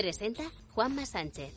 [0.00, 1.52] Presenta Juanma Sánchez.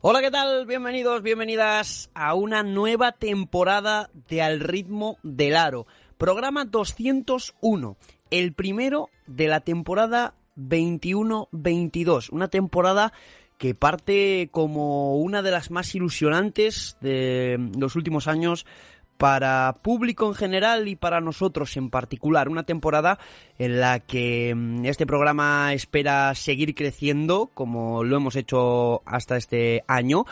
[0.00, 0.64] Hola, ¿qué tal?
[0.66, 5.88] Bienvenidos, bienvenidas a una nueva temporada de Al ritmo del aro.
[6.18, 7.96] Programa 201,
[8.30, 12.30] el primero de la temporada 21-22.
[12.30, 13.12] Una temporada
[13.58, 18.64] que parte como una de las más ilusionantes de los últimos años
[19.20, 22.48] para público en general y para nosotros en particular.
[22.48, 23.18] Una temporada
[23.58, 29.84] en la que mm, este programa espera seguir creciendo como lo hemos hecho hasta este
[29.86, 30.24] año.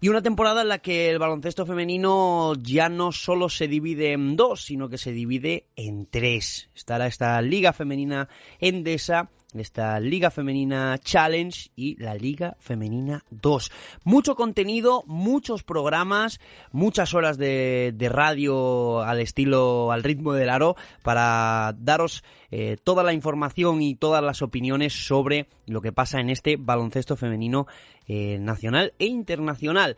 [0.00, 4.36] Y una temporada en la que el baloncesto femenino ya no solo se divide en
[4.36, 6.70] dos, sino que se divide en tres.
[6.72, 8.28] Estará esta Liga Femenina
[8.60, 13.70] Endesa esta Liga Femenina Challenge y la Liga Femenina 2.
[14.04, 16.40] Mucho contenido, muchos programas,
[16.72, 23.12] muchas horas de, radio al estilo, al ritmo del aro, para daros eh, toda la
[23.12, 27.66] información y todas las opiniones sobre lo que pasa en este baloncesto femenino
[28.06, 29.96] eh, nacional e internacional.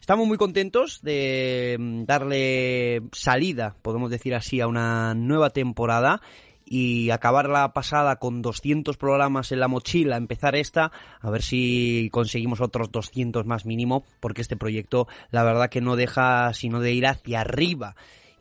[0.00, 6.20] Estamos muy contentos de mm, darle salida, podemos decir así, a una nueva temporada
[6.64, 12.08] y acabar la pasada con 200 programas en la mochila, empezar esta, a ver si
[12.12, 16.92] conseguimos otros 200 más mínimo, porque este proyecto la verdad que no deja sino de
[16.92, 17.94] ir hacia arriba.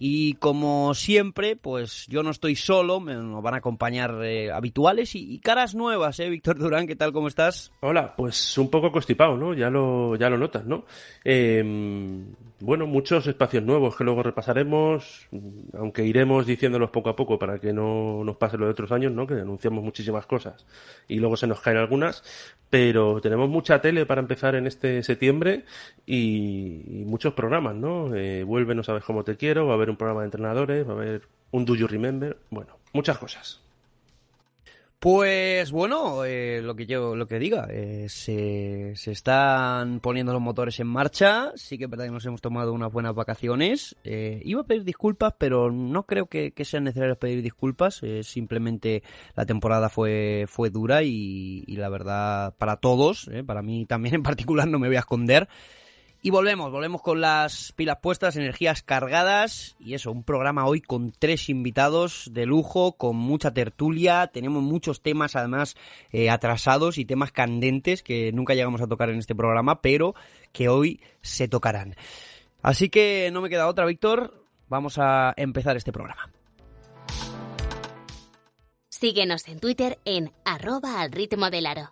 [0.06, 5.40] Y como siempre, pues yo no estoy solo, me van a acompañar eh, habituales y,
[5.40, 6.30] caras nuevas, ¿eh?
[6.30, 7.14] Víctor Durán, ¿qué tal?
[7.14, 7.72] ¿Cómo estás?
[7.80, 9.54] Hola, pues un poco constipado, ¿no?
[9.54, 10.84] Ya lo, ya lo notas, ¿no?
[11.24, 15.28] Em, bueno, muchos espacios nuevos que luego repasaremos,
[15.74, 19.12] aunque iremos diciéndolos poco a poco para que no nos pase lo de otros años,
[19.12, 19.28] ¿no?
[19.28, 20.66] Que anunciamos muchísimas cosas
[21.10, 22.24] y luego se nos caen algunas,
[22.70, 25.66] pero tenemos mucha tele para empezar en este septiembre
[26.06, 28.16] y, muchos programas, ¿no?
[28.16, 30.94] Eh, vuelve No sabes cómo te quiero, va a haber un programa de entrenadores, va
[30.94, 33.62] a haber un Do You Remember, bueno, muchas cosas.
[35.04, 40.42] Pues bueno, eh, lo que yo lo que diga, eh, se, se, están poniendo los
[40.42, 41.52] motores en marcha.
[41.56, 43.98] Sí que es verdad que nos hemos tomado unas buenas vacaciones.
[44.06, 48.00] Eh, iba a pedir disculpas, pero no creo que, que sea necesario pedir disculpas.
[48.22, 49.04] simplemente
[49.36, 54.24] la temporada fue fue dura y, y la verdad para todos, para mí también en
[54.24, 55.50] particular, no me voy a esconder.
[56.26, 61.12] Y volvemos, volvemos con las pilas puestas, energías cargadas y eso, un programa hoy con
[61.12, 65.76] tres invitados de lujo, con mucha tertulia, tenemos muchos temas además
[66.14, 70.16] eh, atrasados y temas candentes que nunca llegamos a tocar en este programa, pero
[70.54, 71.98] que hoy se tocarán.
[72.62, 76.32] Así que no me queda otra, Víctor, vamos a empezar este programa.
[78.88, 81.92] Síguenos en Twitter en arroba al ritmo del aro.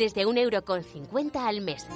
[0.00, 1.86] Desde un euro con cincuenta al mes.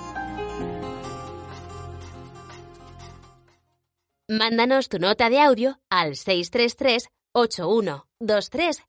[4.28, 8.84] Mándanos tu nota de audio al 633 812310.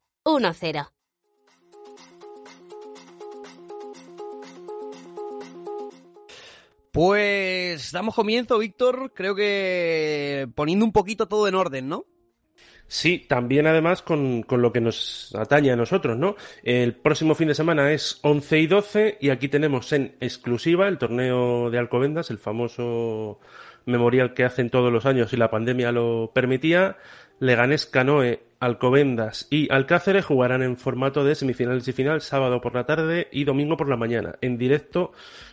[6.91, 12.05] Pues damos comienzo, Víctor, creo que poniendo un poquito todo en orden, ¿no?
[12.87, 16.35] Sí, también además con, con, lo que nos atañe a nosotros, ¿no?
[16.63, 20.99] El próximo fin de semana es 11 y 12 y aquí tenemos en exclusiva el
[20.99, 23.39] torneo de Alcobendas, el famoso
[23.85, 26.97] memorial que hacen todos los años y la pandemia lo permitía.
[27.39, 32.85] Leganés, Canoe, Alcobendas y Alcáceres jugarán en formato de semifinales y final sábado por la
[32.85, 35.11] tarde y domingo por la mañana, en directo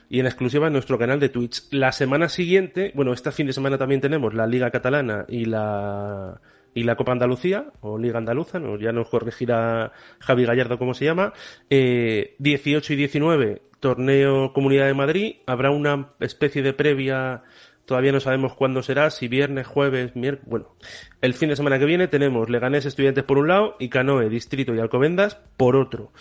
[0.09, 1.65] y en exclusiva en nuestro canal de Twitch.
[1.73, 6.41] La semana siguiente, bueno, este fin de semana también tenemos la Liga Catalana y la
[6.75, 11.05] y la Copa Andalucía, o Liga Andaluza, no, ya nos corregirá Javi Gallardo cómo se
[11.05, 11.33] llama,
[11.71, 17.43] eh, 18 y 19, torneo Comunidad de Madrid, habrá una especie de previa,
[17.85, 20.77] todavía no sabemos cuándo será, si viernes, jueves, miércoles, bueno,
[21.21, 24.75] el fin de semana que viene tenemos Leganés Estudiantes por un lado y Canoe, Distrito
[24.75, 26.13] y Alcobendas por otro.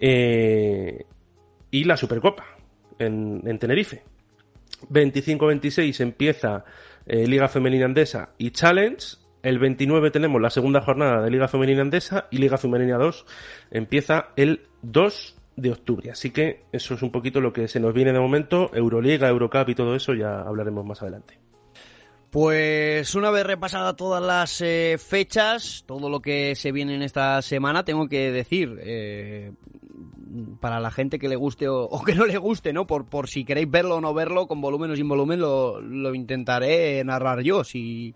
[0.00, 1.04] Eh,
[1.70, 2.44] y la Supercopa
[2.98, 4.02] en, en Tenerife.
[4.90, 6.64] 25-26 empieza
[7.06, 9.04] eh, Liga Femenina Andesa y Challenge,
[9.42, 13.26] el 29 tenemos la segunda jornada de Liga Femenina Andesa y Liga Femenina 2
[13.70, 16.10] empieza el 2 de octubre.
[16.10, 18.70] Así que eso es un poquito lo que se nos viene de momento.
[18.74, 21.38] Euroliga, Eurocup y todo eso ya hablaremos más adelante.
[22.30, 27.42] Pues una vez repasada todas las eh, fechas, todo lo que se viene en esta
[27.42, 29.52] semana, tengo que decir, eh,
[30.58, 32.86] para la gente que le guste o, o, que no le guste, ¿no?
[32.86, 36.14] Por, por si queréis verlo o no verlo, con volumen o sin volumen, lo, lo
[36.14, 37.64] intentaré narrar yo.
[37.64, 38.14] Si,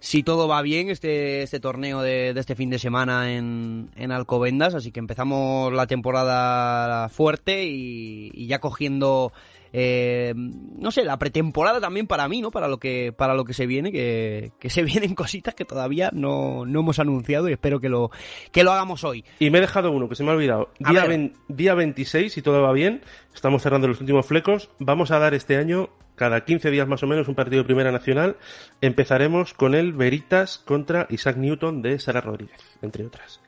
[0.00, 4.12] si todo va bien, este, este torneo de, de este fin de semana en, en,
[4.12, 4.74] Alcobendas.
[4.74, 9.32] Así que empezamos la temporada fuerte y, y ya cogiendo,
[9.72, 12.50] eh, no sé, la pretemporada también para mí, ¿no?
[12.50, 16.10] Para lo que, para lo que se viene, que, que se vienen cositas que todavía
[16.12, 18.10] no, no, hemos anunciado y espero que lo,
[18.52, 19.24] que lo hagamos hoy.
[19.40, 20.70] Y me he dejado uno que se me ha olvidado.
[20.78, 23.02] Día, ven, día 26, si todo va bien,
[23.34, 24.70] estamos cerrando los últimos flecos.
[24.78, 27.90] Vamos a dar este año cada 15 días más o menos un partido de Primera
[27.90, 28.36] Nacional.
[28.82, 33.40] Empezaremos con el Veritas contra Isaac Newton de Sara Rodríguez, entre otras.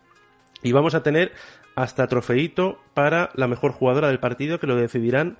[0.62, 1.32] Y vamos a tener
[1.74, 5.38] hasta trofeito para la mejor jugadora del partido que lo decidirán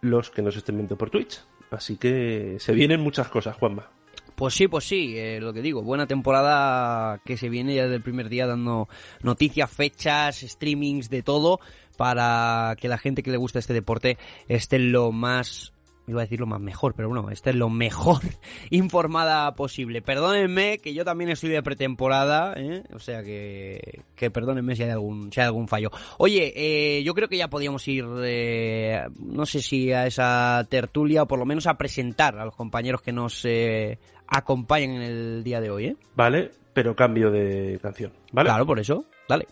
[0.00, 1.40] los que nos estén viendo por Twitch.
[1.70, 3.90] Así que se vienen muchas cosas, Juanma.
[4.38, 7.96] Pues sí, pues sí, eh, lo que digo, buena temporada que se viene ya desde
[7.96, 8.88] el primer día dando
[9.20, 11.58] noticias, fechas, streamings, de todo,
[11.96, 14.16] para que la gente que le gusta este deporte
[14.46, 15.72] esté lo más
[16.08, 18.22] iba a decir lo más mejor, pero bueno, esta es lo mejor
[18.70, 20.02] informada posible.
[20.02, 22.82] Perdónenme que yo también estoy de pretemporada, ¿eh?
[22.92, 25.90] o sea que, que perdónenme si hay algún, si hay algún fallo.
[26.18, 31.22] Oye, eh, yo creo que ya podíamos ir, eh, no sé si a esa tertulia
[31.22, 35.44] o por lo menos a presentar a los compañeros que nos eh, acompañan en el
[35.44, 35.86] día de hoy.
[35.86, 35.96] ¿eh?
[36.14, 38.48] Vale, pero cambio de canción, ¿vale?
[38.48, 39.46] Claro, por eso, dale.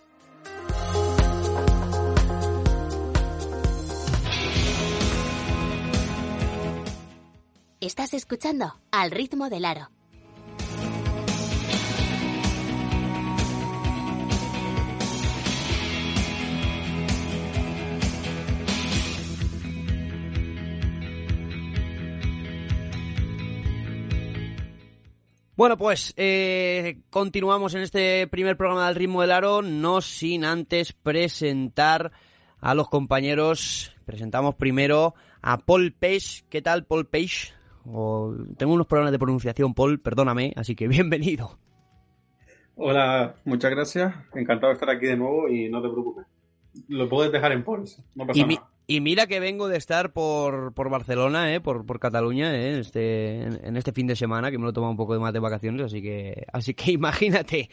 [7.87, 9.93] Estás escuchando Al ritmo del aro.
[25.55, 30.93] Bueno, pues eh, continuamos en este primer programa del ritmo del aro, no sin antes
[30.93, 32.11] presentar
[32.59, 33.95] a los compañeros.
[34.05, 36.43] Presentamos primero a Paul Page.
[36.51, 37.56] ¿Qué tal, Paul Page?
[37.89, 41.59] O, tengo unos problemas de pronunciación, Paul, perdóname, así que bienvenido.
[42.75, 44.15] Hola, muchas gracias.
[44.35, 46.27] Encantado de estar aquí de nuevo y no te preocupes.
[46.89, 48.69] Lo puedes dejar en Paul, no pasa y, mi, nada.
[48.87, 53.45] y, mira que vengo de estar por, por Barcelona, eh, por, por Cataluña, eh, este,
[53.45, 55.39] en, en, este fin de semana, que me lo he tomado un poco más de
[55.39, 57.71] vacaciones, así que, así que imagínate.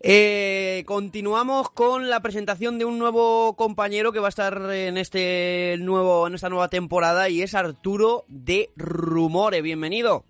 [0.00, 5.76] Eh, continuamos con la presentación de un nuevo compañero que va a estar en este
[5.80, 9.60] nuevo, en esta nueva temporada y es Arturo de Rumore.
[9.60, 10.24] Bienvenido.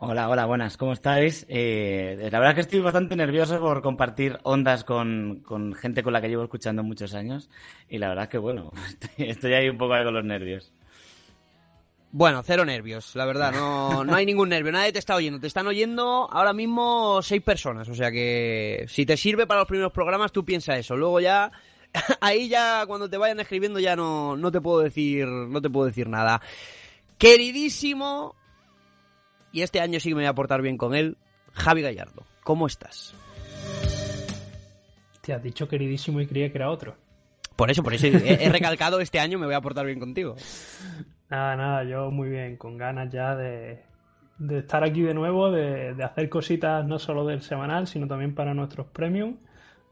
[0.00, 1.46] Hola, hola, buenas, ¿cómo estáis?
[1.48, 6.12] Eh, la verdad es que estoy bastante nervioso por compartir ondas con, con, gente con
[6.12, 7.50] la que llevo escuchando muchos años
[7.88, 10.72] y la verdad es que bueno, estoy, estoy ahí un poco con los nervios.
[12.12, 15.46] Bueno, cero nervios, la verdad, no, no hay ningún nervio, nadie te está oyendo, te
[15.46, 19.92] están oyendo ahora mismo seis personas, o sea que si te sirve para los primeros
[19.92, 21.52] programas tú piensa eso, luego ya,
[22.20, 25.86] ahí ya cuando te vayan escribiendo ya no, no te puedo decir, no te puedo
[25.86, 26.42] decir nada.
[27.16, 28.34] Queridísimo,
[29.52, 31.16] y este año sí que me voy a portar bien con él,
[31.52, 33.14] Javi Gallardo, ¿cómo estás?
[35.20, 36.96] Te has dicho queridísimo y creía que era otro.
[37.54, 40.34] Por eso, por eso he, he recalcado este año me voy a portar bien contigo.
[41.30, 43.84] Nada, nada, yo muy bien, con ganas ya de,
[44.38, 48.34] de estar aquí de nuevo, de, de, hacer cositas no solo del semanal, sino también
[48.34, 49.36] para nuestros premium.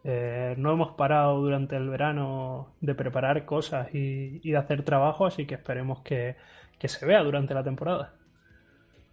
[0.02, 5.26] Eh, no hemos parado durante el verano de preparar cosas y, y, de hacer trabajo,
[5.26, 6.36] así que esperemos que,
[6.76, 8.14] que se vea durante la temporada.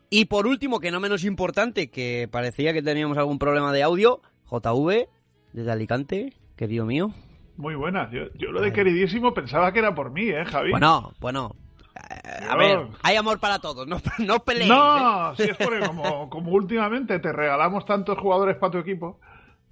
[0.10, 4.22] Y por último, que no menos importante, que parecía que teníamos algún problema de audio,
[4.50, 5.10] JV,
[5.54, 7.12] desde Alicante, querido mío.
[7.58, 8.12] Muy buenas.
[8.12, 10.72] Yo, yo lo de queridísimo pensaba que era por mí, ¿eh, Javi?
[10.72, 11.56] Bueno, bueno.
[12.50, 14.70] A ver, hay amor para todos, no, no peleéis.
[14.70, 15.36] No, ¿eh?
[15.38, 19.20] si es porque como, como últimamente te regalamos tantos jugadores para tu equipo,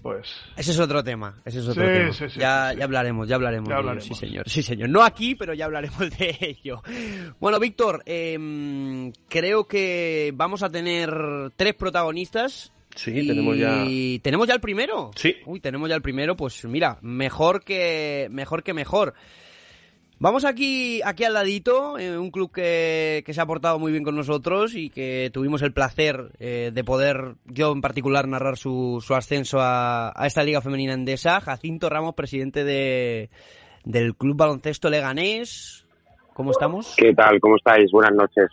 [0.01, 0.27] pues...
[0.57, 2.13] Ese es otro tema, ese es otro Sí, tema.
[2.13, 3.69] sí, sí, ya, ya hablaremos, ya hablaremos.
[3.69, 4.05] Ya hablaremos.
[4.05, 4.89] Sí, señor, sí, señor.
[4.89, 6.81] No aquí, pero ya hablaremos de ello.
[7.39, 11.11] Bueno, Víctor, em, creo que vamos a tener
[11.55, 12.71] tres protagonistas.
[12.95, 13.83] Sí, y tenemos ya.
[14.21, 15.11] tenemos ya el primero.
[15.15, 15.35] Sí.
[15.45, 19.13] Uy, tenemos ya el primero, pues mira, mejor que mejor que mejor.
[20.23, 24.05] Vamos aquí, aquí al ladito, eh, un club que, que se ha portado muy bien
[24.05, 29.03] con nosotros y que tuvimos el placer eh, de poder, yo en particular, narrar su,
[29.05, 31.41] su ascenso a, a esta Liga Femenina Endesa.
[31.41, 33.31] Jacinto Ramos, presidente de,
[33.83, 35.85] del Club Baloncesto Leganés.
[36.33, 36.95] ¿Cómo estamos?
[36.95, 37.41] ¿Qué tal?
[37.41, 37.91] ¿Cómo estáis?
[37.91, 38.47] Buenas noches.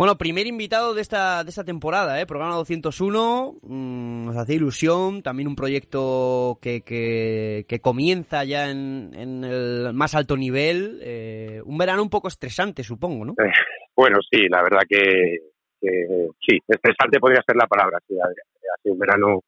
[0.00, 2.24] Bueno, primer invitado de esta, de esta temporada, ¿eh?
[2.24, 3.58] programa 201.
[3.60, 5.20] mm, nos hace ilusión.
[5.20, 11.00] También un proyecto que, que, que comienza ya en, en el más alto nivel.
[11.02, 13.32] eh, un verano un poco estresante, supongo, ¿no?
[13.32, 13.52] Eh,
[13.94, 15.36] Bueno, sí, la verdad que,
[15.78, 16.06] que
[16.48, 17.98] sí, estresante podría ser la palabra.
[18.08, 19.40] Sí, ha, ha sido un verano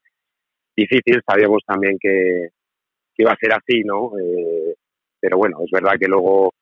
[0.76, 2.48] difícil, sabíamos también que,
[3.16, 4.12] que iba a ser así, ¿no?
[4.20, 4.74] Eh,
[5.18, 6.52] pero bueno, es verdad que luego,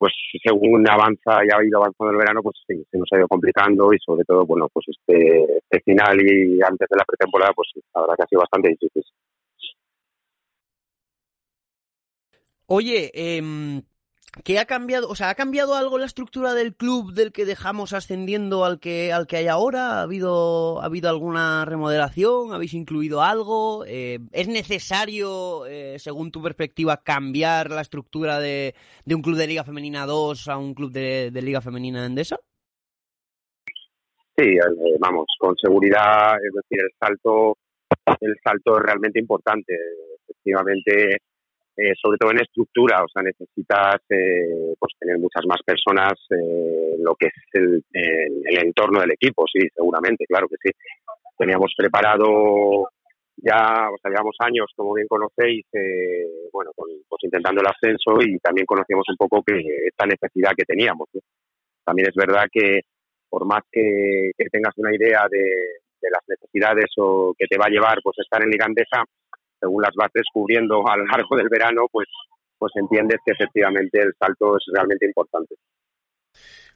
[0.00, 3.28] pues según avanza y ha ido avanzando el verano, pues sí, se nos ha ido
[3.28, 7.68] complicando y sobre todo, bueno, pues este, este final y antes de la pretemporada, pues
[7.94, 9.02] la verdad que ha sido bastante difícil.
[12.64, 13.82] Oye, em,
[14.44, 15.08] ¿qué ha cambiado?
[15.08, 19.12] O sea, ¿ha cambiado algo la estructura del club del que dejamos ascendiendo al que,
[19.12, 20.00] al que hay ahora?
[20.00, 22.52] ¿Ha habido, ha habido alguna remodelación?
[22.52, 23.84] ¿Habéis incluido algo?
[23.86, 29.46] Eh, ¿Es necesario, eh, según tu perspectiva, cambiar la estructura de, de un club de
[29.46, 32.38] Liga Femenina 2 a un club de, de Liga Femenina Endesa?
[34.36, 37.58] Sí, eh, vamos, con seguridad, es decir, el salto,
[38.20, 39.76] el salto es realmente importante.
[40.22, 41.18] Efectivamente,
[41.76, 46.96] eh, sobre todo en estructura, o sea, necesitas eh, pues tener muchas más personas eh,
[46.98, 50.70] lo que es el, el- el entorno del equipo, sí, seguramente, claro que sí.
[51.38, 52.88] Teníamos preparado
[53.36, 58.38] ya, o sea, llevamos años, como bien conocéis, eh, bueno, pues intentando el ascenso y
[58.38, 61.08] también conocíamos un poco que esta necesidad que teníamos.
[61.84, 62.80] También es verdad que
[63.30, 65.44] por más que, tengas una idea de,
[66.10, 69.04] las necesidades o que te va a llevar pues estar en Liga Andesa,
[69.60, 72.08] según las vas descubriendo a lo largo del verano, pues
[72.58, 75.54] pues entiendes que efectivamente el salto es realmente importante.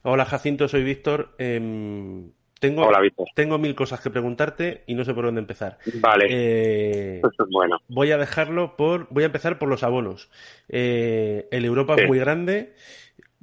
[0.02, 1.34] Hola Jacinto, soy Víctor.
[1.38, 3.26] Em, tengo, Hola, Víctor.
[3.34, 5.78] tengo mil cosas que preguntarte y no sé por dónde empezar.
[6.00, 6.26] Vale.
[6.30, 9.08] Eh, bueno, voy a dejarlo por.
[9.10, 10.30] Voy a empezar por los abonos.
[10.68, 12.02] Eh, el Europa Sí.
[12.02, 12.74] es muy grande.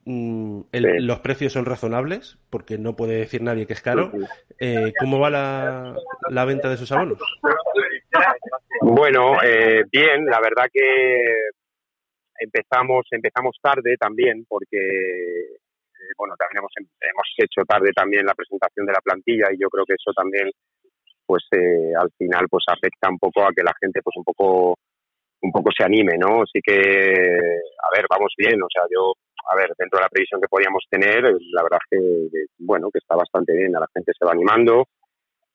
[0.05, 1.05] mm, el- Sí.
[1.05, 4.11] Los precios son razonables, porque no puede decir nadie que es caro.
[4.59, 5.95] Eh, ¿Cómo va la,
[6.31, 7.19] la venta de esos abonos?
[8.81, 11.49] Bueno, eh, bien, la verdad que
[12.41, 18.85] empezamos empezamos tarde también porque eh, bueno también hemos, hemos hecho tarde también la presentación
[18.85, 20.49] de la plantilla y yo creo que eso también
[21.25, 24.75] pues eh, al final pues afecta un poco a que la gente pues un poco
[25.43, 26.43] un poco se anime, ¿no?
[26.43, 29.13] Así que a ver vamos bien, o sea yo
[29.49, 31.97] a ver dentro de la previsión que podíamos tener la verdad que
[32.31, 34.85] que, bueno que está bastante bien, a la gente se va animando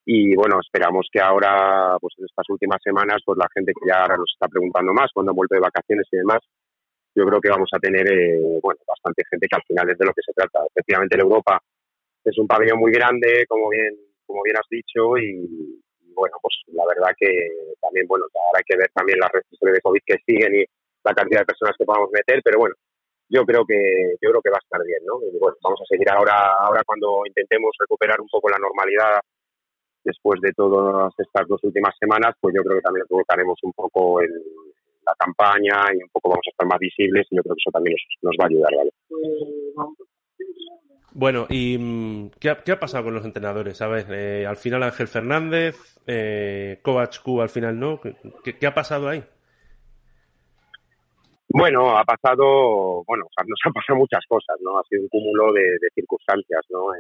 [0.07, 4.03] y bueno, esperamos que ahora, pues en estas últimas semanas, pues la gente que ya
[4.03, 6.39] ahora nos está preguntando más cuando vuelve de vacaciones y demás,
[7.13, 10.07] yo creo que vamos a tener, eh, bueno, bastante gente que al final es de
[10.07, 10.61] lo que se trata.
[10.71, 11.59] Efectivamente, el Europa
[12.23, 15.43] es un pabellón muy grande, como bien, como bien has dicho, y,
[16.07, 17.27] y bueno, pues la verdad que
[17.81, 20.65] también, bueno, ahora hay que ver también las restricciones de COVID que siguen y
[21.03, 22.77] la cantidad de personas que podamos meter, pero bueno,
[23.29, 25.19] yo creo que yo creo que va a estar bien, ¿no?
[25.27, 29.19] Y bueno, vamos a seguir ahora ahora cuando intentemos recuperar un poco la normalidad
[30.07, 34.23] después de todas estas dos últimas semanas, pues yo creo que también colocaremos un poco
[34.23, 34.31] en
[35.05, 37.71] la campaña y un poco vamos a estar más visibles y yo creo que eso
[37.71, 38.91] también nos, nos va a ayudar, ¿vale?
[41.13, 43.81] Bueno, ¿y mm, qué ha, qué ha pasado con los entrenadores?
[43.81, 48.01] A ver, eh, al final Ángel Fernández, eh, Kovac Q al final no.
[48.01, 49.25] ¿Qué, qué- qué ha pasado ahí?
[51.49, 54.79] Bueno, ha pasado, bueno, o sea, nos han pasado muchas cosas, ¿no?
[54.79, 56.93] Ha sido un cúmulo de, de circunstancias, ¿no?
[56.95, 56.99] Eh,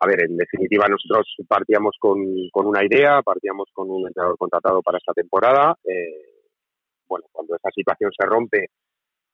[0.00, 2.18] a ver, en definitiva, nosotros partíamos con,
[2.52, 5.74] con una idea, partíamos con un entrenador contratado para esta temporada.
[5.84, 6.46] Eh,
[7.08, 8.66] bueno, cuando esa situación se rompe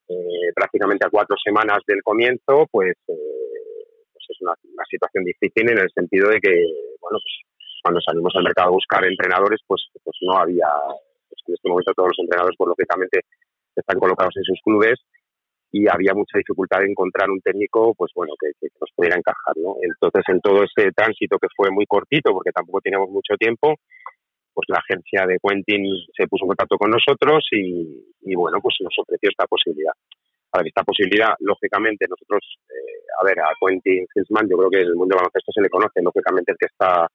[0.09, 4.55] eh, prácticamente a cuatro semanas del comienzo, pues, eh, pues es una,
[4.89, 6.55] situación difícil en el sentido de que,
[7.01, 7.35] bueno, pues
[7.83, 10.69] cuando salimos al mercado a buscar entrenadores, pues, pues no había,
[11.29, 13.21] pues en este momento todos los entrenadores, pues lógicamente
[13.77, 14.97] están colocados en sus clubes
[15.75, 19.75] y había mucha dificultad de encontrar un técnico, pues bueno, que, nos pudiera encajar, ¿no?
[19.83, 23.75] Entonces, en todo ese tránsito que fue muy cortito, porque tampoco teníamos mucho tiempo,
[24.55, 25.83] pues la agencia de Quentin
[26.17, 29.91] se puso en contacto con nosotros y, bueno, pues nos ofreció esta posibilidad.
[30.53, 34.95] Ahora, esta posibilidad, lógicamente, nosotros, eh, a ver, a Quentin Hilsman, yo creo que el
[34.95, 37.09] mundo baloncesto se le conoce, lógicamente, el que está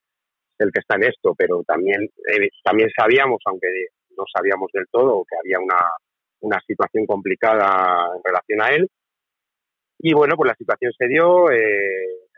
[0.59, 3.71] el que está en esto, pero también, eh, también sabíamos, aunque
[4.17, 5.79] no sabíamos del todo, que había una,
[6.41, 8.89] una situación complicada en relación a él.
[9.99, 12.29] Y bueno, pues la situación se dio, eh,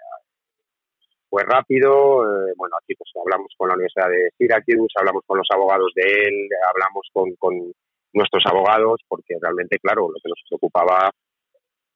[1.30, 2.24] fue rápido.
[2.24, 6.04] Eh, bueno, aquí pues hablamos con la Universidad de Syracuse, hablamos con los abogados de
[6.04, 7.72] él, hablamos con, con
[8.14, 11.12] nuestros abogados, porque realmente, claro, lo que nos preocupaba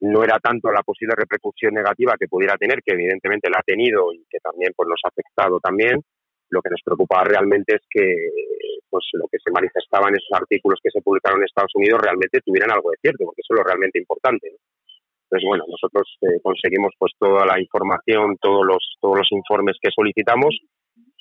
[0.02, 4.14] no era tanto la posible repercusión negativa que pudiera tener, que evidentemente la ha tenido
[4.14, 6.02] y que también pues nos ha afectado también.
[6.50, 8.06] Lo que nos preocupaba realmente es que
[8.96, 12.40] pues lo que se manifestaba en esos artículos que se publicaron en Estados Unidos realmente
[12.40, 14.56] tuvieran algo de cierto, porque eso es lo realmente importante.
[14.56, 19.92] Entonces, bueno, nosotros eh, conseguimos pues toda la información, todos los, todos los informes que
[19.92, 20.56] solicitamos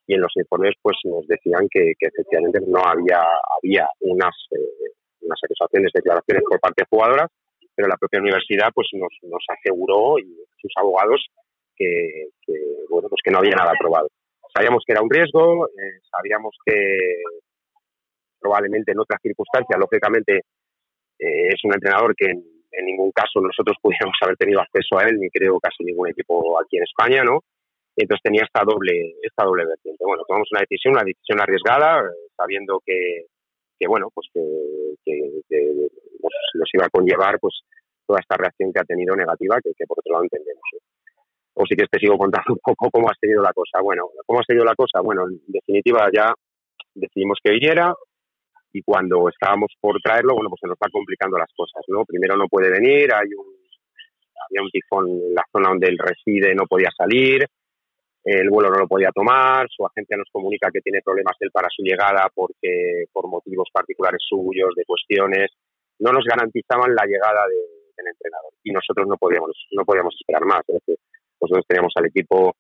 [0.07, 3.27] y en los informes pues nos decían que, efectivamente no había,
[3.59, 7.27] había unas, eh, unas acusaciones, declaraciones por parte de jugadoras,
[7.75, 10.31] pero la propia universidad pues nos, nos aseguró y
[10.63, 11.27] sus abogados
[11.75, 12.31] que,
[12.89, 14.07] bueno pues que no había nada aprobado.
[14.55, 17.19] Sabíamos que era un riesgo, eh, sabíamos que
[18.45, 20.43] probablemente en otras circunstancias, lógicamente
[21.19, 25.31] es un entrenador que en ningún caso nosotros pudiéramos haber tenido acceso a él, ni
[25.31, 27.41] creo casi ningún equipo aquí en España, ¿no?
[27.97, 30.05] entonces tenía esta doble, esta doble vertiente.
[30.05, 32.03] Bueno, tomamos una decisión, una decisión arriesgada,
[32.37, 33.27] sabiendo que,
[33.79, 34.43] que bueno, pues que,
[35.05, 35.89] que,
[36.55, 37.63] nos, iba a conllevar pues
[38.07, 40.63] toda esta reacción que ha tenido negativa, que, por otro lado entendemos.
[41.55, 43.81] O sí que te sigo contando un poco cómo ha seguido la cosa.
[43.81, 45.01] Bueno, ¿cómo ha seguido la cosa?
[45.01, 46.35] Bueno, en definitiva ya
[46.95, 47.95] decidimos que viniera,
[48.75, 52.05] y cuando estábamos por traerlo, bueno, pues se nos va complicando las cosas, ¿no?
[52.05, 53.47] Primero no puede venir, hay un,
[54.51, 57.47] había un tifón en la zona donde él reside, no podía salir,
[58.25, 61.69] el vuelo no lo podía tomar, su agencia nos comunica que tiene problemas él para
[61.71, 65.53] su llegada porque por motivos particulares suyos, de cuestiones,
[66.01, 70.63] no nos garantizaban la llegada del entrenador y nosotros no podíamos no podíamos esperar más.
[70.67, 70.99] Es decir,
[71.41, 72.57] nosotros teníamos al equipo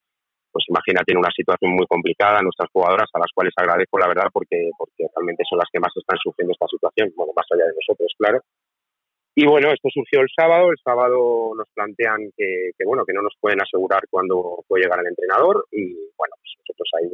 [0.55, 4.31] pues imagínate en una situación muy complicada nuestras jugadoras, a las cuales agradezco la verdad
[4.33, 7.75] porque, porque realmente son las que más están sufriendo esta situación, bueno, más allá de
[7.75, 8.38] nosotros, claro.
[9.35, 13.35] Y bueno, esto surgió el sábado, el sábado nos plantean que, bueno, que no nos
[13.40, 17.11] pueden asegurar cuándo puede llegar el entrenador y bueno, pues nosotros ahí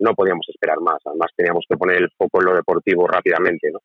[0.00, 3.78] no podíamos esperar más, además teníamos que poner el foco en lo deportivo rápidamente, ¿no?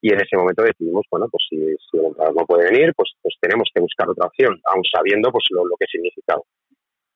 [0.00, 3.36] Y en ese momento decidimos, bueno, pues si, el entrenador no puede venir, pues, pues
[3.38, 6.40] tenemos que buscar otra opción, aún sabiendo pues lo, lo que significaba.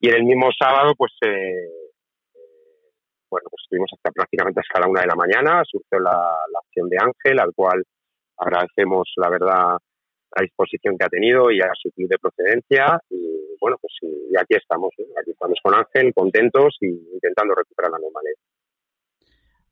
[0.05, 1.65] Y en el mismo sábado, pues, eh,
[3.31, 6.91] bueno, pues estuvimos hasta prácticamente hasta la una de la mañana, surgió la, la acción
[6.91, 7.83] de Ángel, al cual
[8.37, 9.79] agradecemos, la verdad,
[10.37, 13.01] la disposición que ha tenido y a su club de procedencia.
[13.09, 17.99] Y bueno, pues y aquí estamos, aquí estamos con Ángel, contentos y intentando recuperar la
[17.99, 18.37] normalidad.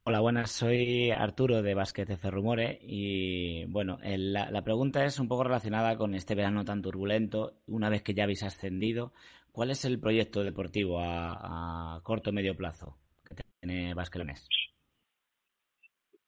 [0.04, 0.50] Hola, buenas.
[0.50, 5.96] Soy Arturo de Basket F Rumore y bueno, la, la, pregunta es un poco relacionada
[5.96, 7.52] con este verano tan turbulento.
[7.66, 9.12] Una vez que ya habéis ascendido,
[9.52, 14.48] ¿Cuál es el proyecto deportivo a, corto o medio plazo que tiene Basquelones?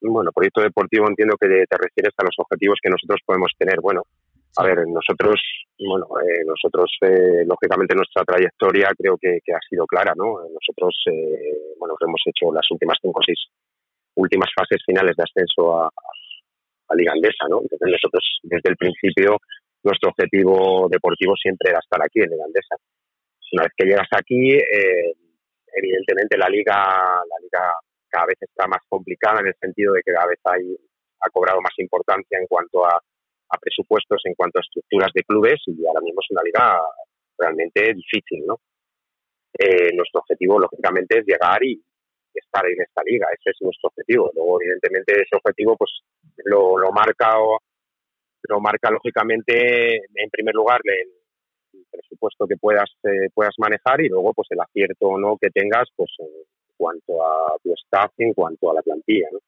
[0.03, 3.81] Bueno, proyecto deportivo entiendo que te refieres a los objetivos que nosotros podemos tener.
[3.81, 4.03] Bueno,
[4.59, 5.41] a ver, nosotros,
[5.81, 10.45] bueno, eh, nosotros, eh, lógicamente, nuestra trayectoria creo que, ha sido clara, ¿no?
[10.45, 13.41] Nosotros, eh, bueno, hemos hecho las últimas cinco o seis
[14.17, 17.63] últimas fases finales de ascenso a, a Liga Andesa, ¿no?
[17.63, 19.39] Entonces, nosotros, desde el principio,
[19.83, 22.77] nuestro objetivo deportivo siempre era estar aquí en Liga Andesa.
[23.53, 25.13] Una vez que llegas aquí, eh,
[25.75, 27.73] evidentemente la liga, la liga
[28.09, 30.77] cada vez está más complicada en el sentido de que cada vez hay,
[31.21, 33.01] ha cobrado más importancia en cuanto a,
[33.61, 36.77] presupuestos, en cuanto a estructuras de clubes y ahora mismo es una liga
[37.39, 38.59] realmente difícil, ¿no?
[39.57, 41.81] Eh, nuestro objetivo, lógicamente, es llegar y,
[42.35, 43.29] estar en esta liga.
[43.31, 44.29] Ese es nuestro objetivo.
[44.35, 46.03] Luego, evidentemente, ese objetivo, pues,
[46.47, 47.39] lo, lo marca
[48.49, 51.24] lo marca lógicamente, en primer lugar, el,
[51.91, 55.89] presupuesto que puedas eh, puedas manejar y luego pues el acierto o no que tengas
[55.97, 56.29] pues en
[56.77, 59.39] cuanto a tu staff en cuanto a la plantilla ¿no?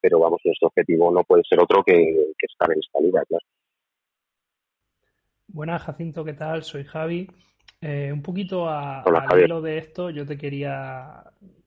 [0.00, 1.92] pero vamos nuestro objetivo no puede ser otro que,
[2.38, 3.44] estar en esta liga claro
[5.48, 7.28] Buenas Jacinto qué tal soy Javi
[7.80, 11.24] eh, un poquito a, al hilo de esto yo te quería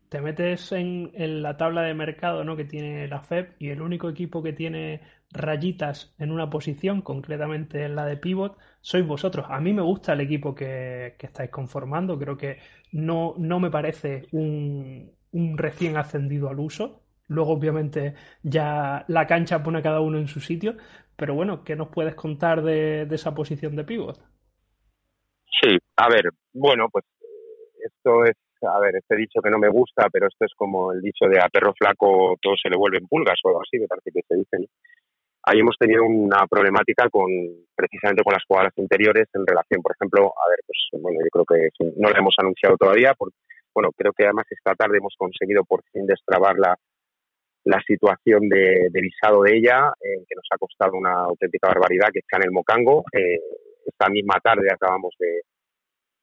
[0.10, 2.56] te metes en, en, la tabla de mercado ¿no?
[2.56, 5.02] que tiene la FEP y el único equipo que tiene
[5.34, 9.46] rayitas en una posición, concretamente en la de pivot, sois vosotros.
[9.50, 12.58] A mí me gusta el equipo que, estáis conformando, creo que
[12.92, 15.10] no, no me parece un,
[15.56, 20.42] recién ascendido al uso, Luego, obviamente, ya la cancha pone a cada uno en su
[20.42, 20.76] sitio.
[21.16, 24.20] Pero bueno, ¿qué nos puedes contar de, esa posición de pívot?
[25.62, 29.70] Sí, a ver, bueno, pues eh, esto es, a ver, este dicho que no me
[29.70, 33.08] gusta, pero esto es como el dicho de a perro flaco todo se le vuelven
[33.08, 34.70] pulgas o algo así, me parece que se dice.
[35.44, 37.30] Ahí hemos tenido una problemática con
[37.76, 41.46] precisamente con las jugadoras interiores en relación, por ejemplo, a ver, pues bueno, yo creo
[41.46, 43.36] que no lo hemos anunciado todavía, porque,
[43.74, 46.78] bueno, creo que además esta tarde hemos conseguido por fin destrabar la,
[47.66, 52.20] la situación de, visado de ella, eh, que nos ha costado una auténtica barbaridad, que
[52.20, 53.06] está en el Mocango.
[53.14, 53.40] Eh,
[53.86, 55.42] esta misma tarde acabamos de,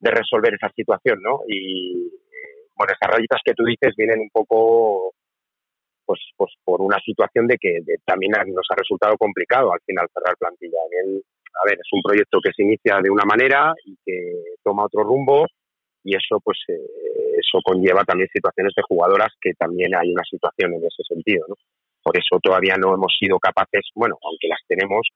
[0.03, 1.41] resolver esa situación, ¿no?
[1.47, 5.13] Y, eh, bueno, esas rayitas que tú dices vienen un poco,
[6.11, 10.35] pues, pues por una situación de que también nos ha resultado complicado al final cerrar
[10.37, 10.79] plantilla.
[10.83, 15.05] a ver, es un proyecto que se inicia de una manera y que toma otro
[15.05, 15.47] rumbo
[16.03, 20.75] y eso pues eh, eso conlleva también situaciones de jugadoras que también hay una situación
[20.75, 21.55] en ese sentido ¿no?
[22.03, 25.07] por eso todavía no hemos sido capaces bueno aunque las tenemos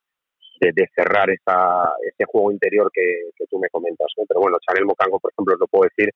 [0.60, 4.24] de, cerrar esa, ese juego interior que, tú me comentas ¿no?
[4.28, 6.12] pero bueno Chanel Mocango por ejemplo lo puedo decir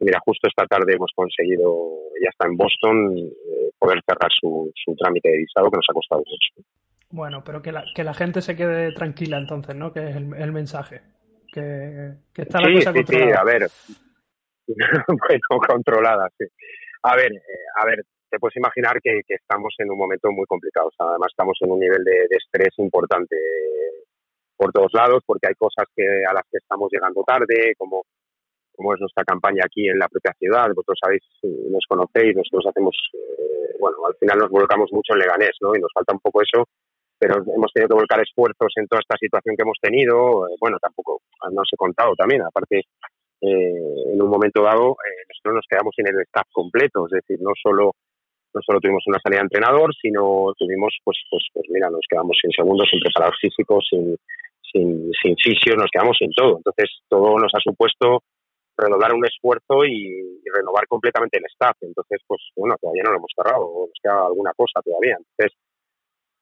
[0.00, 1.88] mira justo esta tarde hemos conseguido
[2.22, 5.94] ya está en Boston eh, poder cerrar su, su trámite de visado que nos ha
[5.94, 6.68] costado mucho
[7.10, 10.52] bueno pero que la, que la gente se quede tranquila entonces no que es el
[10.52, 11.02] mensaje
[11.52, 13.26] que, está la cosa controlada.
[13.26, 13.70] Sí, a ver.
[15.08, 16.44] bueno, controlada, sí.
[17.02, 20.90] A ver, eh, a ver, te puedes imaginar que, estamos en un momento muy complicado.
[20.98, 23.36] además, estamos en un nivel de, estrés importante
[24.56, 28.04] por todos lados, porque hay cosas que a las que estamos llegando tarde, como,
[28.80, 30.72] como es nuestra campaña aquí en la propia ciudad.
[30.72, 31.22] Vosotros sabéis,
[31.68, 35.76] nos conocéis, nosotros hacemos, eh, bueno, al final nos volcamos mucho en Leganés, ¿no?
[35.76, 36.64] Y nos falta un poco eso
[37.20, 40.48] pero hemos tenido que volcar esfuerzos en toda esta situación que hemos tenido.
[40.48, 41.20] Eh, bueno, tampoco
[41.52, 42.80] no os he contado también, aparte,
[43.42, 47.36] eh, en un momento dado, eh, nosotros nos quedamos sin el staff completo, es decir,
[47.42, 47.92] no solo
[48.52, 52.36] no solo tuvimos una salida de entrenador, sino tuvimos, pues, pues, pues mira, nos quedamos
[52.40, 54.16] sin segundos, sin preparados físicos, sin,
[54.72, 56.56] sin, sin fisios, nos quedamos sin todo.
[56.56, 58.24] Entonces, todo nos ha supuesto
[58.80, 61.76] renovar un esfuerzo y, renovar completamente el staff.
[61.80, 65.16] Entonces, pues bueno, todavía no lo hemos cerrado, nos queda alguna cosa todavía.
[65.16, 65.56] Entonces,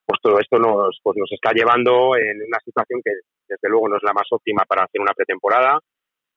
[0.07, 3.12] pues todo esto nos, pues nos está llevando en una situación que
[3.46, 5.79] desde luego no es la más óptima para hacer una pretemporada,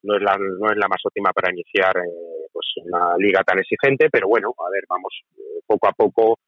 [0.04, 3.60] no es la, no es la más óptima para iniciar eh, pues una liga tan
[3.60, 6.40] exigente, pero bueno, a ver, vamos eh, poco a poco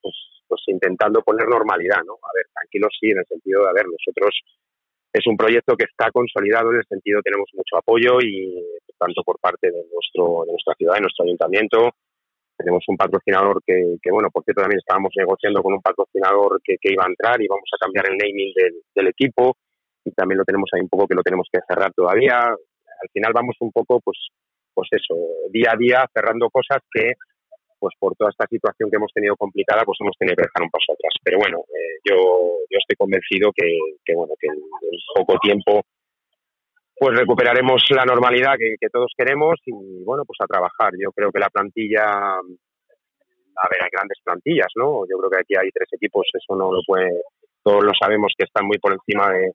[0.00, 0.14] pues,
[0.48, 2.14] pues intentando poner normalidad, ¿no?
[2.14, 4.34] A ver, tranquilos sí, en el sentido de, a ver, nosotros
[5.12, 8.64] es un proyecto que está consolidado en el sentido tenemos mucho apoyo y
[8.98, 11.90] tanto por parte de nuestro de nuestra ciudad, de nuestro ayuntamiento,
[12.62, 17.04] tenemos un patrocinador que, bueno, por cierto, también estábamos negociando con un patrocinador que, iba
[17.04, 18.52] a entrar y vamos a cambiar el naming
[18.94, 19.56] del, equipo
[20.04, 22.38] y también lo tenemos ahí un poco que lo tenemos que cerrar todavía.
[22.38, 24.18] Al final vamos un poco, pues,
[24.74, 25.14] pues eso,
[25.50, 27.14] día a día cerrando cosas que,
[27.82, 30.70] pues por toda esta situación que hemos tenido complicada, pues hemos tenido que dejar un
[30.70, 31.18] paso atrás.
[31.18, 32.14] Pero bueno, eh, yo,
[32.70, 33.66] yo estoy convencido que,
[34.06, 34.62] que bueno, que en
[35.18, 35.82] poco tiempo
[36.94, 40.94] pues recuperaremos la normalidad que, todos queremos y bueno, pues a trabajar.
[40.94, 45.02] Yo creo que la plantilla, a ver, hay grandes plantillas, ¿no?
[45.10, 47.10] Yo creo que aquí hay tres equipos, eso no lo puede,
[47.64, 49.50] todos lo sabemos que están muy por encima de,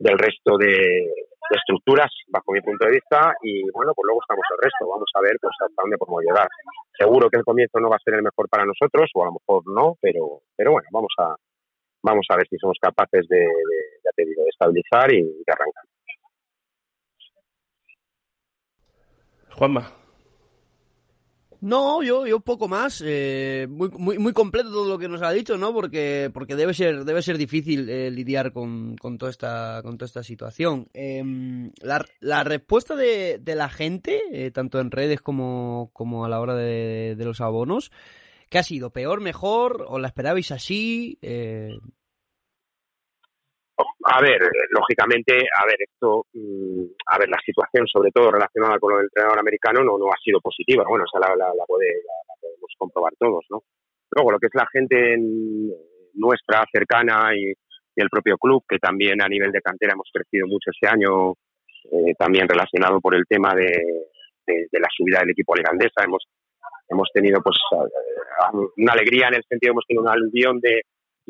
[0.00, 1.12] del resto de,
[1.50, 5.20] estructuras, bajo mi punto de vista, y bueno, pues luego estamos el resto, vamos a
[5.20, 6.48] ver pues hasta dónde podemos llegar.
[6.96, 9.32] Seguro que el comienzo no va a ser el mejor para nosotros, o a lo
[9.32, 11.34] mejor no, pero, pero bueno, vamos a,
[12.02, 15.84] vamos a ver si somos capaces de, de, de estabilizar y de arrancar.
[19.58, 19.90] Juanma.
[21.60, 25.30] No, yo, yo poco más, eh, muy, muy, muy completo todo lo que nos ha
[25.30, 25.74] dicho, ¿no?
[25.74, 30.06] Porque, porque debe ser, debe ser difícil eh, lidiar con, con, toda esta, con toda
[30.06, 30.88] esta situación.
[30.94, 36.30] Em, la, la, respuesta de, de la gente, eh, tanto en redes como, como a
[36.30, 37.92] la hora de, de, los abonos,
[38.48, 38.90] ¿qué ha sido?
[38.90, 39.84] ¿Peor, mejor?
[39.86, 41.18] ¿O la esperabais así?
[44.04, 44.40] A ver,
[44.70, 49.06] lógicamente, a ver, esto, mm, a ver, la situación, sobre todo relacionada con lo del
[49.06, 50.84] entrenador americano, no, no ha sido positiva.
[50.88, 53.62] Bueno, o sea, la, la, puede, la, podemos comprobar todos, ¿no?
[54.12, 55.16] Luego, lo que es la gente
[56.14, 57.52] nuestra, cercana y,
[57.96, 61.32] el propio club, que también a nivel de cantera hemos crecido mucho este año,
[61.92, 63.66] eh, también relacionado por el tema de,
[64.46, 66.02] de, la subida del equipo ligandesa.
[66.02, 66.24] Hemos,
[66.88, 67.58] hemos tenido, pues,
[68.78, 70.80] una alegría en el sentido, hemos tenido un aluvión de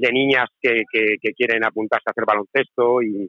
[0.01, 3.29] de niñas que, que, quieren apuntarse a hacer baloncesto y,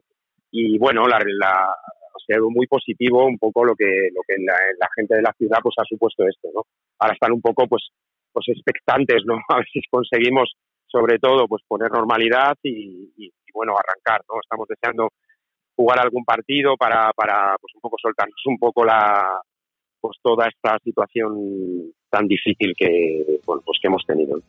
[0.50, 1.66] y bueno, la, la,
[2.14, 5.58] o sea, muy positivo un poco lo que, lo que la, gente de la ciudad
[5.62, 6.62] pues ha supuesto esto, ¿no?
[6.98, 7.88] Ahora están un poco pues,
[8.32, 9.34] pues expectantes, ¿no?
[9.48, 10.52] A ver si conseguimos
[10.86, 14.40] sobre todo pues poner normalidad y, bueno, arrancar, ¿no?
[14.42, 15.08] Estamos deseando
[15.74, 19.40] jugar algún partido para, para pues un poco soltarnos un poco la
[20.00, 24.40] pues toda esta situación tan difícil que pues que hemos tenido.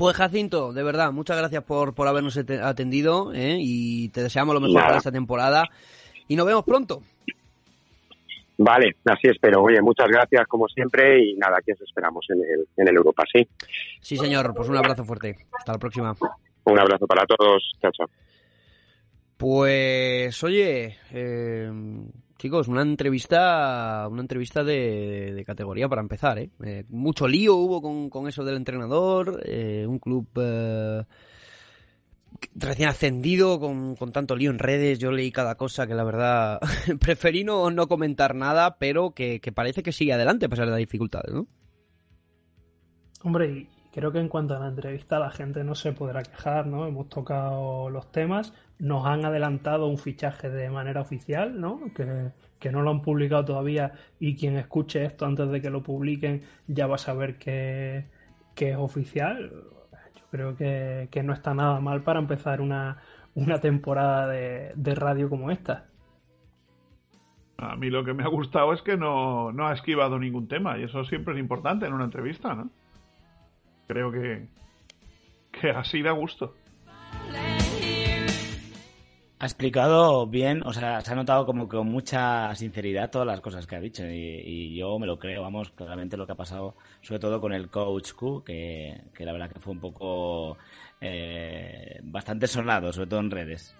[0.00, 3.58] Pues Jacinto, de verdad, muchas gracias por, por habernos atendido ¿eh?
[3.60, 5.68] y te deseamos lo mejor para esta temporada
[6.26, 7.02] y nos vemos pronto.
[8.56, 9.62] Vale, así espero.
[9.62, 13.24] Oye, muchas gracias como siempre y nada, aquí os esperamos en el, en el Europa,
[13.30, 13.46] ¿sí?
[14.00, 15.36] Sí, señor, pues un abrazo fuerte.
[15.52, 16.16] Hasta la próxima.
[16.64, 17.62] Un abrazo para todos.
[17.82, 18.06] Chao, chao.
[19.36, 21.70] Pues, oye, eh,
[22.40, 26.50] chicos, una entrevista, una entrevista de, categoría para empezar, ¿eh?
[26.64, 26.84] ¿eh?
[26.88, 31.04] Mucho lío hubo con, con eso del entrenador, eh, un club eh,
[32.54, 36.60] recién ascendido, con, tanto lío en redes, yo leí cada cosa que la verdad
[37.00, 40.78] preferí no, no comentar nada, pero que, parece que sigue adelante a pesar de las
[40.78, 41.46] dificultades, ¿no?
[43.22, 46.86] Hombre, creo que en cuanto a la entrevista la gente no se podrá quejar, ¿no?
[46.86, 51.80] Hemos tocado los temas, nos han adelantado un fichaje de manera oficial, ¿no?
[51.94, 56.42] Que, no lo han publicado todavía y quien escuche esto antes de que lo publiquen
[56.66, 58.04] ya va a saber que,
[58.54, 59.50] que es oficial
[60.30, 62.98] creo que, no está nada mal para empezar una,
[63.60, 65.86] temporada de, radio como esta.
[67.58, 70.84] A mí lo que me ha gustado es que no, ha esquivado ningún tema y
[70.84, 72.70] eso siempre es importante en una entrevista, ¿no?
[73.90, 74.46] Creo que,
[75.50, 76.54] que así da gusto
[79.40, 83.66] ha explicado bien, o sea, se ha notado como con mucha sinceridad todas las cosas
[83.66, 87.18] que ha dicho y, yo me lo creo, vamos, claramente lo que ha pasado, sobre
[87.18, 90.56] todo con el coach Q, que, la verdad que fue un poco
[91.00, 93.74] eh, bastante sonado, sobre todo en redes.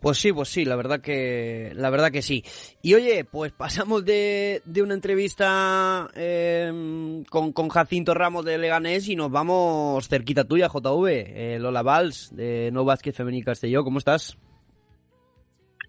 [0.00, 2.42] Pues sí, pues sí, la verdad que, la verdad que sí.
[2.82, 9.08] Y oye, pues pasamos de, de una entrevista em, con, con, Jacinto Ramos de Leganés
[9.08, 13.84] y nos vamos cerquita tuya, JV, eh, Lola Valls, de No Vázquez Femení Castelló.
[13.84, 14.38] ¿Cómo estás?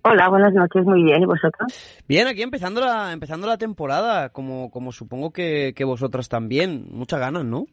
[0.03, 2.03] Hola, buenas noches, muy bien, ¿y vosotros?
[2.07, 7.19] Bien, aquí empezando la, empezando la temporada, como, como supongo que, que vosotras también, muchas
[7.19, 7.65] ganas, ¿no?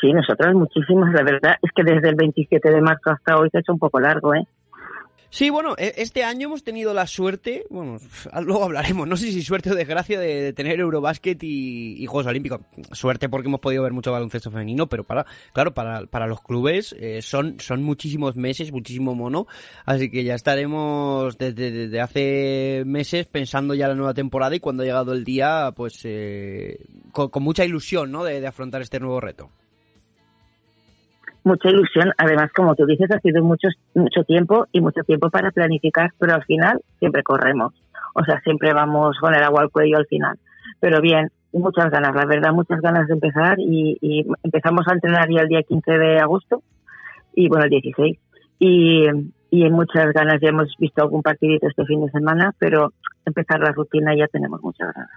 [0.00, 3.58] Sí, nosotros muchísimas, la verdad es que desde el 27 de marzo hasta hoy se
[3.58, 4.46] ha hecho un poco largo, ¿eh?
[5.32, 7.98] Sí, bueno, e, este año hemos tenido la suerte, bueno,
[8.42, 12.60] luego hablaremos, no sé si suerte o desgracia de, tener Eurobásquet y, Juegos Olímpicos.
[12.90, 16.96] Suerte porque hemos podido ver mucho baloncesto femenino, pero para, claro, para, para los clubes
[16.98, 19.46] eh, son, son muchísimos meses, muchísimo mono,
[19.84, 24.86] así que ya estaremos desde, hace meses pensando ya la nueva temporada y cuando ha
[24.86, 28.24] llegado el día, pues eh, con, mucha ilusión, ¿no?
[28.24, 29.50] de afrontar este nuevo reto
[31.44, 32.12] mucha ilusión.
[32.18, 36.34] Además, como tú dices, ha sido mucho, mucho tiempo y mucho tiempo para planificar, pero
[36.34, 37.74] al final siempre corremos.
[38.14, 40.38] O sea, siempre vamos con el agua al cuello al final.
[40.80, 45.42] Pero bien, muchas ganas, la verdad, muchas ganas de empezar y, empezamos a entrenar ya
[45.42, 46.62] el día 15 de agosto
[47.34, 48.18] y bueno, el 16.
[48.58, 49.06] Y,
[49.50, 52.92] y muchas ganas, ya hemos visto algún partidito este fin de semana, pero
[53.24, 55.10] empezar la rutina ya tenemos muchas ganas.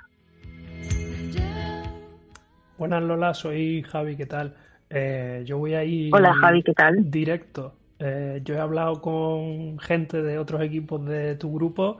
[2.77, 4.53] Buenas Lola, soy Javi, ¿qué tal?
[4.95, 6.13] Eh, yo voy a ir.
[6.13, 7.09] Hola Javi, ¿qué tal?
[7.09, 7.73] Directo.
[7.97, 11.97] Eh, yo he hablado con gente de otros equipos de tu grupo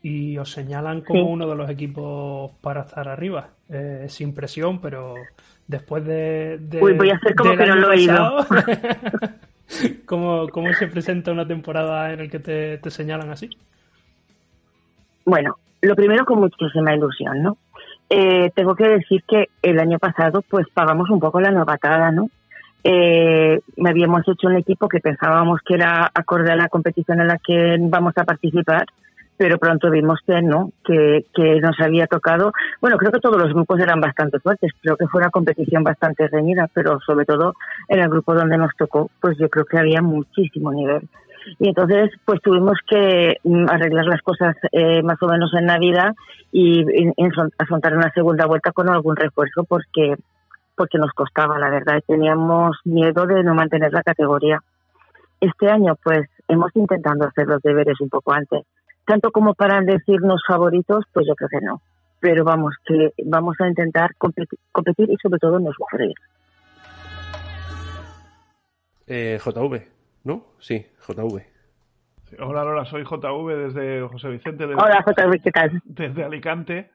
[0.00, 3.48] y os señalan como uno de los equipos para estar arriba.
[3.68, 5.14] Eh, sin presión, pero
[5.66, 6.60] después de.
[6.80, 8.46] Uy, voy a hacer como que no lo he oído.
[10.06, 13.50] ¿cómo, ¿Cómo se presenta una temporada en la que te, te señalan así?
[15.24, 17.58] Bueno, lo primero con muchísima ilusión, ¿no?
[18.08, 22.28] Eh, tengo que decir que el año pasado pues pagamos un poco la novatada, ¿no?
[22.84, 27.38] Eh, habíamos hecho un equipo que pensábamos que era acorde a la competición en la
[27.38, 28.86] que vamos a participar,
[29.36, 32.52] pero pronto vimos que no, que, que nos había tocado.
[32.80, 36.28] Bueno, creo que todos los grupos eran bastante fuertes, creo que fue una competición bastante
[36.28, 37.54] reñida, pero sobre todo
[37.88, 41.08] en el grupo donde nos tocó, pues yo creo que había muchísimo nivel.
[41.58, 46.14] Y entonces, pues tuvimos que mm, arreglar las cosas eh, más o menos en Navidad
[46.52, 46.84] y,
[47.58, 50.16] afrontar una segunda vuelta con algún refuerzo porque
[50.76, 54.62] porque nos costaba, la verdad, teníamos miedo de no mantener la categoría.
[55.40, 58.62] Este año, pues, hemos intentado hacer los deberes un poco antes.
[59.06, 61.80] Tanto como para decirnos favoritos, pues yo creo que no.
[62.20, 66.14] Pero vamos, que vamos a intentar competir, competir y sobre todo no sufrir.
[69.06, 69.95] Eh, JV,
[70.26, 70.44] ¿no?
[70.58, 71.46] Sí, JV.
[72.40, 74.64] hola, hola, soy JV desde José Vicente.
[74.64, 75.80] hola, JV, ¿qué tal?
[75.84, 76.90] Desde Alicante.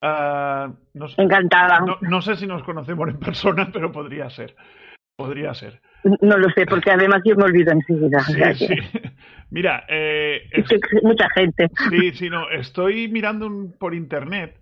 [0.00, 0.72] Uh,
[1.16, 1.84] Encantada.
[2.02, 4.54] No, sé si nos conocemos en persona, pero podría ser.
[5.16, 5.80] Podría ser.
[6.20, 8.20] No lo sé, porque además yo me olvido enseguida.
[8.20, 8.76] Sí, sí.
[9.50, 10.42] Mira, eh,
[11.02, 11.68] mucha gente.
[11.90, 12.48] Sí, sí, no.
[12.50, 13.50] Estoy mirando
[13.80, 14.60] por internet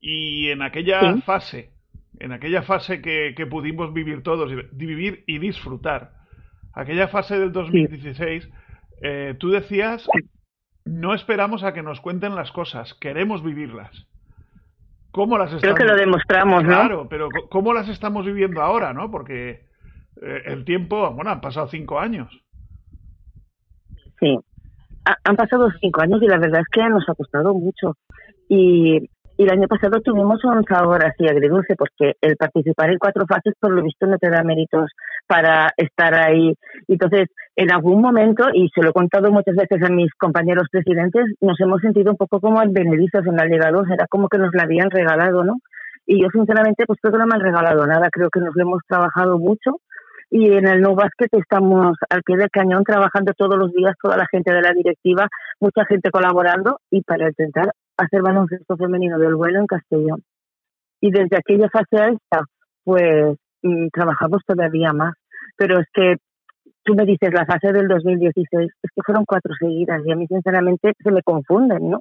[0.00, 1.70] y en aquella fase,
[2.18, 6.25] en aquella fase que, que pudimos vivir todos, vivir y disfrutar,
[6.76, 8.48] aquella fase del 2016,
[9.02, 10.08] eh, tú decías,
[10.84, 14.06] no esperamos a que nos cuenten las cosas, queremos vivirlas.
[15.10, 15.78] ¿cómo las Creo estamos...
[15.78, 16.68] que lo demostramos, ¿no?
[16.68, 19.10] Claro, pero ¿cómo las estamos viviendo ahora, no?
[19.10, 19.64] Porque
[20.20, 22.28] eh, el tiempo, bueno, han pasado cinco años.
[24.20, 24.38] Sí.
[25.06, 27.96] Ha- han pasado cinco años y la verdad es que nos ha costado mucho.
[28.48, 29.08] Y,
[29.38, 33.54] y el año pasado tuvimos un sabor así agridulce porque el participar en cuatro fases
[33.58, 34.90] por lo visto no te da méritos
[35.26, 36.54] para estar ahí.
[36.88, 41.24] Entonces, en algún momento, y se lo he contado muchas veces a mis compañeros presidentes,
[41.40, 44.54] nos hemos sentido un poco como advenedizos en la Liga 2, era como que nos
[44.54, 45.54] la habían regalado, ¿no?
[46.06, 48.62] Y yo sinceramente pues creo que no me han regalado nada, creo que nos lo
[48.62, 49.80] hemos trabajado mucho
[50.30, 54.16] y en el No Basket estamos al pie del cañón trabajando todos los días, toda
[54.16, 55.28] la gente de la directiva,
[55.60, 60.22] mucha gente colaborando y para intentar hacer baloncesto femenino del vuelo en Castellón.
[61.00, 62.44] Y desde aquella fase a esta,
[62.84, 63.36] pues
[63.92, 65.14] trabajamos todavía más.
[65.56, 66.16] Pero es que
[66.84, 70.26] tú me dices la fase del 2016, es que fueron cuatro seguidas y a mí
[70.26, 72.00] sinceramente se me confunden, ¿no?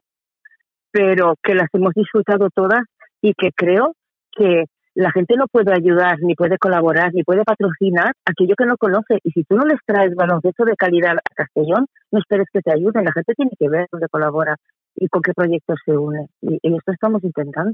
[0.92, 2.82] Pero que las hemos disfrutado todas
[3.22, 3.94] y que creo
[4.32, 8.78] que la gente no puede ayudar, ni puede colaborar, ni puede patrocinar aquello que no
[8.78, 9.20] conoce.
[9.24, 12.72] Y si tú no les traes baloncesto de calidad a Castellón, no esperes que te
[12.72, 13.04] ayuden.
[13.04, 14.56] La gente tiene que ver dónde colabora
[14.96, 16.28] y con qué proyectos se une.
[16.42, 17.74] Y, y esto estamos intentando.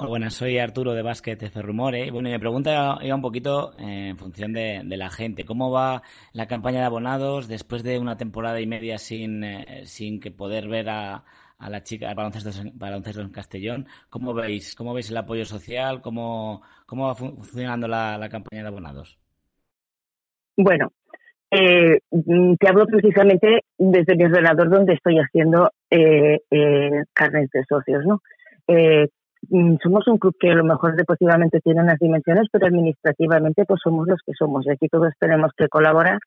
[0.00, 2.06] Hola, buenas, soy Arturo de Básquet F Rumore.
[2.06, 5.44] Y Bueno, mi pregunta iba un poquito eh, en función de, la gente.
[5.44, 10.20] ¿Cómo va la campaña de abonados después de una temporada y media sin, eh, sin
[10.20, 11.24] que poder ver a,
[11.58, 13.88] a la chica al baloncesto, baloncesto en Castellón?
[14.08, 16.00] ¿Cómo veis, cómo veis el apoyo social?
[16.00, 19.18] ¿Cómo, cómo va fun- funcionando la, la campaña de abonados?
[20.56, 20.92] Bueno,
[21.50, 27.02] eh, mm, te hablo precisamente desde mi ordenador donde estoy haciendo eh, eh,
[27.52, 28.22] de socios, ¿no?
[29.50, 33.80] Mm, somos un club que a lo mejor deportivamente tiene unas dimensiones, pero administrativamente pues
[33.82, 34.66] somos los que somos.
[34.66, 36.18] y Aquí todos tenemos que colaborar.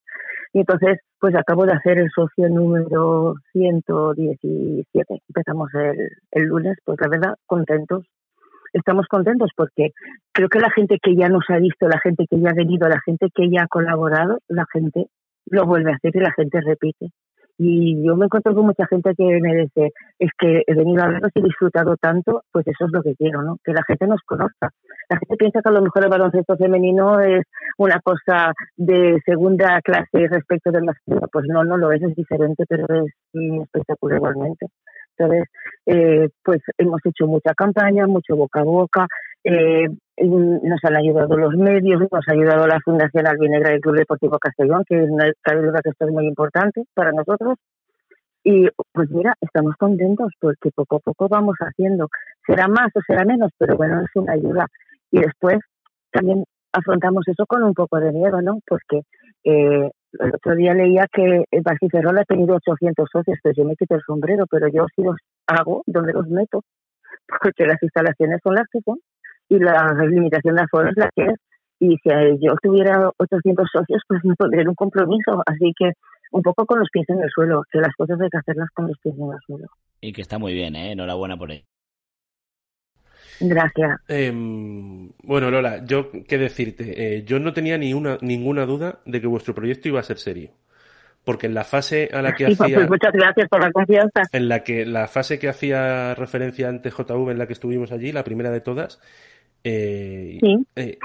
[0.53, 5.21] Y entonces, pues acabo de hacer el socio número 117.
[5.27, 8.05] Empezamos el, el lunes, pues la verdad, contentos.
[8.73, 9.89] Estamos contentos porque
[10.31, 12.87] creo que la gente que ya nos ha visto, la gente que ya ha venido,
[12.87, 15.07] la gente que ya ha colaborado, la gente
[15.47, 17.09] lo vuelve a hacer y la gente repite.
[17.63, 21.09] Y yo me encuentro con mucha gente que me dice, es que he venido a
[21.09, 23.59] verlos y he disfrutado tanto, pues eso es lo que quiero, ¿no?
[23.63, 24.71] Que la gente nos conozca.
[25.07, 27.43] La gente piensa que a lo mejor el baloncesto femenino es
[27.77, 31.27] una cosa de segunda clase respecto del masculino.
[31.31, 34.65] Pues no, no lo es, es diferente, pero es espectacular igualmente.
[35.15, 35.47] Entonces,
[35.85, 39.07] eh, pues hemos hecho mucha campaña, mucho boca a boca,
[39.43, 39.87] eh,
[40.27, 44.83] nos han ayudado los medios, nos ha ayudado la Fundación Albinegra del Club Deportivo Castellón,
[44.87, 47.57] que no cabe duda que esto es muy importante para nosotros.
[48.43, 52.07] Y pues mira, estamos contentos porque poco a poco vamos haciendo.
[52.45, 54.65] Será más o será menos, pero bueno, es una ayuda.
[55.11, 55.59] Y después
[56.11, 58.59] también afrontamos eso con un poco de miedo, ¿no?
[58.65, 59.01] Porque
[59.43, 63.75] eh, el otro día leía que el Barciferrol ha tenido 800 socios, pues yo me
[63.75, 66.63] quito el sombrero, pero yo sí los hago donde los meto,
[67.41, 68.99] porque las instalaciones son las que son
[69.51, 71.35] y la limitación de aforo es la que es.
[71.79, 72.09] Y si
[72.39, 75.43] yo tuviera 800 socios, pues me pondría en un compromiso.
[75.45, 75.91] Así que
[76.31, 78.87] un poco con los pies en el suelo, que las cosas hay que hacerlas con
[78.87, 79.67] los pies en el suelo.
[79.99, 80.93] Y que está muy bien, ¿eh?
[80.93, 81.65] Enhorabuena por ello.
[83.41, 83.99] Gracias.
[84.07, 86.83] Em, bueno, Lola, yo qué decirte,
[87.17, 90.17] Eh, yo no tenía ni una, ninguna duda de que vuestro proyecto iba a ser
[90.17, 90.51] serio.
[91.25, 94.21] Porque en la fase a la que Sí, pues hacía, muchas gracias por la confianza.
[94.31, 98.11] en la que la fase que hacía referencia antes JV en la que estuvimos allí,
[98.11, 98.99] la primera de todas,
[99.63, 100.65] eh, Sí.
[100.75, 100.97] eh,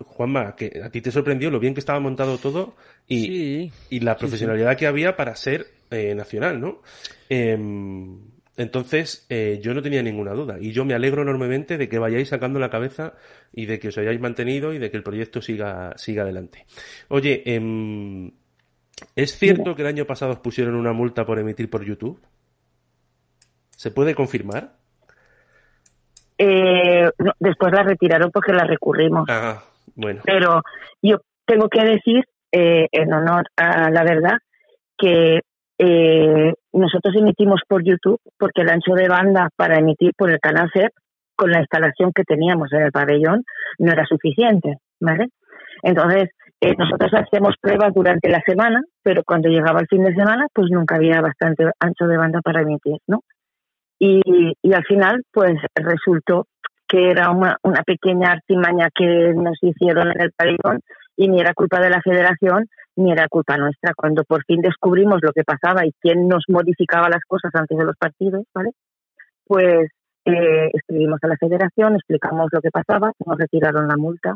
[0.00, 2.74] Juanma, que a ti te sorprendió lo bien que estaba montado todo
[3.06, 3.72] y, Sí.
[3.90, 6.82] y la Sí, profesionalidad que había para ser eh, nacional, ¿no?
[7.28, 8.18] Em,
[8.56, 12.28] entonces, eh, yo no tenía ninguna duda y yo me alegro enormemente de que vayáis
[12.28, 13.14] sacando la cabeza
[13.52, 16.66] y de que os hayáis mantenido y de que el proyecto siga, siga adelante.
[17.08, 18.32] Oye, em,
[19.16, 22.20] ¿es cierto que el año pasado os pusieron una multa por emitir por YouTube?
[23.76, 24.76] ¿Se puede confirmar?
[26.38, 29.28] Eh, no, después la retiraron porque la recurrimos.
[29.28, 29.60] Ah,
[29.96, 30.22] bueno.
[30.24, 30.62] Pero
[31.02, 34.38] yo tengo que decir, eh, en honor a la verdad,
[34.96, 35.40] que
[35.78, 40.68] eh, nosotros emitimos por YouTube porque el ancho de banda para emitir por el canal
[40.72, 40.92] CEP
[41.36, 43.44] con la instalación que teníamos en el pabellón
[43.78, 45.28] no era suficiente, ¿vale?
[45.82, 50.46] Entonces, eh, nosotros hacíamos pruebas durante la semana, pero cuando llegaba el fin de semana,
[50.52, 53.20] pues nunca había bastante ancho de banda para emitir, ¿no?
[53.98, 56.46] Y, y al final, pues resultó
[56.86, 60.80] que era una, una pequeña artimaña que nos hicieron en el pabellón
[61.16, 63.92] y ni era culpa de la federación ni era culpa nuestra.
[63.94, 67.84] Cuando por fin descubrimos lo que pasaba y quién nos modificaba las cosas antes de
[67.84, 68.70] los partidos, ¿vale?
[69.44, 69.90] Pues
[70.24, 74.34] eh, escribimos a la federación, explicamos lo que pasaba, nos retiraron la multa,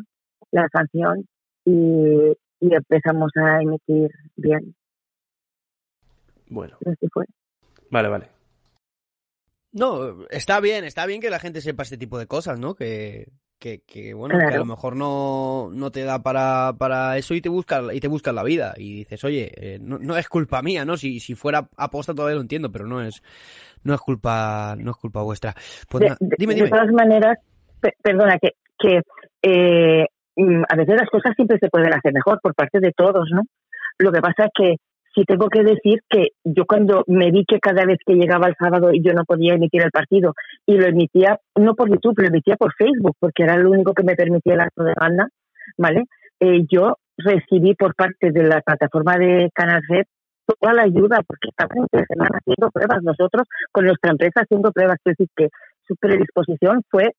[0.51, 1.27] la sanción
[1.65, 4.75] y, y empezamos a emitir bien.
[6.49, 7.25] Bueno, Así fue.
[7.91, 8.32] vale, vale.
[9.73, 12.75] No, está bien, está bien que la gente sepa este tipo de cosas, ¿no?
[12.75, 17.33] Que, que, que bueno, que a lo mejor no, no te da para, para eso
[17.35, 20.29] y te buscas y te buscas la vida y dices, oye, eh, no, no, es
[20.29, 20.97] culpa mía, ¿no?
[20.97, 23.23] Si, si fuera aposta todavía lo entiendo, pero no es,
[23.83, 25.55] no es culpa, no es culpa vuestra.
[25.89, 26.67] Pues, de, na, dime, dime.
[26.67, 27.39] de todas maneras,
[27.81, 29.01] pe perdona, que, que
[29.43, 30.07] eh,
[30.37, 33.43] mm, a veces las cosas siempre se pueden hacer mejor por parte de todos, ¿no?
[33.99, 34.77] Lo que pasa es que
[35.15, 38.57] sí tengo que decir que yo cuando me vi que cada vez que llegaba el
[38.59, 40.35] sábado yo no podía emitir el partido
[40.67, 44.05] y lo emitía no por YouTube, lo emitía por Facebook, porque era lo único que
[44.05, 45.29] me permitía el acto de banda,
[45.77, 46.05] ¿vale?
[46.41, 50.05] Eh, yo recibí por parte de la plataforma de Canal Red
[50.47, 55.17] toda la ayuda, porque estamos semana haciendo pruebas, nosotros con nuestra empresa haciendo pruebas, es
[55.17, 55.49] decir, que
[55.87, 57.13] su predisposición fue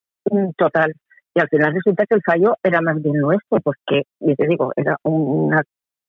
[0.58, 0.94] total.
[1.36, 4.72] Y al final resulta que el fallo era más bien nuestro, porque, y te digo,
[4.76, 5.64] era una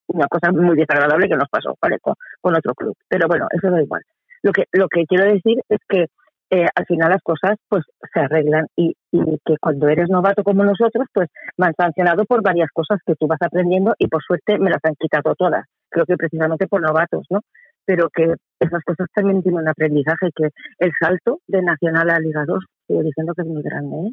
[0.09, 2.97] una cosa muy desagradable que nos pasó con, otro club.
[3.09, 4.03] Pero bueno, eso da igual.
[4.43, 6.07] Lo que, lo que quiero decir es que
[6.51, 10.63] eh, al final las cosas pues se arreglan y, y, que cuando eres novato como
[10.63, 14.59] nosotros, pues me han sancionado por varias cosas que tú vas aprendiendo y por suerte
[14.59, 15.65] me las han quitado todas.
[15.89, 17.41] Creo que precisamente por novatos, ¿no?
[17.87, 20.49] Pero que esas cosas también tienen un aprendizaje que
[20.79, 24.13] el salto de Nacional a Liga 2, sigo diciendo que es muy grande, ¿eh?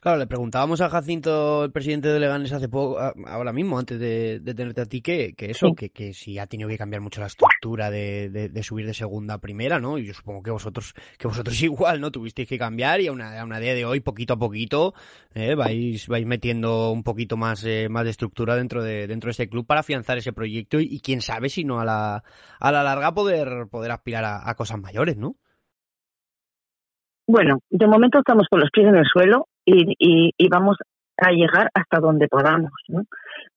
[0.00, 4.38] Claro, le preguntábamos a Jacinto, el presidente de Leganes, hace poco, ahora mismo, antes de,
[4.40, 5.74] de tenerte a ti, que, que eso, sí.
[5.74, 8.94] que, que, si ha tenido que cambiar mucho la estructura de, de, de, subir de
[8.94, 9.98] segunda a primera, ¿no?
[9.98, 12.12] Y yo supongo que vosotros, que vosotros igual, ¿no?
[12.12, 14.94] Tuvisteis que cambiar y a una, a una día de hoy, poquito a poquito,
[15.34, 19.32] eh, vais, vais metiendo un poquito más, eh, más de estructura dentro de, dentro de
[19.32, 22.22] este club para afianzar ese proyecto y, y quién sabe si no a la,
[22.60, 25.36] a la larga poder, poder aspirar a, a cosas mayores, ¿no?
[27.26, 30.76] Bueno, de momento estamos con los pies en el suelo y, y, vamos
[31.16, 33.04] a llegar hasta donde podamos, ¿no?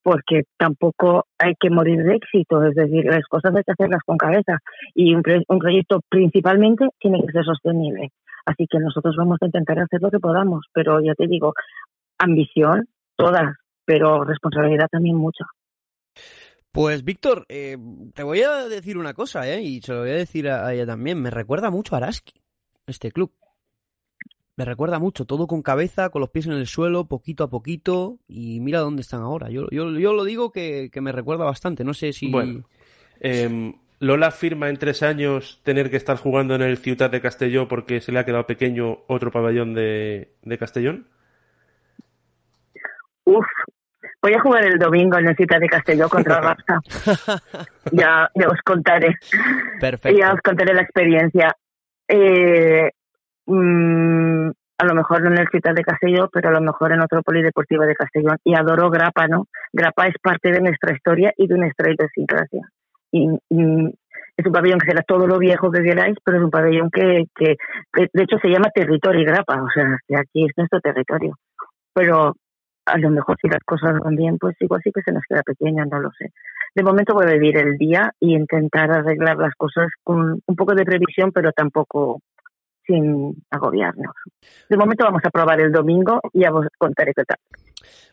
[0.04, 4.18] Porque tampoco hay que morir de éxito, es decir, las cosas hay que hacerlas con
[4.18, 4.58] cabeza
[4.96, 8.10] y un, un proyecto principalmente tiene que ser sostenible.
[8.46, 11.54] Así que nosotros vamos a intentar hacer lo que podamos, pero ya te digo,
[12.18, 13.56] ambición, todas,
[13.86, 15.46] pero responsabilidad también mucha.
[16.72, 17.78] Pues Víctor, eh,
[18.16, 19.62] te voy a decir una cosa, ¿eh?
[19.62, 22.34] y se lo voy a decir a ella también, me recuerda mucho a Araski,
[22.88, 23.32] este club
[24.62, 28.20] me recuerda mucho, todo con cabeza, con los pies en el suelo, poquito a poquito,
[28.28, 29.50] y mira dónde están ahora.
[29.50, 32.30] Yo, yo, yo lo digo que, que, me recuerda bastante, no sé si...
[32.30, 32.64] Bueno,
[33.22, 37.68] eh, Lola firma en tres años tener que estar jugando en el Ciutat de Castelló
[37.68, 41.08] porque se le ha quedado pequeño otro pabellón de, de Castellón.
[43.24, 43.46] Uf,
[44.22, 47.42] voy a jugar el domingo en el Ciutat de Castelló contra Barça.
[47.92, 49.16] ya, ya os contaré.
[49.80, 50.20] Perfecto.
[50.20, 51.56] Ya os contaré la experiencia.
[52.08, 52.92] Eh,
[53.52, 57.22] mmm, a lo mejor en el Ciudad de Castellón, pero a lo mejor en otro
[57.22, 58.38] polideportivo de Castellón.
[58.44, 59.46] Y adoro Grapa, ¿no?
[59.72, 62.68] Grapa es parte de nuestra historia y de nuestra idiosincrasia.
[63.12, 63.28] Y,
[64.38, 67.26] es un pabellón que será todo lo viejo que queráis, pero es un pabellón que,
[67.36, 67.58] que,
[67.94, 71.36] que de hecho se llama territorio Grapa, o sea, que aquí es nuestro territorio.
[71.94, 72.34] Pero
[72.86, 75.44] a lo mejor si las cosas van bien, pues igual sí que se nos queda
[75.44, 76.32] pequeña, no lo sé.
[76.74, 80.74] De momento voy a vivir el día y intentar arreglar las cosas con un poco
[80.74, 82.22] de previsión, pero tampoco
[82.92, 84.14] sin agobiarnos.
[84.70, 87.38] De momento vamos a probar el domingo y ya os contaré qué tal.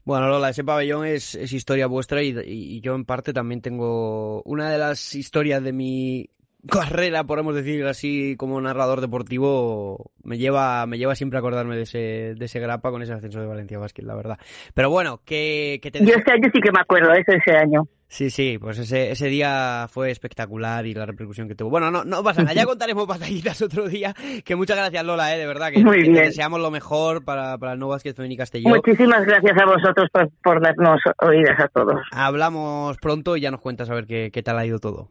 [0.05, 4.43] Bueno, Lola, ese pabellón es, es historia vuestra y, y, yo en parte también tengo
[4.45, 6.31] una de las historias de mi
[6.71, 11.83] carrera, podemos decir así, como narrador deportivo, me lleva, me lleva siempre a acordarme de
[11.83, 14.39] ese, de ese grapa con ese ascenso de Valencia Basket, la verdad.
[14.75, 16.05] Pero bueno, que, que te...
[16.05, 17.87] Yo este año sí que me acuerdo, eso ese año.
[18.11, 21.69] Sí, sí, pues ese, ese día fue espectacular y la repercusión que tuvo.
[21.69, 24.15] Bueno, no, no pasa nada, ya contaremos batallitas otro día.
[24.45, 26.15] Que muchas gracias, Lola, eh, de verdad, que, Muy que bien.
[26.15, 28.73] te deseamos lo mejor para, para el nuevo Basket Femenino Castellón.
[28.73, 32.01] Muchísimas gracias a vosotros por, por, darnos oídas a todos.
[32.11, 35.11] Hablamos pronto y ya nos cuentas a ver qué, qué tal ha ido todo.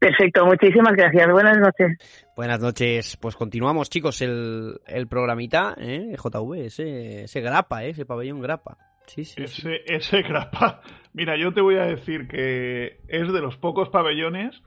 [0.00, 1.30] Perfecto, muchísimas gracias.
[1.30, 1.96] Buenas noches.
[2.36, 3.16] Buenas noches.
[3.16, 6.16] Pues continuamos, chicos, el, el programita, ¿eh?
[6.16, 7.90] JV, ese, ese grapa, ¿eh?
[7.90, 8.76] ese pabellón grapa.
[9.06, 9.70] Sí, sí, ese, sí.
[9.86, 10.80] ese grapa.
[11.16, 14.62] Mira, yo te voy a decir que es de los pocos pabellones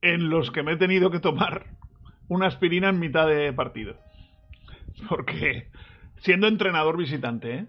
[0.00, 1.66] en los que me he tenido que tomar
[2.26, 3.94] una aspirina en mitad de partido.
[5.08, 5.68] Porque
[6.16, 7.66] siendo entrenador visitante, ¿eh?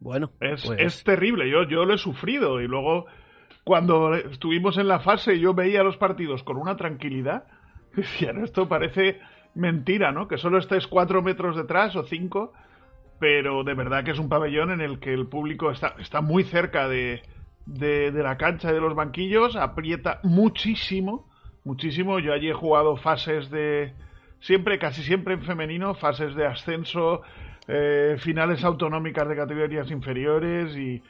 [0.00, 0.80] Bueno, es, pues...
[0.80, 1.50] es terrible.
[1.50, 3.04] Yo, yo lo he sufrido y luego
[3.62, 7.44] cuando estuvimos en la fase yo veía los partidos con una tranquilidad.
[7.94, 9.20] Decían, esto parece
[9.54, 10.28] mentira, ¿no?
[10.28, 12.54] Que solo estés cuatro metros detrás o cinco
[13.18, 16.44] pero de verdad que es un pabellón en el que el público está, está muy
[16.44, 17.22] cerca de,
[17.66, 21.28] de, la cancha y de los banquillos, aprieta muchísimo,
[21.64, 22.18] muchísimo.
[22.18, 23.92] Yo allí he jugado fases de,
[24.40, 27.22] siempre, casi siempre en femenino, fases de ascenso,
[27.68, 31.02] eh, finales autonómicas de categorías inferiores y,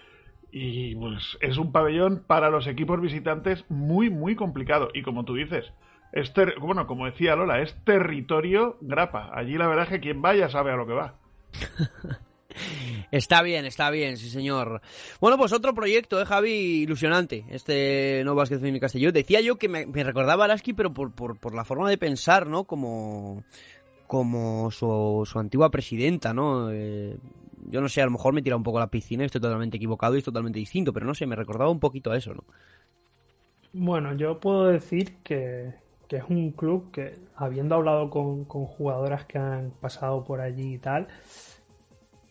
[0.50, 4.88] y pues es un pabellón para los equipos visitantes muy, muy complicado.
[4.94, 5.72] Y como tú dices,
[6.12, 9.30] es bueno, como decía Lola, es territorio grapa.
[9.34, 11.14] Allí la verdad es que quien vaya sabe a lo que va.
[13.10, 14.80] Está bien, está bien, sí señor.
[15.20, 16.50] Bueno, pues otro proyecto, ¿eh, Javi?
[16.82, 19.12] Ilusionante, este No Vázquez mi Castelló.
[19.12, 22.64] Decía yo que me, recordaba a Araski, pero por, por, la forma de pensar, ¿no?
[22.64, 23.44] Como,
[24.06, 26.70] como su, su antigua presidenta, ¿no?
[26.72, 27.16] Eh,
[27.68, 29.40] yo no sé, a lo mejor me tira un poco a la piscina y estoy
[29.40, 32.34] totalmente equivocado y es totalmente distinto, pero no sé, me recordaba un poquito a eso,
[32.34, 32.44] ¿no?
[33.72, 35.74] Bueno, yo puedo decir que,
[36.08, 40.78] es un club que, habiendo hablado con, con jugadoras que han pasado por allí y
[40.78, 41.08] tal,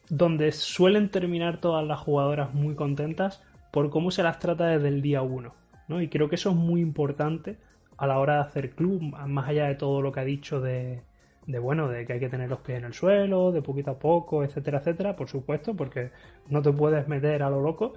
[0.10, 3.42] donde suelen terminar todas las jugadoras muy contentas
[3.72, 5.56] por cómo se las trata desde el día uno.
[5.88, 6.02] ¿no?
[6.02, 7.58] Y creo que eso es muy importante
[7.98, 11.02] a la hora de hacer club, más allá de todo lo que ha dicho de,
[11.48, 14.44] bueno, de que hay que tener los pies en el suelo, de poquito a poco,
[14.44, 16.12] etcétera, etcétera, por supuesto, porque
[16.50, 17.94] no te puedes meter a lo loco.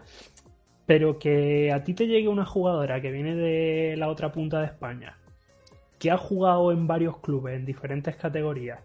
[0.87, 4.67] Pero que a ti te llegue una jugadora que viene de la otra punta de
[4.67, 5.19] España,
[5.99, 8.81] que ha jugado en varios clubes, en diferentes categorías,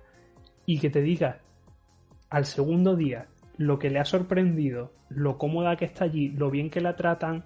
[0.65, 1.39] y que te diga
[2.34, 3.27] al segundo día
[3.57, 7.45] lo que le ha sorprendido, lo cómoda que está allí, lo bien que la tratan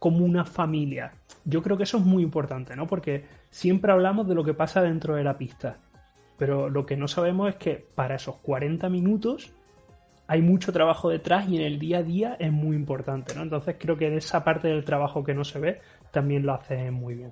[0.00, 1.12] como una familia.
[1.44, 2.88] Yo creo que eso es muy importante, ¿no?
[2.88, 5.78] Porque siempre hablamos de lo que pasa dentro de la pista.
[6.36, 9.52] Pero lo que no sabemos es que para esos 40 minutos
[10.26, 13.42] hay mucho trabajo detrás y en el día a día es muy importante, ¿no?
[13.42, 15.80] Entonces creo que esa parte del trabajo que no se ve
[16.10, 17.30] también lo hace muy bien.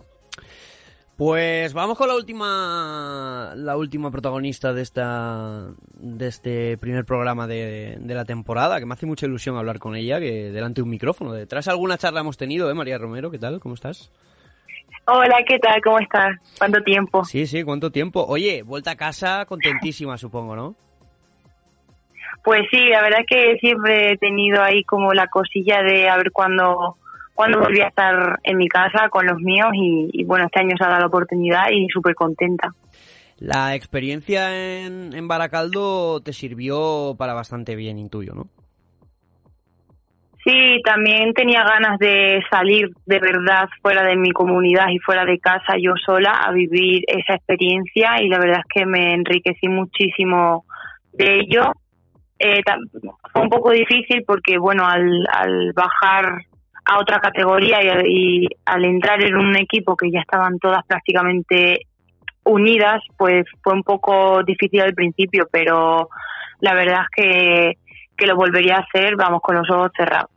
[1.24, 7.96] Pues vamos con la última la última protagonista de esta de este primer programa de,
[8.04, 11.32] la temporada, que me hace mucha ilusión hablar con ella, que delante de un micrófono.
[11.32, 13.30] Detrás alguna charla hemos tenido, ¿eh, María Romero?
[13.30, 13.60] ¿Qué tal?
[13.60, 14.10] ¿Cómo estás?
[15.06, 15.80] Hola, ¿qué tal?
[15.80, 16.40] ¿Cómo estás?
[16.58, 17.24] ¿Cuánto tiempo?
[17.24, 18.26] Sí, sí, ¿cuánto tiempo?
[18.26, 20.74] Oye, vuelta a casa contentísima, supongo, ¿no?
[22.42, 26.16] Pues sí, la verdad es que siempre he tenido ahí como la cosilla de a
[26.16, 26.96] ver cuándo
[27.34, 30.84] cuando volví a estar en mi casa con los míos y, bueno, este año se
[30.84, 32.68] ha dado la oportunidad y súper contenta.
[33.38, 38.46] La experiencia en, en Baracaldo te sirvió para bastante bien, intuyo, ¿no?
[40.44, 45.38] Sí, también tenía ganas de salir de verdad fuera de mi comunidad y fuera de
[45.38, 50.64] casa yo sola a vivir esa experiencia y la verdad es que me enriquecí muchísimo
[51.12, 51.72] de ello.
[52.40, 52.60] Eh,
[53.32, 56.42] fue un poco difícil porque, bueno, al, al bajar
[56.84, 61.86] a otra categoría y, al entrar en un equipo que ya estaban todas prácticamente
[62.44, 66.08] unidas, pues fue un poco difícil al principio, pero
[66.60, 67.78] la verdad es que,
[68.16, 70.30] que lo volvería a hacer, vamos, con los ojos cerrados.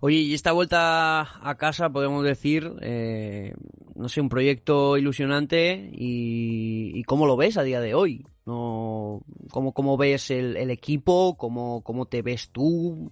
[0.00, 3.52] Oye, y esta vuelta a casa, podemos decir, eh,
[3.96, 8.24] no sé, un proyecto ilusionante y, cómo lo ves a día de hoy.
[8.46, 11.36] No, ¿Cómo, cómo ves el, el equipo?
[11.36, 13.10] ¿Cómo, ¿Cómo te ves tú?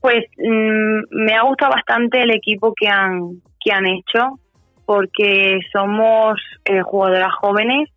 [0.00, 4.38] Pues mm, me ha gustado bastante el equipo que han, que han hecho,
[4.86, 7.90] porque somos eh, jugadoras jóvenes,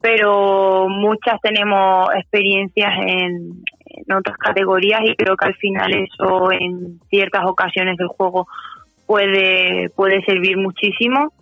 [0.00, 3.64] pero muchas tenemos experiencias en,
[4.16, 8.46] otras categorías y creo que al final eso en ciertas ocasiones del juego
[9.06, 11.32] puede, puede servir muchísimo.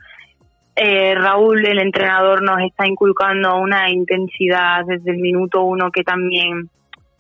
[0.74, 6.68] Eh, Raúl, el entrenador, nos está inculcando una intensidad desde el minuto uno que también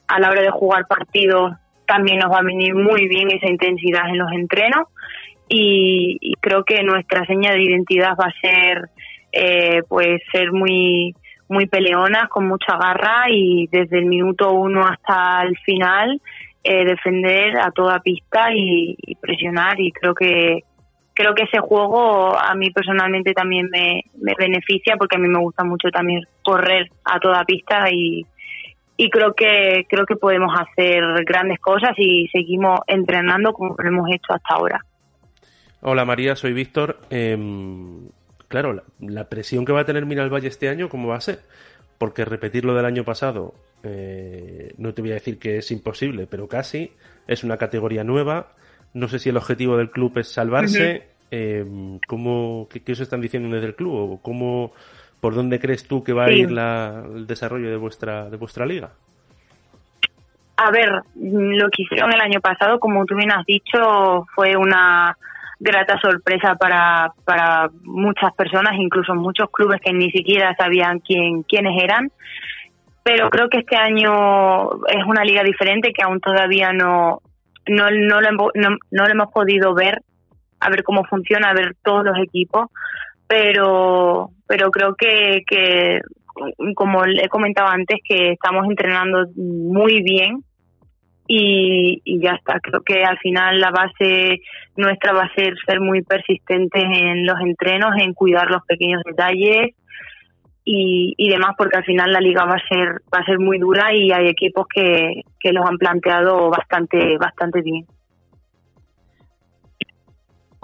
[0.08, 1.54] a la hora de jugar partidos
[1.86, 4.88] también nos va a venir muy bien esa intensidad en los entrenos.
[5.48, 8.88] Y, creo que nuestra seña de identidad va a ser
[9.32, 11.14] eh, pues ser muy
[11.48, 16.20] muy peleonas con mucha garra y desde el minuto uno hasta el final
[16.64, 19.80] eh, defender a toda pista y, presionar.
[19.80, 20.64] Y creo que
[21.14, 25.38] creo que ese juego a mí personalmente también me, me beneficia porque a mí me
[25.38, 28.26] gusta mucho también correr a toda pista y,
[28.96, 34.08] y creo que creo que podemos hacer grandes cosas y seguimos entrenando como lo hemos
[34.10, 34.84] hecho hasta ahora.
[35.82, 36.98] Hola María, soy Víctor.
[37.10, 38.08] Em,
[38.48, 41.40] claro, la, presión que va a tener Valle este año, ¿cómo va a ser?
[41.98, 46.26] Porque repetir lo del año pasado, eh, no te voy a decir que es imposible,
[46.26, 46.92] pero casi.
[47.26, 48.52] Es una categoría nueva.
[48.94, 51.08] No sé si el objetivo del club es salvarse.
[51.30, 53.94] Em, ¿cómo, qué, os están diciendo desde el club?
[53.94, 54.72] ¿O cómo,
[55.20, 58.90] ¿Por dónde crees tú que va a ir el desarrollo de vuestra, de vuestra liga?
[60.58, 65.16] A ver, lo que hicieron el año pasado, como tú bien has dicho, fue una
[65.58, 71.82] grata sorpresa para, para muchas personas, incluso muchos clubes que ni siquiera sabían quién, quiénes
[71.82, 72.10] eran.
[73.02, 77.20] Pero creo que este año es una liga diferente que aún todavía no,
[77.66, 78.50] no, no, lo, no,
[78.90, 80.02] no lo hemos podido ver,
[80.60, 82.68] a ver cómo funciona, a ver todos los equipos
[83.28, 85.42] pero, pero creo que,
[86.74, 90.44] como he comentado antes, que estamos entrenando muy bien
[91.26, 92.60] y, y ya está.
[92.60, 94.40] Creo que al final la base
[94.76, 99.74] nuestra va a ser ser muy persistentes en los entrenos, en cuidar los pequeños detalles
[100.64, 103.58] y, y demás, porque al final la liga va a ser va a ser muy
[103.58, 107.86] dura y hay equipos que, que los han planteado bastante bastante bien.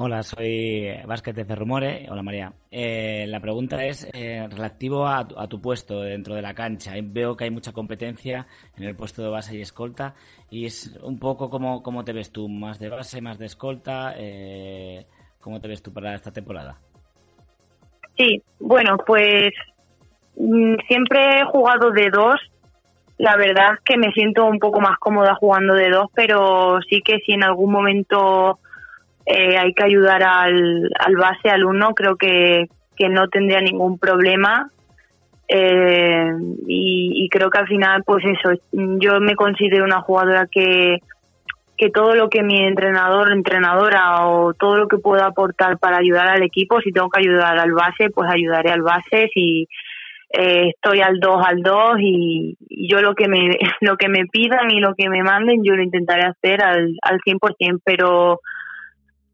[0.05, 2.09] Hola, soy Vázquez de Rumore.
[2.11, 2.53] Hola, María.
[2.72, 6.94] Eh, la pregunta es eh, relativo a a tu puesto dentro de la cancha.
[7.00, 10.16] Veo que hay mucha competencia en el puesto de base y escolta.
[10.50, 14.14] Y es un poco como, cómo te ves tú, más de base, más de escolta.
[14.16, 15.07] Eh,
[15.40, 16.80] ¿Cómo te ves tú para esta temporada?
[18.16, 19.53] Sí, bueno, pues
[20.34, 22.40] mm, siempre he jugado de dos.
[23.18, 27.03] La verdad es que me siento un poco más cómoda jugando de dos, pero sí
[27.03, 28.59] que si en algún momento
[29.26, 32.66] eh, hay que ayudar al, al base, al uno, creo que,
[32.96, 34.70] que no tendría ningún problema.
[35.48, 36.32] Eh,
[36.66, 40.98] y, creo que al final, pues eso, yo me considero una jugadora que,
[41.76, 46.28] que todo lo que mi entrenador, entrenadora o todo lo que pueda aportar para ayudar
[46.28, 49.28] al equipo, si tengo que ayudar al base, pues ayudaré al base.
[49.34, 49.68] Si
[50.32, 53.50] eh, estoy al 2 al 2 y, y yo lo que me
[53.80, 57.20] lo que me pidan y lo que me manden, yo lo intentaré hacer al, al
[57.20, 58.40] 100%, pero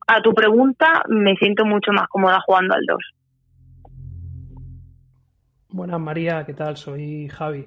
[0.09, 2.99] a tu pregunta, me siento mucho más cómoda jugando al 2.
[5.69, 6.79] Buenas María, ¿qué tal?
[6.79, 7.67] Soy Javi.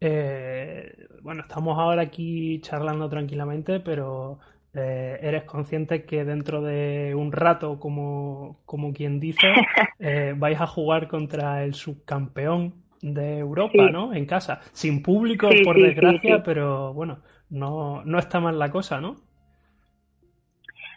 [0.00, 4.38] Eh, bueno, estamos ahora aquí charlando tranquilamente, pero
[4.74, 9.46] eh, eres consciente que dentro de un rato, como, como quien dice,
[9.98, 13.92] eh, vais a jugar contra el subcampeón de Europa, Sí.
[13.92, 14.12] ¿no?
[14.12, 18.70] En casa, sin público, Sí, por sí, desgracia, pero bueno, no, no está mal la
[18.70, 19.16] cosa, ¿no?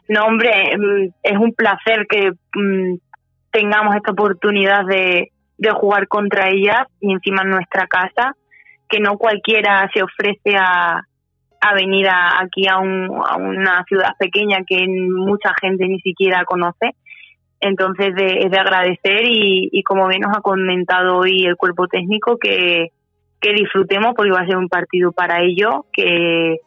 [0.07, 2.95] No, hombre, mm, es un placer que mm,
[3.51, 8.33] tengamos esta oportunidad de, de jugar contra ellas y encima en nuestra casa,
[8.87, 11.01] que no cualquiera se ofrece a,
[11.61, 16.43] a venir a- aquí a, un- a una ciudad pequeña que mucha gente ni siquiera
[16.45, 16.91] conoce.
[17.61, 21.87] Entonces de- es de agradecer y, y como bien nos ha comentado hoy el cuerpo
[21.87, 22.89] técnico, que,
[23.41, 26.57] que disfrutemos porque va a ser un partido para ellos, que,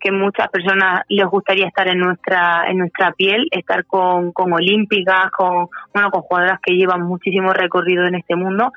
[0.00, 5.30] que muchas personas les gustaría estar en nuestra en nuestra piel, estar con, con olímpicas,
[5.30, 8.72] con bueno con jugadoras que llevan muchísimo recorrido en este mundo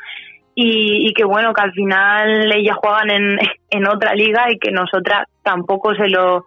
[0.55, 4.71] y, y que bueno que al final ellas juegan en, en otra liga y que
[4.71, 6.45] nosotras tampoco se lo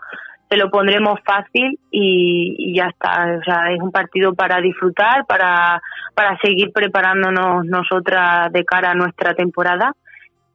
[0.50, 5.80] se lo pondremos fácil y, ya está, o sea, es un partido para disfrutar, para,
[6.14, 9.96] para seguir preparándonos nosotras de cara a nuestra temporada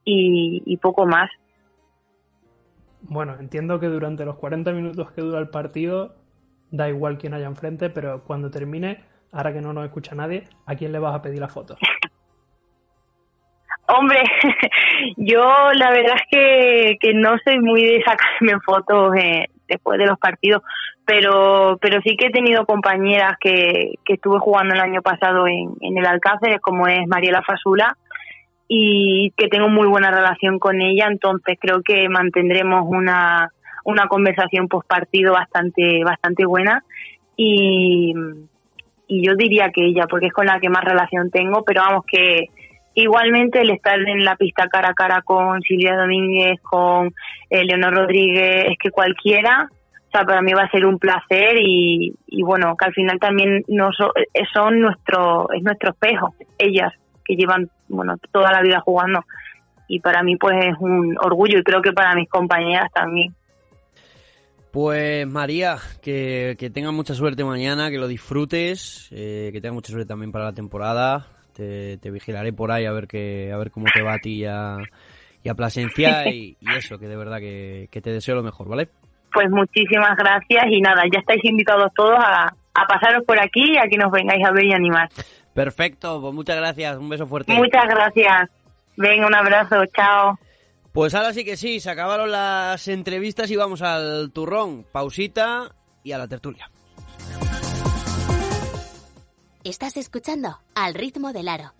[0.05, 1.29] y poco más.
[3.09, 6.15] Bueno, entiendo que durante los 40 minutos que dura el partido,
[6.69, 10.75] da igual quién haya enfrente, pero cuando termine, ahora que no nos escucha nadie, ¿a
[10.75, 11.75] quién le vas a pedir la foto?
[13.87, 14.21] Hombre,
[15.17, 15.41] yo
[15.73, 20.19] la verdad es que, que no soy muy de sacarme fotos eh, después de los
[20.19, 20.61] partidos,
[21.03, 25.73] pero pero sí que he tenido compañeras que, que estuve jugando el año pasado en,
[25.81, 27.97] en el Alcácer, como es Mariela Fasula,
[28.71, 33.51] y que tengo muy buena relación con ella, entonces creo que mantendremos una,
[33.83, 36.83] una conversación post partido bastante, bastante buena.
[37.35, 38.13] Y,
[39.07, 42.05] y yo diría que ella, porque es con la que más relación tengo, pero vamos
[42.05, 42.45] que
[42.93, 47.11] igualmente el estar en la pista cara a cara con Silvia Domínguez, con
[47.49, 51.57] eh, Leonor Rodríguez, es que cualquiera, o sea, para mí va a ser un placer
[51.59, 56.35] y, y bueno, que al final también no so- eh, son nuestro, es nuestro espejo,
[56.59, 56.93] ellas
[57.29, 59.23] que llevan, bueno, toda la vida jugando
[59.87, 63.35] y para mí pues es un orgullo y creo que para mis compañeras también.
[64.71, 69.91] Pues María, que, que tengas mucha suerte mañana, que lo disfrutes, eh, que tengas mucha
[69.91, 71.27] suerte también para la temporada.
[71.53, 74.41] Te, te vigilaré por ahí a ver que, a ver cómo te va a ti
[74.41, 74.77] y a,
[75.43, 78.69] y a Plasencia y, y eso, que de verdad que, que te deseo lo mejor,
[78.69, 78.89] ¿vale?
[79.33, 83.77] Pues muchísimas gracias y nada, ya estáis invitados todos a, a pasaros por aquí y
[83.77, 85.09] a que nos vengáis a ver y animar.
[85.59, 87.51] Perfecto, pues muchas gracias, un beso fuerte.
[87.51, 88.49] Muchas gracias.
[88.95, 90.39] Venga, un abrazo, chao.
[90.93, 96.13] Pues ahora sí que sí, se acabaron las entrevistas y vamos al turrón, pausita y
[96.13, 96.71] a la tertulia.
[99.65, 101.73] Estás escuchando Al ritmo del aro.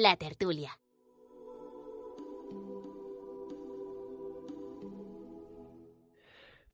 [0.00, 0.78] La tertulia.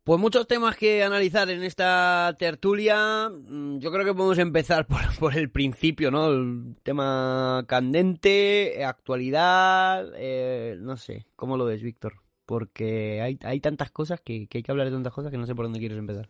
[0.03, 3.31] Pues muchos temas que analizar en esta tertulia.
[3.31, 6.31] Mm, yo creo que podemos empezar por, por el principio, ¿no?
[6.31, 12.21] El tema candente, actualidad, eh, no sé, ¿cómo lo ves, Víctor?
[12.45, 15.47] Porque hay, hay tantas cosas que, que hay que hablar de tantas cosas que no
[15.47, 16.29] sé por dónde quieres empezar.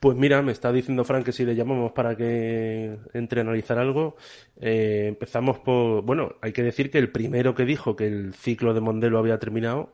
[0.00, 3.78] Pues mira, me está diciendo Frank que si le llamamos para que entre a analizar
[3.78, 4.16] algo,
[4.60, 6.02] eh, empezamos por...
[6.02, 9.38] Bueno, hay que decir que el primero que dijo que el ciclo de Mondelo había
[9.40, 9.92] terminado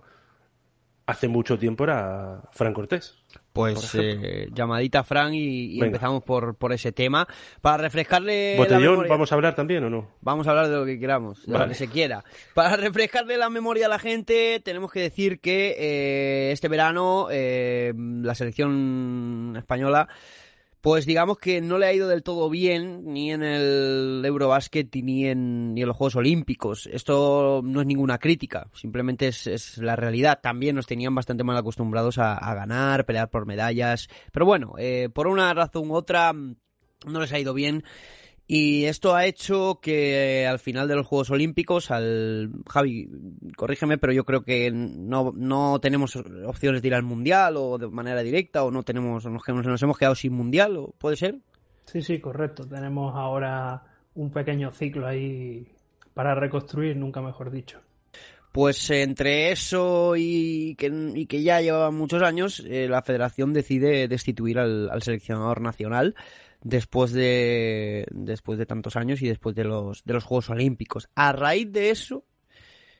[1.07, 3.17] hace mucho tiempo era Fran Cortés.
[3.53, 7.29] Pues eh, llamadita a Fran y, y empezamos por, por ese tema.
[7.61, 8.57] Para refrescarle.
[8.57, 10.11] ¿Botellón vamos a hablar también o no?
[10.23, 11.67] Vamos a hablar de lo que queramos, de Vale.
[11.67, 12.25] lo que se quiera.
[12.53, 17.93] Para refrescarle la memoria a la gente, tenemos que decir que eh, este verano eh,
[17.97, 20.09] la selección española.
[20.85, 25.27] Pues digamos que no le ha ido del todo bien ni en el Eurobasket ni
[25.27, 26.91] en, ni en los Juegos Olímpicos.
[26.93, 30.41] Esto no es ninguna crítica, simplemente es, la realidad.
[30.43, 34.09] También nos tenían bastante mal acostumbrados a, a ganar, pelear por medallas.
[34.31, 37.83] Pero bueno, eh, por una razón u otra no les ha ido bien.
[38.47, 43.09] Y esto ha hecho que al final de los Juegos Olímpicos, al Javi,
[43.57, 47.89] corrígeme, pero yo creo que no, no tenemos opciones de ir al Mundial o de
[47.89, 51.37] manera directa o no tenemos, nos, nos hemos quedado sin Mundial, ¿o ¿puede ser?
[51.87, 52.67] Sí, sí, correcto.
[52.67, 53.83] Tenemos ahora
[54.15, 55.67] un pequeño ciclo ahí
[56.13, 57.81] para reconstruir, nunca mejor dicho.
[58.53, 64.07] Pues entre eso y que, y que ya llevaba muchos años, eh, la federación decide
[64.07, 66.15] destituir al, al seleccionador nacional
[66.65, 71.09] después de después de tantos años y después de los de los Juegos Olímpicos.
[71.15, 72.25] A raíz de eso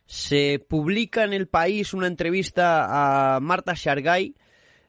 [0.07, 4.35] se publica en el país una entrevista a Marta Shargay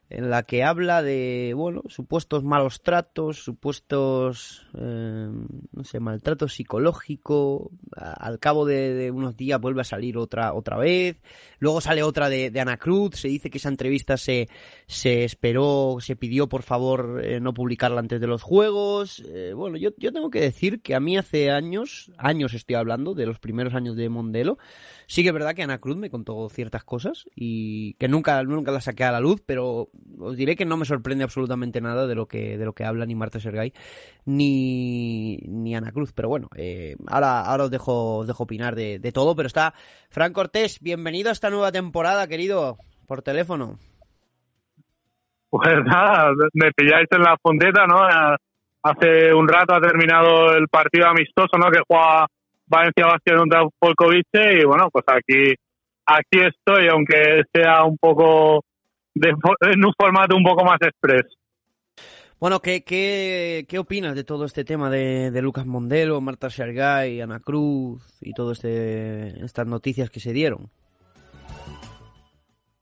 [0.08, 5.28] en la que habla de bueno supuestos malos tratos, supuestos eh,
[5.72, 7.70] no sé maltrato psicológico.
[7.96, 11.20] Al cabo de, de unos días vuelve a salir otra otra vez.
[11.58, 13.16] Luego sale otra de, de Ana Cruz.
[13.16, 14.48] Se dice que esa entrevista se
[14.86, 19.22] se esperó, se pidió por favor eh, no publicarla antes de los juegos.
[19.26, 23.14] Eh, bueno, yo, yo tengo que decir que a mí hace años, años estoy hablando,
[23.14, 24.58] de los primeros años de Mondelo,
[25.06, 28.72] sí que es verdad que Ana Cruz me contó ciertas cosas y que nunca, nunca
[28.72, 29.88] las saqué a la luz, pero
[30.18, 33.06] os diré que no me sorprende absolutamente nada de lo que, de lo que habla
[33.06, 33.72] ni Marta Sergay
[34.24, 36.12] ni, ni Ana Cruz.
[36.12, 39.74] Pero bueno, eh, ahora, ahora os dejo, os dejo opinar de, de todo, pero está
[40.10, 43.78] Fran Cortés, bienvenido a esta nueva temporada, querido, por teléfono.
[45.50, 48.08] Pues nada, me pilláis en la punteta, ¿no?
[48.08, 48.36] Eh,
[48.86, 51.68] Hace un rato ha terminado el partido amistoso, ¿no?
[51.72, 52.28] Que juega
[52.66, 55.54] Valencia Basket contra Polkovice y bueno, pues aquí
[56.06, 58.64] aquí estoy, aunque sea un poco
[59.14, 61.26] de, en un formato un poco más express.
[62.38, 67.22] Bueno, ¿qué, qué, qué opinas de todo este tema de, de Lucas Mondelo, Marta Shargay,
[67.22, 70.68] Ana Cruz y todas este, estas noticias que se dieron?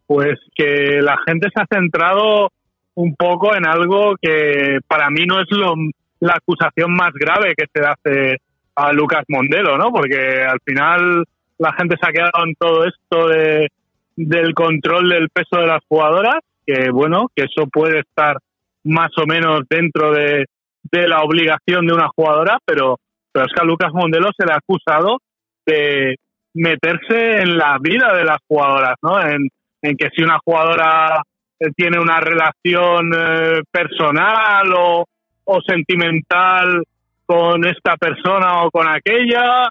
[0.06, 2.50] Pues que la gente se ha centrado
[2.94, 5.74] un poco en algo que para mí no es lo,
[6.18, 8.38] la acusación más grave que se hace
[8.76, 9.92] a Lucas Mondelo, ¿no?
[9.92, 11.24] Porque al final
[11.58, 13.68] la gente se ha quedado en todo esto de,
[14.16, 18.38] del control del peso de las jugadoras, que bueno, que eso puede estar
[18.84, 20.46] más o menos dentro de,
[20.90, 22.98] de la obligación de una jugadora, pero,
[23.32, 25.18] pero es que a Lucas Mondelo se le ha acusado
[25.66, 26.16] de
[26.54, 29.20] meterse en la vida de las jugadoras, ¿no?
[29.20, 29.48] En,
[29.82, 31.22] en que si una jugadora
[31.58, 35.04] eh, tiene una relación eh, personal o,
[35.44, 36.82] o sentimental
[37.26, 39.68] con esta persona o con aquella,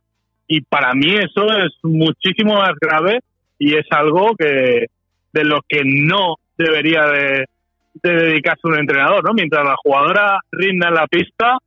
[0.47, 3.19] y para mí eso es muchísimo más grave
[3.57, 4.87] y es algo que
[5.31, 7.45] de lo que no debería de,
[8.01, 9.33] de dedicarse un entrenador, ¿no?
[9.33, 11.57] Mientras la jugadora rinda en la pista,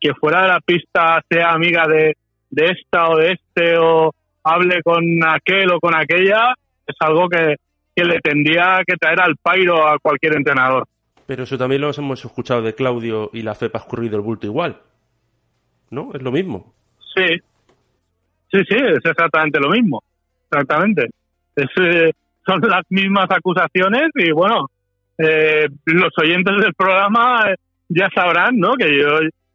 [0.00, 2.16] que fuera de la pista sea amiga de,
[2.50, 4.12] de esta o de este o
[4.44, 6.54] hable con aquel o con aquella,
[6.86, 7.56] es algo que,
[7.94, 10.86] que le tendría que traer al pairo a cualquier entrenador.
[11.26, 14.46] Pero eso también lo hemos escuchado de Claudio y la FEP ha escurrido el bulto
[14.46, 14.80] igual.
[15.90, 16.10] ¿No?
[16.14, 16.72] Es lo mismo.
[17.14, 17.26] Sí,
[18.52, 20.02] sí, sí, es exactamente lo mismo.
[20.50, 21.08] Exactamente.
[21.56, 22.12] Es, eh,
[22.46, 24.66] son las mismas acusaciones y bueno,
[25.18, 27.56] eh, los oyentes del programa eh,
[27.88, 28.74] ya sabrán, ¿no?
[28.74, 29.08] Que yo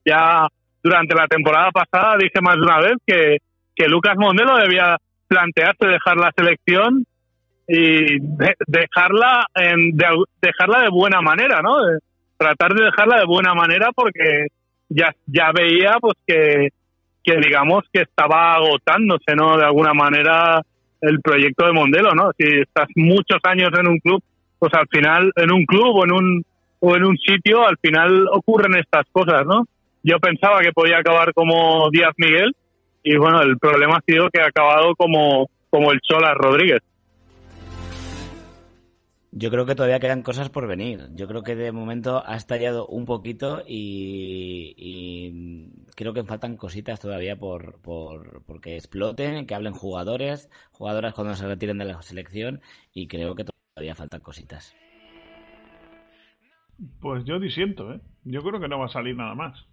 [0.06, 0.48] ya
[0.84, 3.38] durante la temporada pasada dije más de una vez que,
[3.76, 7.06] que Lucas Mondelo debía plantearse dejar la selección
[7.68, 10.06] y de- dejarla en, de,
[10.42, 11.82] dejarla de buena manera, ¿no?
[11.84, 11.98] De
[12.38, 14.48] tratar de dejarla de buena manera porque
[14.90, 16.70] ya ya veía pues que
[17.24, 19.58] que digamos que estaba agotándose, ¿no?
[19.58, 20.62] De alguna manera
[21.02, 22.32] el proyecto de Mondelo, ¿no?
[22.38, 24.24] Si estás muchos años en un club,
[24.60, 26.46] pues al final en un club o en un
[26.80, 29.66] o en un sitio al final ocurren estas cosas, ¿no?
[30.04, 32.56] Yo pensaba que podía acabar como Díaz Miguel
[33.04, 36.82] y bueno, el problema ha sido que ha acabado como como el Chola Rodríguez.
[39.38, 41.10] Yo creo que todavía quedan cosas por venir.
[41.14, 47.36] Yo creo que de momento ha estallado un poquito y, creo que faltan cositas todavía
[47.36, 52.62] por, por porque exploten, que hablen jugadores, jugadoras cuando se retiren de la selección
[52.94, 54.74] y creo que todavía faltan cositas.
[57.02, 58.00] Pues yo disiento, ¿eh?
[58.24, 59.66] Yo creo que no va a salir nada más.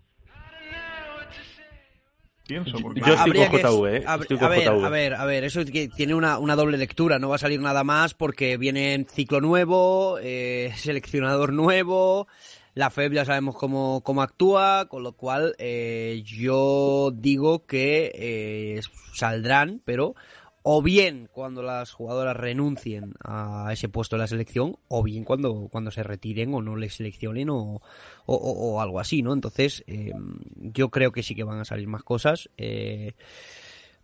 [2.47, 3.01] Pienso, porque...
[3.01, 4.05] Yo estoy con que- JV, ¿eh?
[4.07, 4.85] A, Estoy a con ver, JV.
[4.85, 7.39] a ver, a ver, eso es que tiene una, una doble lectura, no va a
[7.39, 12.27] salir nada más porque viene ciclo nuevo, eh, seleccionador nuevo,
[12.75, 18.81] la FEB ya sabemos cómo, cómo actúa, con lo cual eh, yo digo que eh,
[19.15, 20.15] saldrán, pero
[20.63, 25.69] o bien cuando las jugadoras renuncien a ese puesto de la selección, o bien cuando,
[25.71, 27.81] cuando se retiren o no les seleccionen o,
[28.27, 29.33] o, o- algo así, ¿no?
[29.33, 30.13] Entonces, eh,
[30.57, 32.49] yo creo que sí que van a salir más cosas.
[32.57, 33.13] Eh,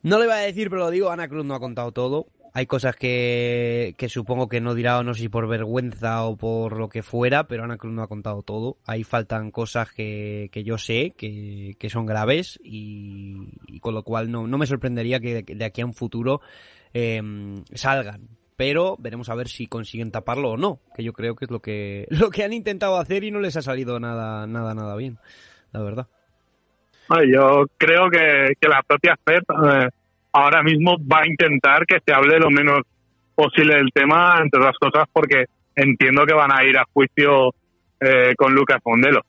[0.02, 2.26] no le voy a decir, pero lo digo, Ana Cruz no ha contado todo.
[2.58, 6.76] Hay cosas que, supongo que no dirá, o no sé si por vergüenza o por
[6.76, 8.78] lo que fuera, pero Ana Cruz no ha contado todo.
[8.84, 14.66] Ahí faltan cosas que, yo sé que, son graves y, con lo cual no, me
[14.66, 16.40] sorprendería que de, aquí a un futuro
[16.92, 17.22] eh,
[17.74, 18.28] salgan.
[18.56, 21.60] Pero veremos a ver si consiguen taparlo o no, que yo creo que es lo
[21.60, 25.18] que, lo que han intentado hacer y no les ha salido nada, nada, nada bien,
[25.70, 26.08] la verdad.
[27.08, 29.88] Yo creo que, que la propia FED eh,
[30.32, 32.80] ahora mismo va a intentar que se hable lo menos
[33.34, 35.44] posible del tema, entre otras cosas, porque
[35.76, 37.54] entiendo que van a ir a juicio
[38.00, 39.20] eh, con Lucas Mondelo.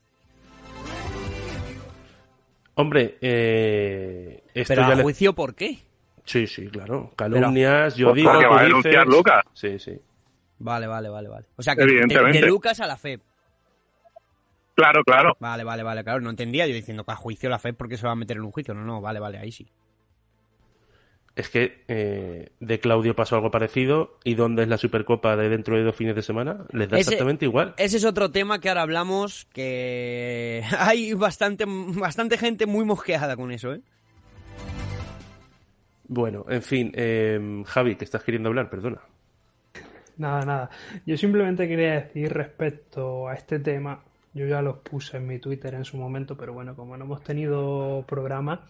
[2.75, 5.79] Hombre, eh, esto Pero ya a le- juicio, ¿por qué?
[6.23, 7.11] Sí, sí, claro.
[7.15, 8.83] Calumnias, yo Pues digo, porque tú va a dices...
[8.83, 9.43] denunciar Lucas.
[9.53, 9.99] Sí, sí.
[10.59, 11.45] Vale, vale, vale, vale.
[11.55, 12.39] O sea, que de, Evidentemente.
[12.41, 13.19] de Lucas a la FEB.
[14.75, 15.35] Claro, claro.
[15.39, 16.21] Vale, vale, vale, claro.
[16.21, 18.43] No entendía yo diciendo que a juicio la FEB porque se va a meter en
[18.43, 18.73] un juicio.
[18.73, 19.67] No, no, vale, vale, ahí sí.
[21.39, 25.77] Es que eh, de Claudio pasó algo parecido y ¿dónde es la Supercopa de dentro
[25.77, 26.65] de dos fines de semana?
[26.73, 27.73] Les da Ese- exactamente igual.
[27.77, 33.53] Ese es otro tema que ahora hablamos que hay bastante, bastante gente muy mosqueada con
[33.53, 33.79] eso, ¿eh?
[36.09, 38.99] Bueno, en fin, eh, Javi, que estás queriendo hablar, perdona.
[40.17, 40.69] Nada, nada.
[41.05, 45.73] Yo simplemente quería decir respecto a este tema, yo ya los puse en mi Twitter
[45.73, 48.65] en su momento, pero bueno, como no hemos tenido programa,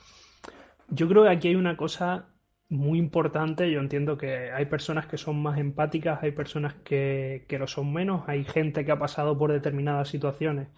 [0.89, 2.27] yo creo que aquí hay una cosa
[2.69, 3.69] muy importante.
[3.71, 7.91] Yo entiendo que hay personas que son más empáticas, hay personas que, que lo son
[7.91, 10.69] menos, hay gente que ha pasado por determinadas situaciones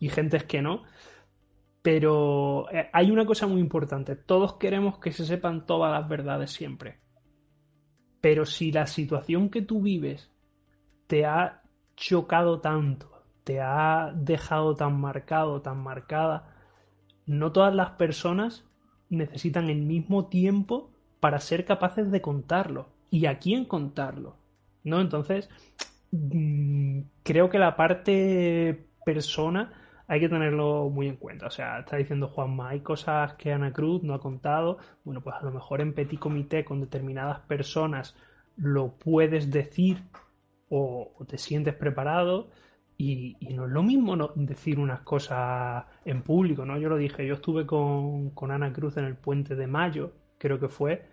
[0.00, 0.82] y gentes que no.
[1.80, 4.16] Pero eh, hay una cosa muy importante.
[4.16, 6.98] Todos queremos que se sepan todas las verdades siempre.
[8.20, 10.32] Pero si la situación que tú vives
[11.06, 11.62] te ha
[11.96, 16.54] chocado tanto, te ha dejado tan marcado, tan marcada,
[17.26, 18.64] no todas las personas
[19.08, 20.90] necesitan el mismo tiempo
[21.20, 24.36] para ser capaces de contarlo y a quién contarlo,
[24.84, 25.00] ¿no?
[25.00, 25.48] Entonces,
[26.12, 29.72] mm, creo que la parte persona
[30.08, 31.46] hay que tenerlo muy en cuenta.
[31.46, 34.78] O sea, está diciendo Juanma, hay cosas que Ana Cruz no ha contado.
[35.04, 38.16] Bueno, pues a lo mejor en petit comité con determinadas personas
[38.56, 40.02] lo puedes decir
[40.70, 42.50] o, te sientes preparado.
[42.96, 46.78] Y, y no es lo mismo no decir unas cosas en público, ¿no?
[46.78, 50.58] Yo lo dije, yo estuve con, con Ana Cruz en el puente de mayo, creo
[50.60, 51.06] que fue,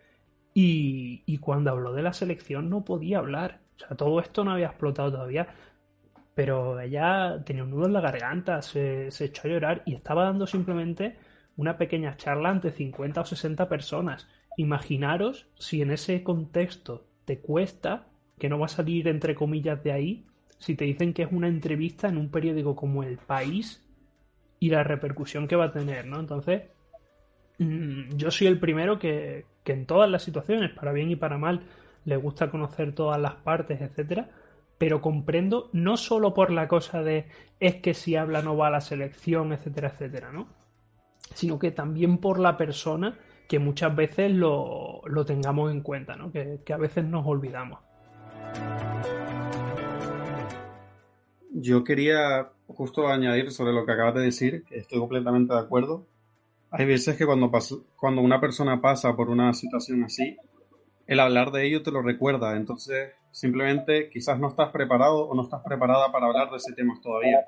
[0.53, 3.61] y, y cuando habló de la selección no podía hablar.
[3.78, 5.49] O sea, todo esto no había explotado todavía
[6.36, 10.26] pero ella tenía un nudo en la garganta, se, se echó a llorar y estaba
[10.26, 11.15] dando simplemente
[11.55, 14.28] una pequeña charla ante 50 o 60 personas.
[14.57, 18.07] Imaginaros si en ese contexto te cuesta,
[18.38, 20.26] que no va a salir entre comillas de ahí,
[20.59, 23.82] si te dicen que es una entrevista en un periódico como El País
[24.59, 26.19] y la repercusión que va a tener, ¿no?
[26.19, 26.63] Entonces,
[27.58, 31.62] yo soy el primero que, que en todas las situaciones, para bien y para mal,
[32.06, 34.30] le gusta conocer todas las partes, etcétera,
[34.78, 37.28] pero comprendo no solo por la cosa de
[37.60, 40.47] es que si habla no va a la selección, etcétera, etcétera, ¿no?
[41.34, 46.32] Sino que también por la persona que muchas veces lo, lo tengamos en cuenta, ¿no?
[46.32, 47.80] Que, que a veces nos olvidamos.
[51.51, 56.06] Yo quería justo añadir sobre lo que acabas de decir, que estoy completamente de acuerdo.
[56.78, 60.36] Hay veces que cuando, una persona pasa por una situación así,
[61.07, 62.57] el hablar de ello te lo recuerda.
[62.57, 66.99] Entonces, simplemente quizás no estás preparado o no estás preparada para hablar de ese tema
[67.01, 67.45] todavía.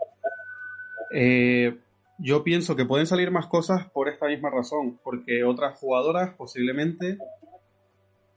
[1.12, 1.78] Eh,
[2.20, 7.18] yo pienso que pueden salir más cosas por esta misma razón, porque otras jugadoras posiblemente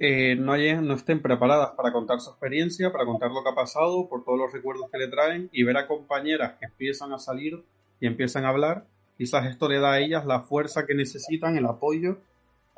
[0.00, 4.24] eh, no estén preparadas para contar su experiencia, para contar lo que ha pasado, por
[4.24, 7.64] todos los recuerdos que le traen, y ver a compañeras que empiezan a salir
[8.00, 8.86] y empiezan a hablar,
[9.20, 12.22] quizás esto le da a ellas la fuerza que necesitan, el apoyo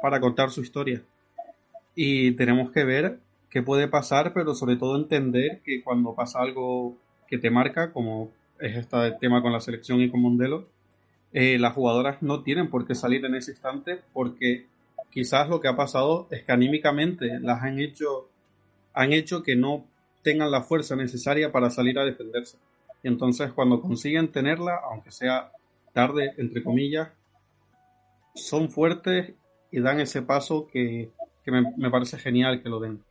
[0.02, 1.00] para contar su historia.
[1.94, 6.96] Y tenemos que ver qué puede pasar, pero sobre todo entender que cuando pasa algo
[7.28, 10.66] que te marca, como es este tema con la selección y con Mondelo,
[11.32, 14.66] eh, las jugadoras no tienen por qué salir en ese instante porque
[15.12, 18.28] quizás lo que ha pasado es que anímicamente las han hecho,
[18.94, 19.84] han hecho que no
[20.22, 22.58] tengan la fuerza necesaria para salir a defenderse.
[23.00, 25.52] Y entonces cuando consiguen tenerla, aunque sea
[25.92, 27.10] tarde, entre comillas,
[28.34, 29.34] son fuertes
[29.70, 31.10] y dan ese paso que,
[31.46, 33.02] me, parece genial que lo den.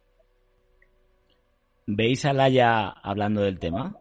[1.88, 3.96] ¿Veis a Laia hablando del tema?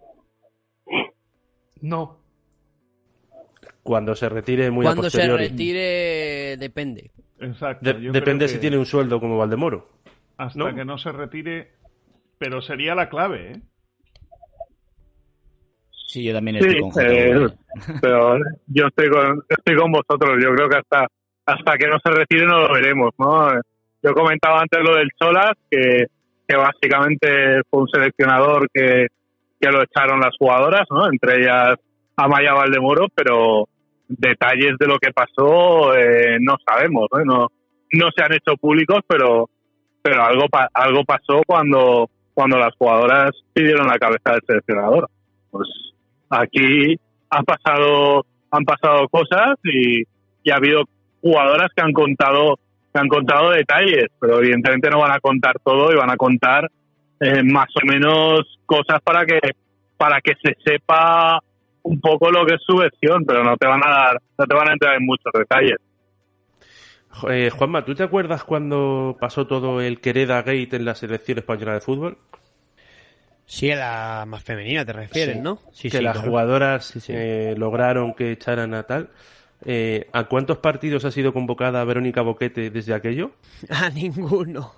[1.81, 2.19] No.
[3.83, 7.11] Cuando se retire muy Cuando se retire depende.
[7.39, 7.93] Exacto.
[7.95, 9.89] depende si tiene un sueldo como Valdemoro.
[10.37, 11.73] Hasta que no se retire,
[12.39, 13.63] pero sería la clave, ¿eh?
[16.11, 17.47] Sí, yo también estoy con eh,
[18.01, 18.37] pero
[18.67, 20.43] yo estoy con, estoy con vosotros.
[20.43, 21.07] Yo creo que hasta
[21.47, 23.49] hasta que no se retire no lo veremos, ¿no?
[24.03, 26.07] Yo comentaba antes lo del Solas, que,
[26.49, 29.07] que básicamente fue un seleccionador que,
[29.61, 31.07] que lo echaron las jugadoras, ¿no?
[31.07, 31.77] Entre ellas
[32.17, 33.69] Amaya Valdemoro, pero
[34.09, 37.25] detalles de lo que pasó eh, no sabemos, ¿no?
[37.25, 37.49] ¿no?
[37.93, 39.49] No se han hecho públicos, pero
[40.03, 45.09] pero algo algo pasó cuando cuando las jugadoras pidieron la cabeza del seleccionador.
[45.53, 45.69] Pues
[46.31, 46.97] aquí
[47.29, 50.03] ha pasado han pasado cosas y,
[50.43, 50.85] y ha habido
[51.21, 52.59] jugadoras que han contado
[52.93, 56.69] que han contado detalles, pero evidentemente no van a contar todo y van a contar
[57.21, 59.39] eh, más o menos cosas para que
[59.97, 61.39] para que se sepa
[61.83, 64.55] un poco lo que es su versión, pero no te van a dar, no te
[64.55, 65.77] van a entrar en muchos detalles.
[67.29, 71.75] Eh, Juanma, ¿tú te acuerdas cuando pasó todo el Quereda Gate en la selección española
[71.75, 72.19] de fútbol?
[73.51, 75.59] Sí, la más femenina te refieres, ¿no?
[75.73, 79.11] Sí, que las jugadoras eh, lograron que echaran a tal.
[79.65, 83.33] Eh, ¿A cuántos partidos ha sido convocada Verónica Boquete desde aquello?
[83.69, 84.73] A ninguno.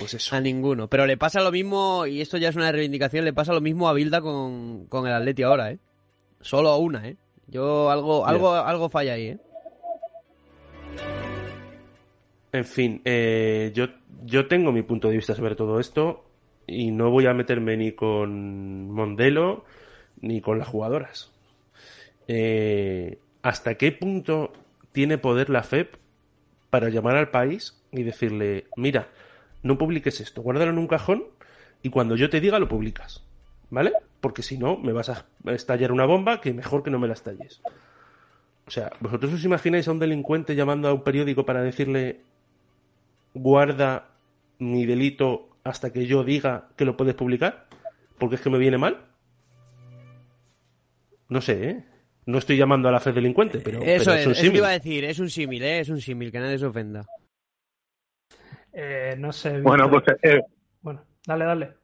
[0.00, 0.34] Pues eso.
[0.34, 0.88] A ninguno.
[0.88, 3.88] Pero le pasa lo mismo, y esto ya es una reivindicación, le pasa lo mismo
[3.88, 5.78] a Bilda con, con el Atleti ahora, ¿eh?
[6.40, 7.16] Solo a una, ¿eh?
[7.46, 9.38] Yo algo, algo, algo falla ahí, ¿eh?
[12.50, 13.86] En fin, eh, yo,
[14.24, 16.31] yo tengo mi punto de vista sobre todo esto
[16.66, 19.64] y no voy a meterme ni con Mondelo
[20.20, 21.30] ni con las jugadoras.
[22.28, 24.52] Eh, ¿hasta qué punto
[24.92, 25.96] tiene poder la FEP
[26.70, 29.08] para llamar al país y decirle, mira,
[29.62, 31.24] no publiques esto, guárdalo en un cajón
[31.82, 33.24] y cuando yo te diga lo publicas?
[33.70, 33.92] ¿Vale?
[34.20, 37.14] Porque si no, me vas a estallar una bomba que mejor que no me la
[37.14, 37.60] estalles.
[38.66, 42.20] O sea, ¿vosotros os imagináis a un delincuente llamando a un periódico para decirle,
[43.34, 44.08] guarda
[44.58, 47.66] mi delito hasta que yo diga que lo puedes publicar?
[48.18, 48.98] Porque es que me viene mal.
[51.28, 51.84] No sé, ¿eh?
[52.26, 54.58] No estoy llamando a la fe delincuente, pero, eso es, un símil.
[54.58, 55.80] iba a decir, es un símil, ¿eh?
[55.80, 57.04] es un símil, que nadie se ofenda.
[58.72, 59.60] Eh, no sé.
[59.60, 60.04] Bueno, pues.
[60.22, 60.40] Eh,
[60.80, 61.74] bueno, dale, dale.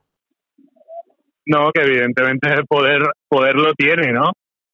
[1.47, 4.33] No, que evidentemente el poder, poder lo tiene, ¿no?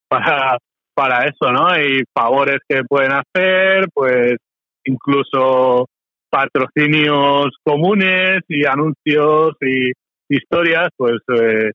[0.08, 0.58] Para,
[0.92, 1.78] para eso, ¿no?
[1.78, 4.36] Y favores que pueden hacer, pues
[4.84, 5.88] incluso
[6.34, 9.92] patrocinios comunes y anuncios y
[10.28, 11.70] historias, pues eh,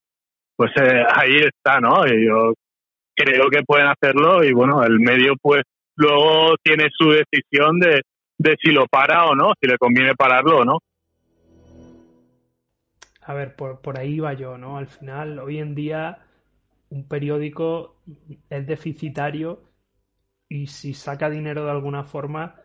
[0.58, 0.72] pues
[1.16, 2.06] ahí está, ¿no?
[2.06, 2.54] Yo
[3.16, 5.62] creo que pueden hacerlo y bueno, el medio pues
[5.96, 8.02] luego tiene su decisión de,
[8.38, 10.80] de si lo para o no, si le conviene pararlo o no.
[13.22, 14.78] A ver, por, por ahí va yo, ¿no?
[14.78, 16.26] Al final, hoy en día,
[16.90, 18.02] un periódico
[18.50, 19.62] es deficitario
[20.50, 22.56] y si saca dinero de alguna forma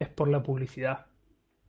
[0.00, 1.11] es por la publicidad.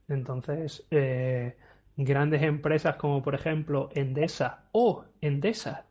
[0.08, 1.56] Entonces, eh,
[1.96, 5.86] grandes empresas como por ejemplo Endesa o Endesa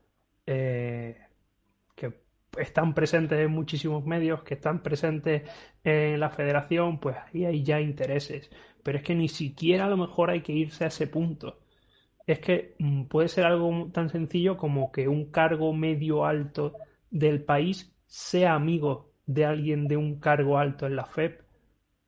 [0.45, 1.17] eh,
[2.57, 5.43] están presentes en muchísimos medios, que están presentes
[5.83, 8.49] en la federación, pues ahí hay ya intereses.
[8.83, 11.59] Pero es que ni siquiera a lo mejor hay que irse a ese punto.
[12.27, 16.73] Es que mm, puede ser algo tan sencillo como que un cargo medio alto
[17.11, 21.42] del país sea amigo de alguien de un cargo alto en la FEP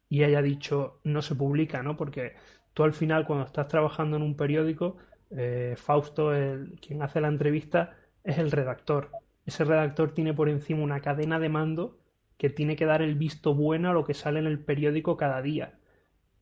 [0.09, 1.97] y haya dicho no se publica, ¿no?
[1.97, 2.33] Porque
[2.73, 4.97] tú al final cuando estás trabajando en un periódico,
[5.31, 9.11] eh, Fausto, el, quien hace la entrevista, es el redactor
[9.45, 11.99] ese redactor tiene por encima una cadena de mando
[12.37, 15.41] que tiene que dar el visto bueno a lo que sale en el periódico cada
[15.41, 15.77] día.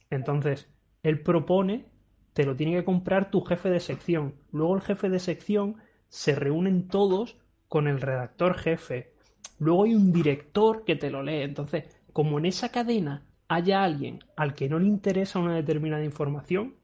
[0.09, 0.69] Entonces,
[1.03, 1.85] él propone,
[2.33, 4.35] te lo tiene que comprar tu jefe de sección.
[4.51, 7.37] Luego el jefe de sección se reúnen todos
[7.67, 9.13] con el redactor jefe.
[9.59, 11.41] Luego hay un director que te lo lee.
[11.41, 16.75] Entonces, como en esa cadena haya alguien al que no le interesa una determinada información,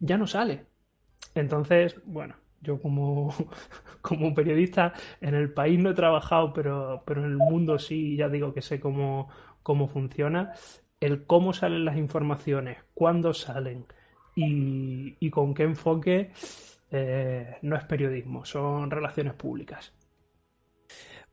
[0.00, 0.66] ya no sale.
[1.34, 3.34] Entonces, bueno, yo como,
[4.00, 8.28] como periodista en el país no he trabajado, pero, pero en el mundo sí, ya
[8.28, 9.28] digo que sé cómo,
[9.62, 10.52] cómo funciona.
[11.00, 13.86] El cómo salen las informaciones, cuándo salen
[14.34, 16.32] y, con qué enfoque
[16.90, 19.92] eh, no es periodismo, son relaciones públicas.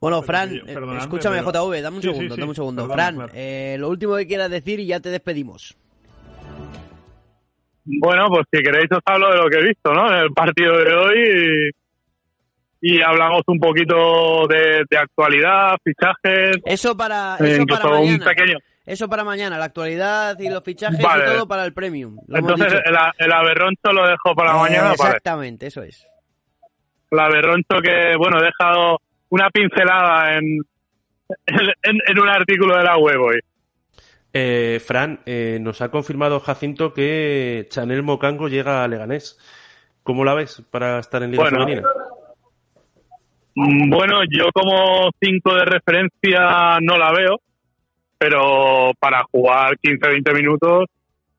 [0.06, 2.88] Bueno, Fran, eh, escúchame, JV, dame un segundo, dame un segundo.
[2.88, 5.76] Fran, eh, lo último que quieras decir y ya te despedimos.
[7.86, 10.08] Bueno, pues si queréis os hablo de lo que he visto, ¿no?
[10.14, 11.72] En el partido de hoy
[12.82, 16.58] y, hablamos un poquito de, actualidad, fichajes.
[16.66, 18.26] Eso para, eso para mañana.
[18.86, 22.20] Eso para mañana, la actualidad y los fichajes y todo para el premium.
[22.30, 24.92] Entonces el, el, aberroncho lo dejo para mañana.
[24.92, 26.08] Exactamente, eso es.
[27.10, 29.00] El aberroncho que, bueno, he dejado
[29.30, 30.60] una pincelada en,
[31.48, 33.40] en, un artículo de la web hoy.
[34.34, 39.40] Eh, Fran, eh, nos ha confirmado Jacinto que Chanel Mocango llega a Leganés.
[40.04, 41.88] ¿Cómo la ves para estar en Liga bueno, Femenina?
[43.56, 47.40] Mm, bueno, yo como 5 de referencia no la veo,
[48.18, 50.86] pero para jugar 15-20 minutos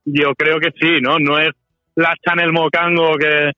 [0.07, 1.19] yo creo que sí, ¿no?
[1.19, 1.51] No es
[1.97, 3.53] la Chanel Mocango que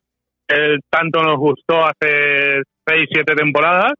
[0.88, 3.92] tanto nos gustó hace 6-7 temporadas,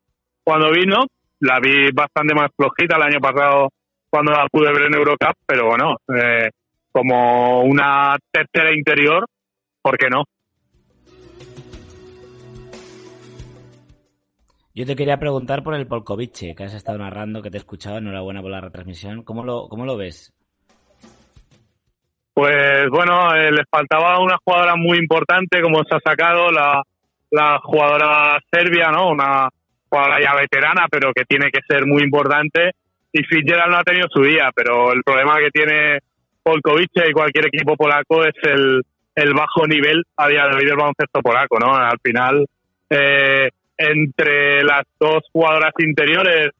[0.49, 1.05] cuando vino.
[1.41, 3.69] La vi bastante más flojita el año pasado
[4.09, 6.49] cuando la pude ver en Eurocup, pero bueno, eh,
[6.91, 9.27] como una tercera interior,
[9.83, 10.25] ¿por qué no?
[14.75, 17.99] Yo te quería preguntar por el Polkovice, que has estado narrando, que te he escuchado.
[17.99, 19.25] Enhorabuena por la retransmisión.
[19.25, 20.33] ¿Cómo lo, cómo lo ves?
[22.33, 26.83] Pues bueno, eh, les faltaba una jugadora muy importante, como se ha sacado la,
[27.33, 29.11] la jugadora serbia, ¿no?
[29.11, 29.51] Una
[29.89, 32.73] jugadora ya veterana, pero que tiene que ser muy importante.
[33.13, 35.99] Y Fitzgerald no ha tenido su día, pero el problema que tiene
[36.43, 38.83] Polkovic y cualquier equipo polaco es el,
[39.15, 41.75] el bajo nivel a día de hoy del baloncesto polaco, ¿no?
[41.75, 42.47] Al final,
[42.91, 46.51] eh, entre las dos jugadoras interiores,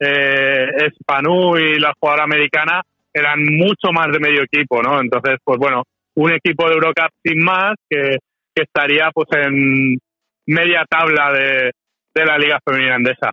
[0.00, 0.68] eh,
[1.00, 5.00] Spanu y la jugadora americana, eran mucho más de medio equipo, ¿no?
[5.00, 5.84] Entonces, pues bueno,
[6.16, 8.18] un equipo de Eurocup sin más que,
[8.54, 9.98] que estaría pues en
[10.46, 11.72] media tabla de,
[12.14, 13.32] de la Liga Femenina Andesa.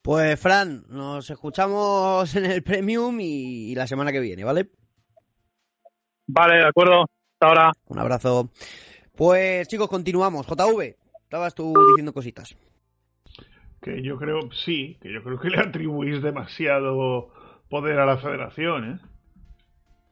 [0.00, 4.70] Pues Fran, nos escuchamos en el Premium y, la semana que viene, ¿vale?
[6.28, 7.02] Vale, de acuerdo.
[7.34, 7.72] Hasta ahora.
[7.86, 8.50] Un abrazo.
[9.14, 10.46] Pues chicos, continuamos.
[10.46, 12.56] JV, estabas tú diciendo cositas.
[13.82, 17.30] Que yo creo, sí, que yo creo que le atribuís demasiado
[17.68, 19.15] poder a la federación, ¿eh?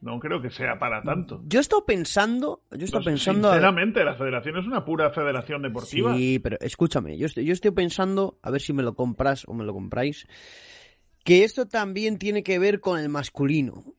[0.05, 1.43] No creo que sea para tanto.
[1.47, 3.49] Yo he estado pensando, yo he pensando...
[3.49, 6.15] Sinceramente, la federación es una pura federación deportiva.
[6.15, 9.55] Sí, pero escúchame, yo estoy, yo estoy pensando, a ver si me lo compras o
[9.55, 10.27] me lo compráis,
[11.25, 13.94] que esto también tiene que ver con el masculino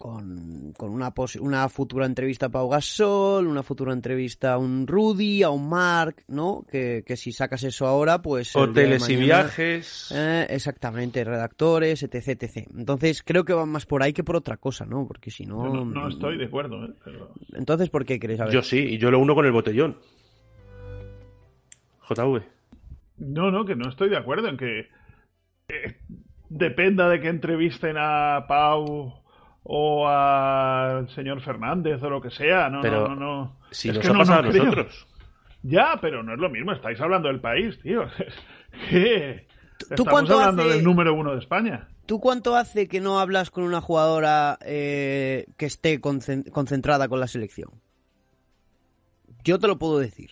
[0.00, 5.42] con, con una, una futura entrevista a Pau Gasol, una futura entrevista a un Rudy,
[5.42, 6.64] a un Mark, ¿no?
[6.70, 8.56] Que, que si sacas eso ahora, pues...
[8.56, 10.10] Hoteles y viajes.
[10.16, 12.66] Eh, exactamente, redactores, etc, etc.
[12.74, 15.06] Entonces creo que va más por ahí que por otra cosa, ¿no?
[15.06, 15.68] Porque si no...
[15.68, 16.94] No, no estoy de acuerdo, ¿eh?
[17.52, 18.54] Entonces, ¿por qué queréis saber?
[18.54, 19.98] Yo sí, y yo lo uno con el botellón.
[22.08, 22.42] JV.
[23.18, 24.88] No, no, que no estoy de acuerdo en que...
[25.68, 25.96] Eh,
[26.48, 29.19] dependa de que entrevisten a Pau
[29.62, 32.68] o al señor Fernández o lo que sea.
[32.68, 33.56] No, no, no, no.
[33.70, 35.06] Si es nos que ha pasado a nosotros.
[35.62, 36.72] Ya, pero no es lo mismo.
[36.72, 38.04] Estáis hablando del país, tío.
[38.90, 39.46] ¿Qué?
[39.96, 41.88] ¿Tú Estamos hablando del número uno de España.
[42.06, 47.28] ¿Tú cuánto hace que no hablas con una jugadora eh, que esté concentrada con la
[47.28, 47.70] selección?
[49.44, 50.30] Yo te lo puedo decir.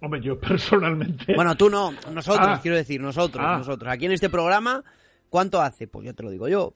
[0.00, 1.34] Hombre, yo personalmente.
[1.34, 2.58] Bueno, tú no, nosotros, ah.
[2.62, 3.58] quiero decir, nosotros, ah.
[3.58, 3.92] nosotros.
[3.92, 4.82] Aquí en este programa,
[5.28, 5.86] ¿cuánto hace?
[5.86, 6.74] Pues yo te lo digo yo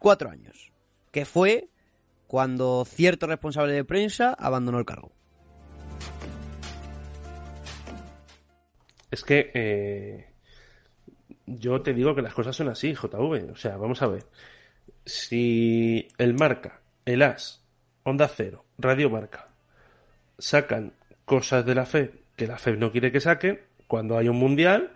[0.00, 0.72] cuatro años,
[1.12, 1.68] que fue
[2.26, 5.12] cuando cierto responsable de prensa abandonó el cargo.
[9.12, 10.32] Es que eh,
[11.46, 13.50] yo te digo que las cosas son así, JV.
[13.52, 14.26] O sea, vamos a ver.
[15.04, 17.64] Si el Marca, el As,
[18.04, 19.48] Onda Cero, Radio Marca
[20.38, 20.94] sacan
[21.24, 24.92] cosas de la FED que la FED no quiere que saquen, cuando hay un mundial,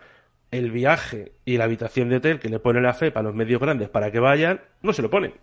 [0.55, 3.61] el viaje y la habitación de hotel que le pone la FEP a los medios
[3.61, 5.35] grandes para que vayan, no se lo ponen.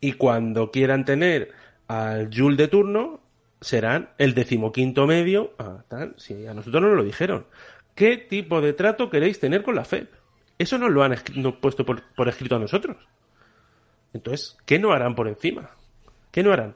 [0.00, 1.52] Y cuando quieran tener
[1.86, 3.20] al Jul de turno,
[3.60, 5.52] serán el decimoquinto medio.
[5.58, 7.46] Ah, tal, si a nosotros no lo dijeron.
[7.94, 10.10] ¿Qué tipo de trato queréis tener con la FEP?
[10.58, 11.14] Eso nos lo han
[11.60, 12.96] puesto por, por escrito a nosotros.
[14.14, 15.70] Entonces, ¿qué no harán por encima?
[16.30, 16.74] ¿Qué no harán?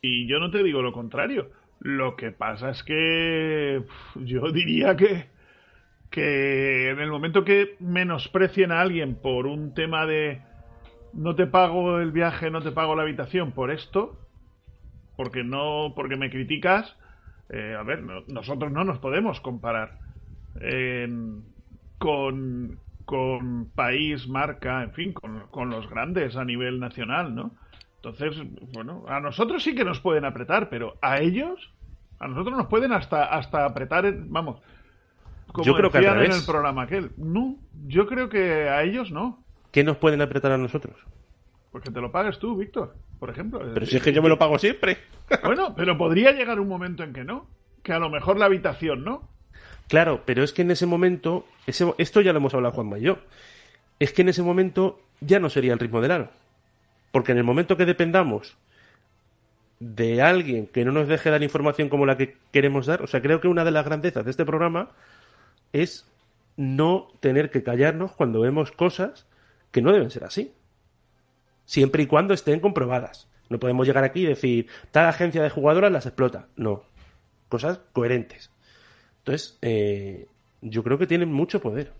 [0.00, 1.50] Y yo no te digo lo contrario
[1.84, 3.84] lo que pasa es que
[4.16, 5.28] yo diría que,
[6.10, 10.40] que en el momento que menosprecien a alguien por un tema de
[11.12, 14.18] no te pago el viaje, no te pago la habitación por esto,
[15.14, 16.96] porque no, porque me criticas,
[17.50, 19.98] eh, a ver, nosotros no nos podemos comparar
[21.98, 27.54] con con país, marca, en fin, con, con los grandes a nivel nacional, ¿no?
[28.04, 31.72] Entonces, bueno, a nosotros sí que nos pueden apretar, pero a ellos,
[32.18, 34.60] a nosotros nos pueden hasta, hasta apretar, vamos,
[35.54, 37.12] como Yo creo que al en el programa aquel.
[37.16, 37.56] No,
[37.86, 39.44] yo creo que a ellos no.
[39.70, 40.96] ¿Qué nos pueden apretar a nosotros?
[41.70, 43.60] Porque te lo pagues tú, Víctor, por ejemplo.
[43.72, 44.98] Pero si es que yo me lo pago siempre.
[45.42, 47.46] Bueno, pero podría llegar un momento en que no.
[47.82, 49.28] Que a lo mejor la habitación no.
[49.88, 53.02] Claro, pero es que en ese momento, ese, esto ya lo hemos hablado Juanma y
[53.02, 53.18] yo,
[53.98, 56.30] es que en ese momento ya no sería el ritmo del aro.
[57.14, 58.56] Porque en el momento que dependamos
[59.78, 63.22] de alguien que no nos deje dar información como la que queremos dar, o sea,
[63.22, 64.90] creo que una de las grandezas de este programa
[65.72, 66.10] es
[66.56, 69.28] no tener que callarnos cuando vemos cosas
[69.70, 70.54] que no deben ser así.
[71.66, 73.28] Siempre y cuando estén comprobadas.
[73.48, 76.48] No podemos llegar aquí y decir, tal agencia de jugadoras las explota.
[76.56, 76.82] No.
[77.48, 78.50] Cosas coherentes.
[79.18, 80.26] Entonces, eh,
[80.62, 81.92] yo creo que tienen mucho poder.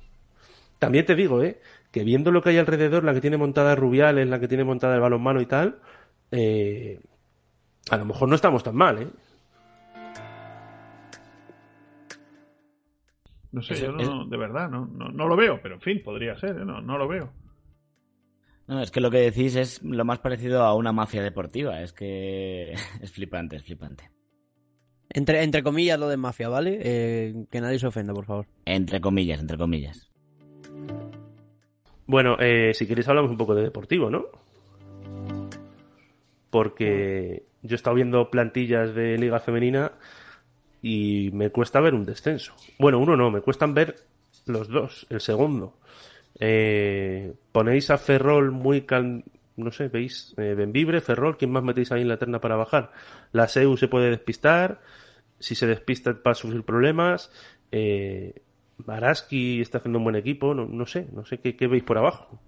[0.80, 1.60] También te digo, ¿eh?
[1.94, 4.96] Que viendo lo que hay alrededor, la que tiene montada Rubiales, la que tiene montada
[4.96, 5.78] el balonmano y tal,
[6.32, 6.98] eh,
[7.88, 9.08] a lo mejor no estamos tan mal, ¿eh?
[13.52, 15.80] No sé, yo no, es- no, de verdad, no, no, no lo veo, pero en
[15.80, 16.64] fin, podría ser, ¿eh?
[16.64, 17.32] no, no lo veo.
[18.66, 21.80] No, es que lo que decís es lo más parecido a una mafia deportiva.
[21.80, 22.72] Es que
[23.02, 24.10] es flipante, es flipante.
[25.10, 26.80] Entre, entre comillas lo de mafia, ¿vale?
[26.82, 28.46] Eh, que nadie se ofenda, por favor.
[28.64, 30.10] Entre comillas, entre comillas.
[32.06, 34.26] Bueno, eh, si queréis hablamos un poco de deportivo, ¿no?
[36.51, 39.93] Porque yo he estado viendo plantillas de Liga Femenina
[40.82, 42.55] y me cuesta ver un descenso.
[42.78, 43.97] Bueno, uno no, me cuestan ver
[44.47, 45.78] los dos, el segundo.
[46.39, 49.24] Eh, ponéis a Ferrol muy cal...
[49.56, 52.90] No sé, veis, eh, Benvibre, Ferrol, ¿quién más metéis ahí en la terna para bajar?
[53.32, 54.81] La SEU se puede despistar,
[55.39, 57.31] si se despista va a sufrir problemas,
[57.70, 58.35] eh,
[58.78, 62.40] Baraski está haciendo un buen equipo, no, sé, no sé qué, veis por abajo.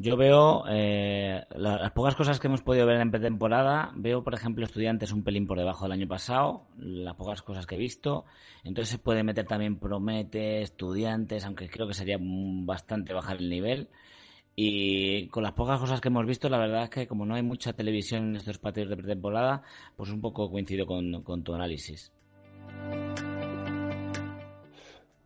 [0.00, 3.90] Yo veo eh, la- las pocas cosas que hemos podido ver en pretemporada.
[3.96, 6.66] Veo, por ejemplo, estudiantes un pelín por debajo del año pasado.
[6.78, 8.24] Las pocas cosas que he visto.
[8.62, 13.88] Entonces se puede meter también Promete, estudiantes, aunque creo que sería bastante bajar el nivel.
[14.60, 17.44] Y con las pocas cosas que hemos visto, la verdad es que como no hay
[17.44, 19.62] mucha televisión en estos partidos de pretemporada,
[19.94, 22.12] pues un poco coincido con, tu análisis.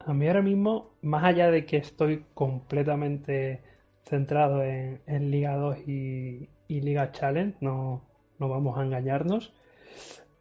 [0.00, 3.62] A mí ahora mismo, más allá de que estoy completamente
[4.04, 8.02] centrado en, en Liga 2 y, Liga Challenge, no,
[8.38, 9.54] no vamos a engañarnos,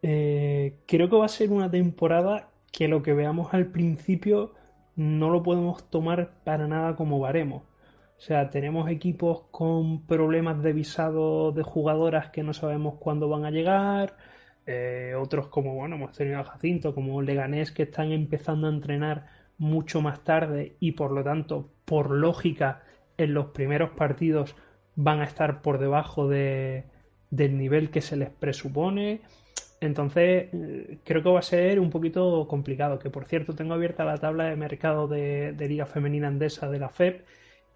[0.01, 4.53] eh, creo que va a ser una temporada que lo que veamos al principio
[4.97, 7.70] no lo podemos tomar para nada como baremo.
[8.21, 13.45] O sea, tenemos equipos con problemas de visado de jugadoras que no sabemos cuándo van
[13.45, 14.15] a llegar.
[14.67, 19.25] eh, otros como, bueno, hemos tenido a Jacinto, como Leganés, que están empezando a entrenar
[19.57, 22.83] mucho más tarde y por lo tanto, por lógica,
[23.17, 24.55] en los primeros partidos
[24.95, 26.85] van a estar por debajo de,
[27.31, 29.21] del nivel que se les presupone.
[29.79, 32.99] Entonces, eh, creo que va a ser un poquito complicado.
[32.99, 36.79] Que por cierto, tengo abierta la tabla de mercado de, de Liga Femenina Andesa de
[36.79, 37.25] la FEP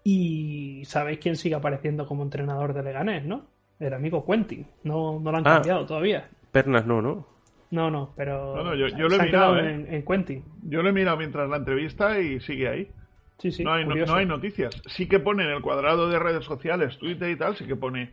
[0.08, 3.44] y sabéis quién sigue apareciendo como entrenador de Leganés, ¿no?
[3.80, 4.64] El amigo Quentin.
[4.84, 5.54] No, no lo han Ah.
[5.54, 6.28] cambiado todavía.
[6.52, 7.26] Pernas no, ¿no?
[7.72, 9.68] No, no, pero No, no, yo, yo lo he mirado, ¿eh?
[9.74, 10.44] en, en Quentin.
[10.62, 12.88] Yo lo he mirado mientras la entrevista y sigue ahí.
[13.38, 14.80] Sí, sí, no, hay, no, hay noticias.
[14.86, 18.12] Sí que pone en el cuadrado de redes sociales, Twitter y tal, sí que pone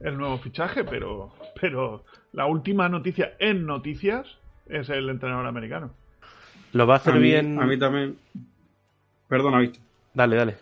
[0.00, 4.26] el nuevo fichaje, pero, pero la última noticia en noticias
[4.68, 5.92] es el entrenador americano.
[6.72, 7.62] Lo va a hacer A mí- bien.
[7.62, 8.18] A mí también.
[9.28, 9.80] Perdona, Víctor.
[10.12, 10.54] Dale, dale.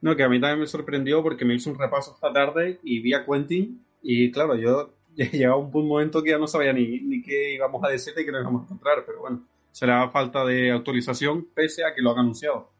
[0.00, 3.00] No, que a mí también me sorprendió porque me hizo un repaso esta tarde y
[3.00, 7.00] vi a Quentin y claro, yo llegaba a un momento que ya no sabía ni,
[7.00, 10.44] ni qué íbamos a decir y qué nos íbamos a encontrar, pero bueno, será falta
[10.44, 12.70] de autorización pese a que lo han anunciado.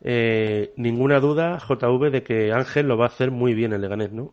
[0.00, 4.12] Eh, ninguna duda, JV, de que Ángel lo va a hacer muy bien en Leganés,
[4.12, 4.32] ¿no?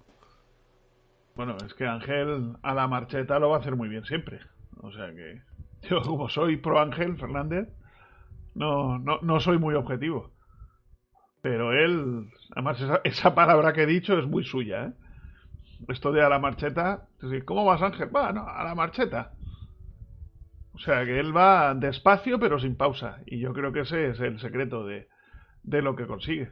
[1.35, 4.39] Bueno, es que Ángel a la marcheta lo va a hacer muy bien siempre.
[4.81, 5.41] O sea que
[5.89, 7.67] yo, como soy pro Ángel Fernández,
[8.53, 10.31] no, no, no soy muy objetivo.
[11.45, 14.91] Pero él, además, esa, esa palabra que he dicho es muy suya, ¿eh?
[15.89, 18.09] Esto de a la marcheta, es decir, ¿cómo vas Ángel?
[18.15, 19.31] Va, no, a la marcheta.
[20.73, 23.19] O sea que él va despacio pero sin pausa.
[23.27, 25.07] Y yo creo que ese es el secreto de,
[25.61, 26.49] de lo que consigue.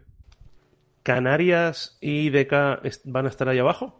[1.01, 3.99] ¿Canarias y IDK est- van a estar ahí abajo?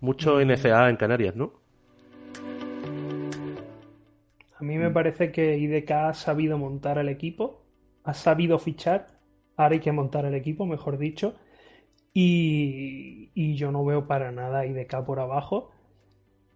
[0.00, 0.42] Mucho Mm.
[0.42, 1.54] NCA en Canarias, ¿no?
[4.60, 7.64] A mí me parece que IDK ha sabido montar el equipo,
[8.04, 9.18] ha sabido fichar,
[9.62, 11.34] ahora hay que montar el equipo, mejor dicho,
[12.12, 15.70] y, y yo no veo para nada IDK por abajo.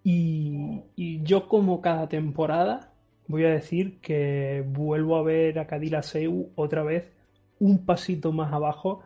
[0.02, 2.92] Y, y yo como cada temporada
[3.26, 7.10] voy a decir que vuelvo a ver a Cadila Seu otra vez
[7.58, 9.00] un pasito más abajo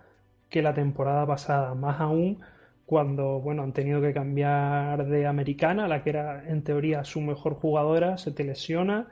[0.48, 2.40] que la temporada pasada, más aún
[2.86, 7.54] cuando bueno, han tenido que cambiar de americana, la que era en teoría su mejor
[7.54, 9.08] jugadora, se te lesiona.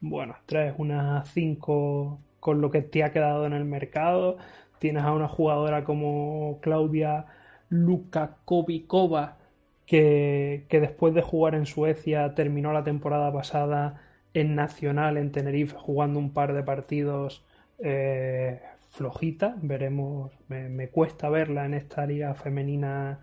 [0.00, 4.36] Bueno, traes unas 5 con lo que te ha quedado en el mercado.
[4.80, 7.26] Tienes a una jugadora como Claudia
[7.68, 9.38] Lukakovikova,
[9.86, 14.00] que, que después de jugar en Suecia terminó la temporada pasada
[14.34, 17.44] en Nacional, en Tenerife, jugando un par de partidos
[17.78, 18.60] eh,
[18.90, 19.54] flojita.
[19.62, 23.20] Veremos, me, cuesta verla en esta liga femenina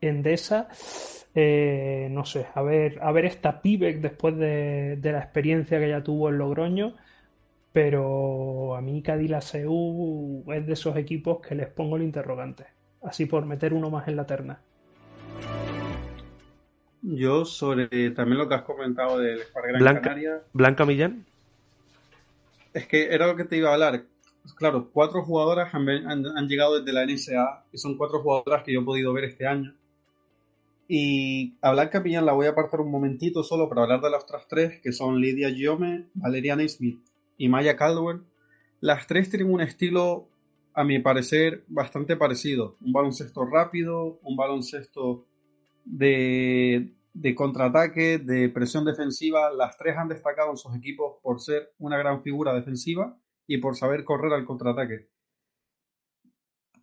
[0.00, 0.68] endesa.
[1.34, 6.02] Eh, no sé, a ver, a ver esta Pibek después de, la experiencia que ya
[6.02, 6.94] tuvo en Logroño.
[7.72, 12.64] Pero a mí Cadila Seu es de esos equipos que les pongo el interrogante.
[13.02, 14.60] Así por meter uno más en la terna.
[17.02, 20.42] Yo sobre también lo que has comentado del Gran Blanca, Canaria.
[20.52, 21.24] ¿Blanca Millán?
[22.74, 24.02] Es que era lo que te iba a hablar.
[24.42, 28.72] Pues claro, cuatro jugadoras han, han, llegado desde la NSA y son cuatro jugadoras que
[28.72, 29.74] yo he podido ver este año.
[30.88, 34.24] Y a Blanca Millán la voy a apartar un momentito solo para hablar de las
[34.24, 37.07] otras tres, que son Lidia Giome, Valeria Smith
[37.38, 38.24] y Maya Caldwell.
[38.80, 40.28] Las tres tienen un estilo,
[40.74, 42.76] a mi parecer, bastante parecido.
[42.80, 45.26] Un baloncesto rápido, un baloncesto
[45.84, 46.94] de,
[47.34, 49.50] contraataque, de presión defensiva.
[49.52, 53.16] Las tres han destacado en sus equipos por ser una gran figura defensiva
[53.46, 55.08] y por saber correr al contraataque.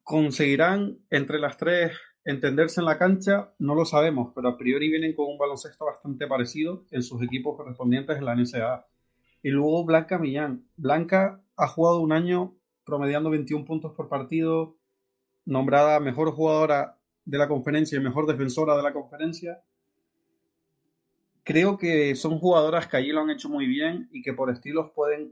[0.04, 3.54] ¿Conseguirán entre las tres entenderse en la cancha?
[3.60, 7.56] No lo sabemos, pero a priori vienen con un baloncesto bastante parecido en sus equipos
[7.58, 8.86] correspondientes en la NSA.
[9.46, 10.66] Y luego Blanca Millán.
[10.76, 14.76] Blanca ha jugado un año promediando 21 puntos por partido,
[15.46, 19.62] nombrada mejor jugadora de la conferencia y mejor defensora de la conferencia.
[21.44, 24.90] Creo que son jugadoras que allí lo han hecho muy bien y que por estilos
[24.96, 25.32] pueden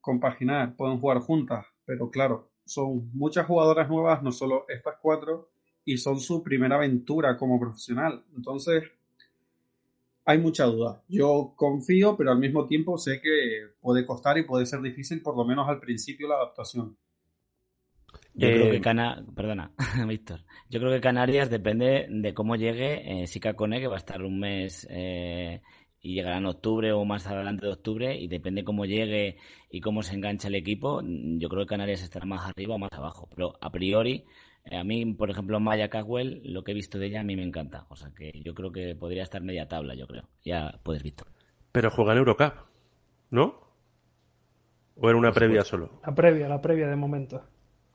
[0.00, 5.50] compaginar, pueden jugar juntas, pero claro, son muchas jugadoras nuevas, no solo estas cuatro,
[5.84, 8.24] y son su primera aventura como profesional.
[8.34, 8.90] Entonces,
[10.24, 11.02] hay mucha duda.
[11.08, 15.36] Yo confío, pero al mismo tiempo sé que puede costar y puede ser difícil, por
[15.36, 16.96] lo menos al principio, la adaptación.
[18.34, 19.24] Yo creo que eh, Cana...
[19.34, 19.72] Perdona,
[20.08, 20.44] Víctor.
[20.70, 24.22] Yo creo que Canarias depende de cómo llegue eh, Sika Cone, que va a estar
[24.22, 25.60] un mes eh,
[26.00, 29.36] y llegará en octubre o más adelante de octubre, y depende cómo llegue
[29.70, 31.02] y cómo se engancha el equipo.
[31.04, 33.28] Yo creo que Canarias estará más arriba o más abajo.
[33.34, 34.24] Pero a priori,
[34.70, 37.42] a mí, por ejemplo, Maya Cagwell, lo que he visto de ella a mí me
[37.42, 37.86] encanta.
[37.88, 40.28] O sea que yo creo que podría estar media tabla, yo creo.
[40.44, 41.28] Ya puedes, Víctor.
[41.72, 42.54] Pero juega en Eurocup,
[43.30, 43.60] ¿no?
[44.96, 46.00] ¿O era una previa solo?
[46.06, 47.42] La previa, la previa de momento.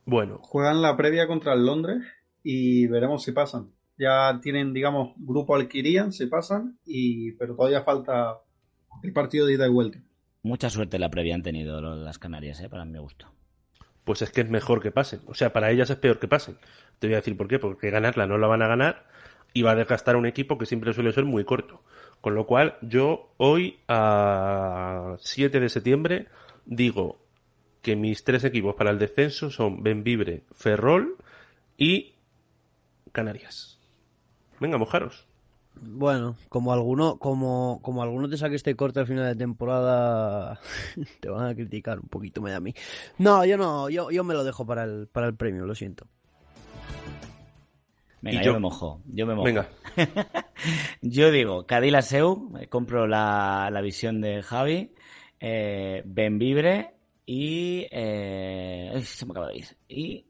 [0.05, 0.39] Bueno.
[0.41, 2.03] Juegan la previa contra el Londres
[2.43, 3.71] y veremos si pasan.
[3.97, 8.41] Ya tienen, digamos, grupo Alquirian, si pasan, y pero todavía falta
[9.03, 9.99] el partido de ida y vuelta.
[10.43, 12.69] Mucha suerte la previa han tenido las Canarias, ¿eh?
[12.69, 13.27] para mi gusto.
[14.07, 15.19] Pues es que es mejor que pasen.
[15.25, 16.57] O sea, para ellas es peor que pasen.
[16.97, 17.59] Te voy a decir por qué.
[17.59, 19.05] Porque ganarla no la van a ganar
[19.51, 21.83] y va a desgastar un equipo que siempre suele ser muy corto.
[22.21, 26.27] Con lo cual, yo hoy, a 7 de septiembre,
[26.65, 27.19] digo
[27.81, 31.17] que mis tres equipos para el descenso son Benvibre, Ferrol
[31.75, 32.15] y
[33.11, 33.77] Canarias.
[34.61, 35.26] Venga, mojaros.
[35.81, 40.59] Bueno, como alguno, como, como alguno te saque este corte al final de temporada,
[41.19, 42.73] te van a criticar un poquito me da a mí.
[43.17, 46.07] No, yo no, yo, yo me lo dejo para el, para el premio, lo siento.
[48.21, 49.45] Venga, yo, me mojo, yo me mojo.
[49.45, 49.69] Venga.
[51.01, 54.91] yo digo, Cadila Seu, compro la, la visión de Javi,
[55.39, 56.95] eh, Benvibre
[57.25, 57.85] y...
[57.91, 59.77] Eh, se me acaba de ir.
[59.87, 60.25] Y...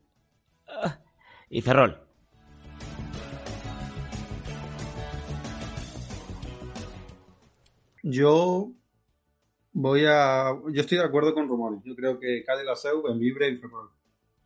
[0.68, 1.00] Ah,
[1.50, 1.98] y Ferrol.
[8.10, 8.72] Yo
[9.74, 10.58] voy a...
[10.72, 11.82] Yo estoy de acuerdo con Rumores.
[11.84, 13.90] Yo creo que Cádiz la Seu, Benvibre y Ferrol.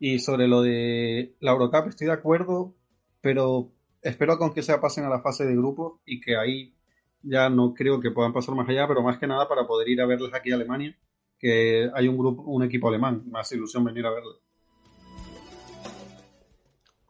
[0.00, 2.74] Y sobre lo de la Eurocup estoy de acuerdo,
[3.20, 3.70] pero
[4.02, 6.74] espero con que se pasen a la fase de grupo y que ahí
[7.22, 10.00] ya no creo que puedan pasar más allá, pero más que nada para poder ir
[10.00, 10.98] a verles aquí a Alemania
[11.38, 13.22] que hay un grupo, un equipo alemán.
[13.30, 14.40] Más ilusión venir a verlo.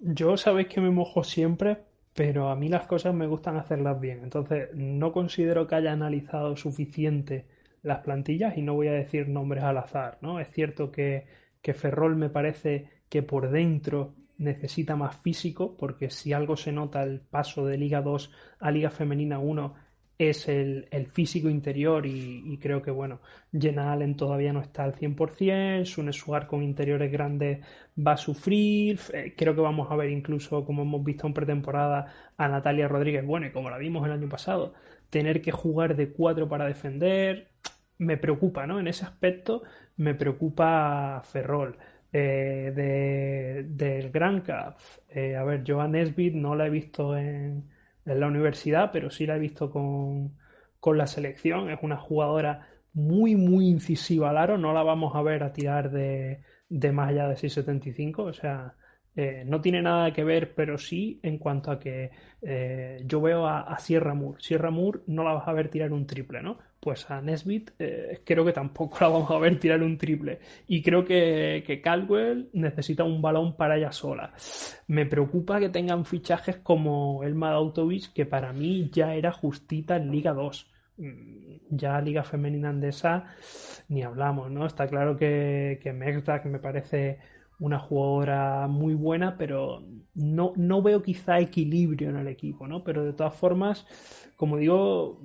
[0.01, 4.21] Yo sabéis que me mojo siempre, pero a mí las cosas me gustan hacerlas bien.
[4.23, 7.47] Entonces, no considero que haya analizado suficiente
[7.83, 10.39] las plantillas y no voy a decir nombres al azar, ¿no?
[10.41, 11.27] Es cierto que,
[11.63, 17.03] que Ferrol me parece que por dentro necesita más físico, porque si algo se nota
[17.03, 18.31] el paso de Liga 2
[18.61, 19.75] a Liga Femenina 1
[20.31, 23.21] es el, físico interior y, creo que, bueno,
[23.53, 27.65] Jenna Allen todavía no está al 100%, Sune Sugar con interiores grandes
[27.99, 32.33] va a sufrir, eh, creo que vamos a ver incluso, como hemos visto en pretemporada,
[32.37, 34.75] a Natalia Rodríguez, bueno, y como la vimos el año pasado,
[35.11, 37.51] tener que jugar de cuatro para defender,
[37.99, 38.81] me preocupa, ¿no?
[38.81, 39.63] En ese aspecto
[39.97, 41.79] me preocupa Ferrol.
[42.15, 44.77] Eh, de, del Grand Cup,
[45.09, 47.71] eh, a ver, Joan Nesbitt no la he visto en,
[48.05, 50.37] en la universidad, pero sí la he visto con,
[50.81, 51.71] con la selección.
[51.71, 54.59] Es una jugadora muy, muy incisiva al aro.
[54.59, 58.19] No la vamos a ver a tirar de, de más allá de 6.75.
[58.19, 58.75] O sea,
[59.15, 62.11] eh, no tiene nada que ver, pero sí en cuanto a que
[62.41, 64.41] eh, yo veo a, Sierra Moore.
[64.41, 66.59] Sierra Moore no la vas a ver tirar un triple, ¿no?
[66.81, 70.39] Pues a Nesbit eh, creo que tampoco la vamos a ver tirar un triple.
[70.67, 74.33] Y creo que, que Caldwell necesita un balón para ella sola.
[74.87, 80.11] Me preocupa que tengan fichajes como Elma Dautovich, que para mí ya era justita en
[80.11, 83.25] Liga 2 mm, ya Liga Femenina Andesa
[83.89, 84.67] ni hablamos, ¿no?
[84.67, 87.19] Está claro que, que me parece
[87.59, 89.83] una jugadora muy buena, pero
[90.15, 92.83] no, no veo quizá equilibrio en el equipo, ¿no?
[92.85, 93.87] Pero de todas formas,
[94.37, 95.21] como digo,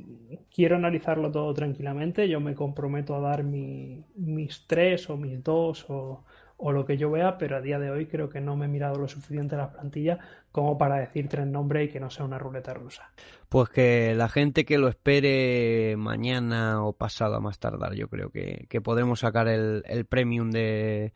[0.53, 2.29] quiero analizarlo todo tranquilamente.
[2.29, 6.23] Yo me comprometo a dar mis tres o mis dos o,
[6.57, 8.69] o, lo que yo vea, pero a día de hoy creo que no me he
[8.69, 10.19] mirado lo suficiente las plantillas
[10.51, 13.11] como para decir tres nombres y que no sea una ruleta rusa.
[13.49, 18.29] Pues que la gente que lo espere mañana o pasado a más tardar, yo creo
[18.29, 21.13] que, que podremos sacar el, el premium de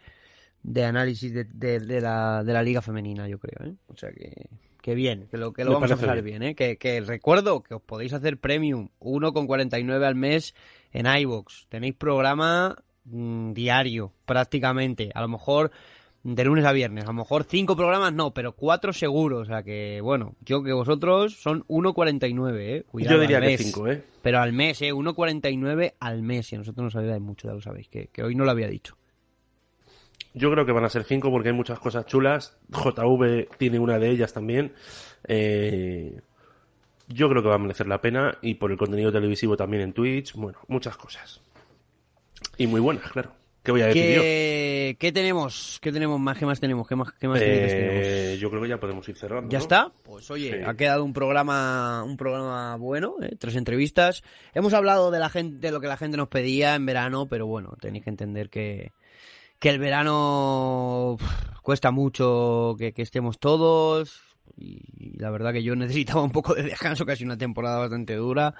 [0.64, 3.70] de análisis de, de, la, de la liga femenina, yo creo.
[3.70, 3.76] ¿eh?
[3.88, 4.48] O sea que,
[4.82, 6.44] que bien, que lo, que lo vamos a pasar bien.
[6.44, 6.56] ¿eh?
[6.56, 10.56] Que, que recuerdo que os podéis hacer premium 1,49 al mes
[10.92, 11.68] en iVoox.
[11.70, 12.76] Tenéis programa
[13.06, 15.12] mm, diario, prácticamente.
[15.14, 15.72] A lo mejor
[16.24, 17.06] de lunes a viernes.
[17.06, 19.44] A lo mejor cinco programas no, pero cuatro seguros.
[19.44, 22.84] O sea que, bueno, yo que vosotros son 1,49, ¿eh?
[22.84, 24.04] Cuidado, yo diría que 5, ¿eh?
[24.22, 24.94] Pero al mes, ¿eh?
[24.94, 26.52] 1,49 al mes.
[26.52, 28.68] Y a nosotros nos ayuda mucho, ya lo sabéis, que, que hoy no lo había
[28.68, 28.96] dicho.
[30.34, 32.58] Yo creo que van a ser cinco porque hay muchas cosas chulas.
[32.70, 34.74] JV tiene una de ellas también.
[35.28, 36.20] Eh,
[37.08, 39.94] yo creo que va a merecer la pena y por el contenido televisivo también en
[39.94, 40.34] Twitch.
[40.34, 41.42] Bueno, muchas cosas.
[42.58, 43.32] Y muy buenas, claro.
[43.64, 45.78] ¿Qué voy a decir ¿Qué, ¿Qué tenemos?
[45.82, 46.36] ¿Qué tenemos más?
[46.38, 46.88] ¿Qué más tenemos?
[46.88, 49.52] ¿Qué más, qué más eh, Yo creo que ya podemos ir cerrando.
[49.52, 49.92] ¿Ya está?
[50.04, 53.36] Pues oye, ha quedado un programa, un programa bueno, ¿eh?
[53.38, 54.24] tres entrevistas.
[54.56, 57.46] Hemos hablado de la gente, de lo que la gente nos pedía en verano, pero
[57.46, 58.94] bueno, tenéis que entender que,
[59.62, 61.18] que el verano
[61.62, 64.20] cuesta mucho que, estemos todos
[64.58, 68.56] y la verdad que yo necesitaba un poco de descanso, casi una temporada bastante dura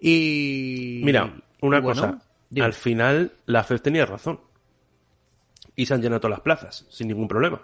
[0.00, 1.00] y...
[1.04, 2.22] Mira, una cosa,
[2.58, 4.40] al final la FED tenía razón
[5.74, 7.62] y se han llenado todas las plazas sin ningún problema.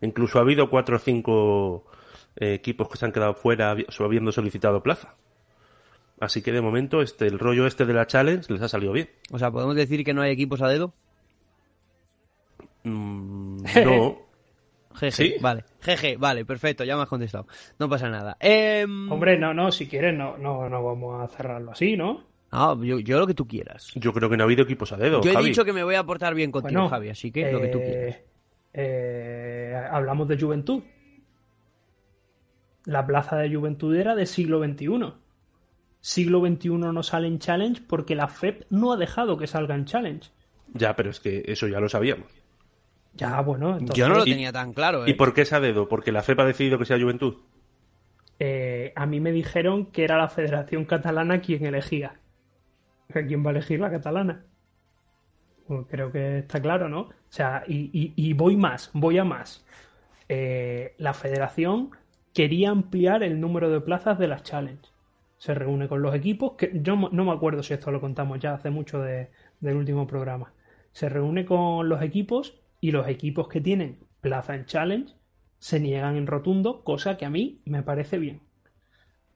[0.00, 1.86] Incluso ha habido cuatro o cinco
[2.34, 5.14] eh, equipos que se han quedado fuera habiendo solicitado plaza.
[6.18, 9.10] Así que de momento este el rollo este de la challenge les ha salido bien.
[9.30, 10.92] O sea, podemos decir que no hay equipos a dedo.
[12.86, 14.26] Mm, no.
[15.10, 15.34] ¿Sí?
[15.40, 15.64] vale.
[15.80, 17.46] Jeje, vale, perfecto, ya me has contestado.
[17.78, 18.36] No pasa nada.
[18.40, 22.24] Em, Hombre, no, no, si quieres, no, no, no vamos a cerrarlo así, ¿no?
[22.50, 23.90] Ah, yo, lo que tú quieras.
[23.96, 25.20] Yo creo que no ha habido equipos a dedo.
[25.20, 27.68] Yo he dicho que me voy a portar bien contigo, Javi, así que lo que
[27.68, 28.14] tú quieras.
[28.14, 28.24] Eh,
[28.72, 30.82] eh, hablamos de juventud.
[32.84, 35.12] La plaza de juventud era de siglo XXI.
[36.00, 39.84] Siglo XXI no sale en Challenge porque la FEP no ha dejado que salga en
[39.84, 40.30] Challenge.
[40.72, 42.28] Ya, pero es que eso ya lo sabíamos.
[43.16, 43.78] Ya, bueno.
[43.94, 45.06] Yo no lo tenía tan claro.
[45.06, 45.14] ¿Y ¿eh?
[45.14, 45.88] por qué ese dedo?
[45.88, 47.36] ¿Porque la FEP ha decidido que sea Juventud?
[48.38, 52.20] Eh, a mí me dijeron que era la Federación Catalana quien elegía.
[53.08, 54.44] ¿Quién va a elegir la catalana?
[55.66, 57.00] Pues creo que está claro, ¿no?
[57.00, 59.64] O sea, y, voy más, voy a más.
[60.28, 61.90] Eh, la federación
[62.34, 64.82] quería ampliar el número de plazas de las Challenge.
[65.38, 68.54] Se reúne con los equipos, que yo no me acuerdo si esto lo contamos ya
[68.54, 70.52] hace mucho del último programa.
[70.92, 75.12] Se reúne con los equipos y los equipos que tienen plaza en Challenge
[75.58, 78.42] se niegan en rotundo, cosa que a mí me parece bien.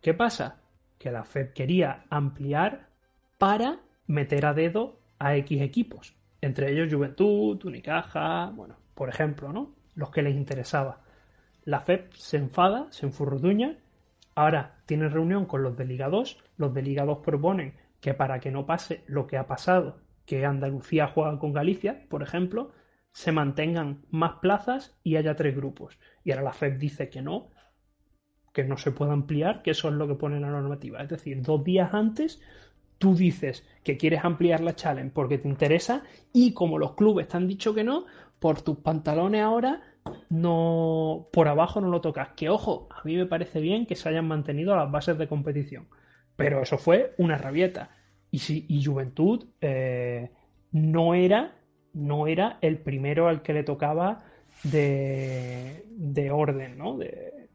[0.01, 0.61] ¿Qué pasa?
[1.01, 2.91] Que la FED quería ampliar
[3.39, 9.75] para meter a dedo a X equipos, entre ellos Juventud, Unicaja, bueno, por ejemplo, ¿no?
[9.97, 11.01] Los que les interesaba.
[11.65, 13.79] La FED se enfada, se enfurruduña,
[14.37, 19.27] ahora tiene reunión con los delegados, los delegados proponen que para que no pase lo
[19.27, 22.71] que ha pasado, que Andalucía juega con Galicia, por ejemplo,
[23.13, 25.99] se mantengan más plazas y haya tres grupos.
[26.25, 27.51] Y ahora la FED dice que no,
[28.53, 31.03] que no se puede ampliar, que eso es lo que pone la normativa.
[31.03, 32.41] Es decir, dos días antes
[32.99, 37.37] tú dices que quieres ampliar la challenge porque te interesa y como los clubes te
[37.37, 38.05] han dicho que no,
[38.39, 39.83] por tus pantalones ahora
[40.29, 42.31] no por abajo no lo tocas.
[42.37, 45.89] Que ojo, a mí me parece bien que se hayan mantenido las bases de competición.
[46.37, 47.91] Pero eso fue una rabieta.
[48.31, 50.31] Y, si, y Juventud eh,
[50.73, 51.57] no, era,
[51.95, 54.25] no era el primero al que le tocaba
[54.63, 56.97] de, de orden, ¿no?
[56.97, 57.49] De,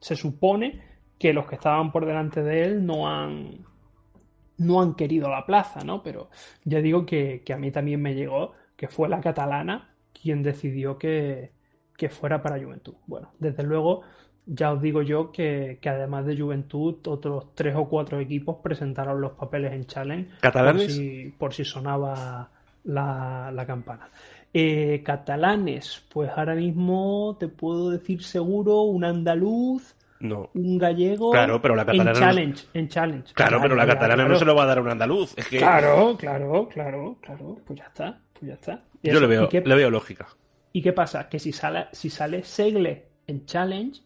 [0.00, 0.80] se supone
[1.18, 3.58] que los que estaban por delante de él no han,
[4.58, 6.02] no han querido la plaza, ¿no?
[6.02, 6.30] Pero
[6.64, 10.98] ya digo que, que a mí también me llegó que fue la catalana quien decidió
[10.98, 11.52] que,
[11.96, 12.94] que fuera para Juventud.
[13.06, 14.02] Bueno, desde luego
[14.46, 19.20] ya os digo yo que, que, además de Juventud, otros tres o cuatro equipos presentaron
[19.20, 20.30] los papeles en Challenge.
[20.40, 20.82] ¿Catalanes?
[20.82, 22.50] Por si, por si sonaba
[22.84, 24.08] la, la campana.
[24.54, 30.50] Eh, catalanes, pues ahora mismo te puedo decir seguro un andaluz, no.
[30.54, 31.30] un gallego.
[31.30, 32.10] Claro, pero la catalana.
[32.10, 32.80] En Challenge, no...
[32.80, 33.34] en challenge.
[33.34, 34.28] Claro, pero la catalana claro.
[34.28, 35.32] no se lo va a dar a un andaluz.
[35.36, 35.58] Es que...
[35.58, 37.58] Claro, claro, claro, claro.
[37.64, 38.84] Pues ya está, pues ya está.
[39.02, 39.62] Y Yo le veo, qué...
[39.62, 40.28] le veo lógica.
[40.72, 41.28] ¿Y qué pasa?
[41.28, 44.00] Que si sale, si sale Segle en Challenge,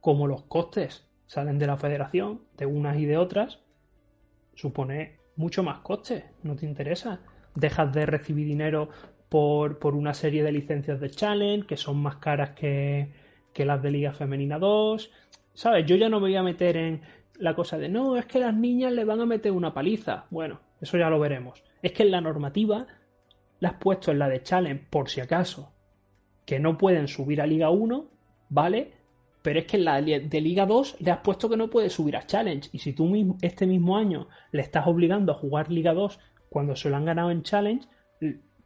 [0.00, 3.60] como los costes salen de la federación, de unas y de otras,
[4.54, 7.20] supone mucho más coste, no te interesa.
[7.54, 8.88] Dejas de recibir dinero
[9.28, 13.12] por, por una serie de licencias de Challenge que son más caras que,
[13.52, 15.10] que las de Liga Femenina 2.
[15.54, 15.86] ¿Sabes?
[15.86, 17.00] Yo ya no me voy a meter en
[17.38, 20.26] la cosa de no, es que las niñas le van a meter una paliza.
[20.30, 21.62] Bueno, eso ya lo veremos.
[21.82, 22.86] Es que en la normativa
[23.60, 25.72] la has puesto en la de Challenge por si acaso
[26.44, 28.06] que no pueden subir a Liga 1,
[28.48, 28.92] ¿vale?
[29.42, 32.16] Pero es que en la de Liga 2 le has puesto que no puede subir
[32.16, 32.70] a Challenge.
[32.72, 36.18] Y si tú mismo, este mismo año le estás obligando a jugar Liga 2
[36.48, 37.86] cuando se lo han ganado en Challenge,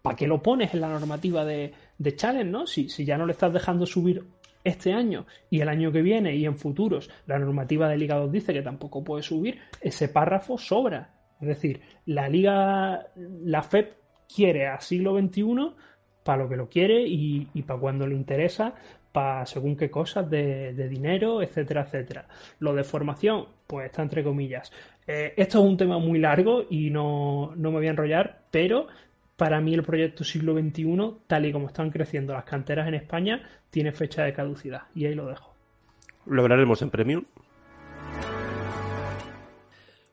[0.01, 1.73] ¿para qué lo pones en la normativa de,
[2.17, 2.67] Challenge, no?
[2.67, 4.25] Si, si ya no le estás dejando subir
[4.65, 8.31] este año y el año que viene y en futuros la normativa de Liga 2
[8.31, 11.11] dice que tampoco puede subir, ese párrafo sobra.
[11.41, 13.95] Es decir, la Liga, la FEP
[14.33, 15.75] quiere a siglo XXI
[16.23, 18.75] para lo que lo quiere y, para cuando le interesa,
[19.11, 22.29] para según qué cosas de, dinero, etcétera, etcétera.
[22.61, 24.73] Lo de formación, pues está entre comillas.
[25.07, 28.87] Eh, esto es un tema muy largo y no, no me voy a enrollar, pero
[29.37, 33.43] para mí el proyecto siglo XXI, tal y como están creciendo las canteras en España,
[33.71, 34.83] tiene fecha de caducidad.
[34.95, 35.55] Y ahí lo dejo.
[36.27, 37.25] Lo hablaremos en Premium.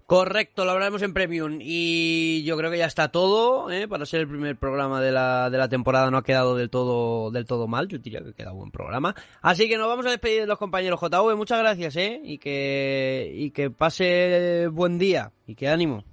[0.10, 1.60] Correcto, lo hablaremos en Premium.
[1.62, 3.70] Y yo creo que ya está todo.
[3.70, 3.88] ¿eh?
[3.88, 7.30] Para ser el primer programa de la, de la temporada no ha quedado del todo,
[7.30, 7.88] del todo mal.
[7.88, 9.14] Yo diría que queda buen programa.
[9.40, 11.36] Así que nos vamos a despedir de los compañeros JV.
[11.36, 12.20] Muchas gracias, ¿eh?
[12.24, 15.32] Y que, y que pase buen día.
[15.46, 16.04] Y que ánimo.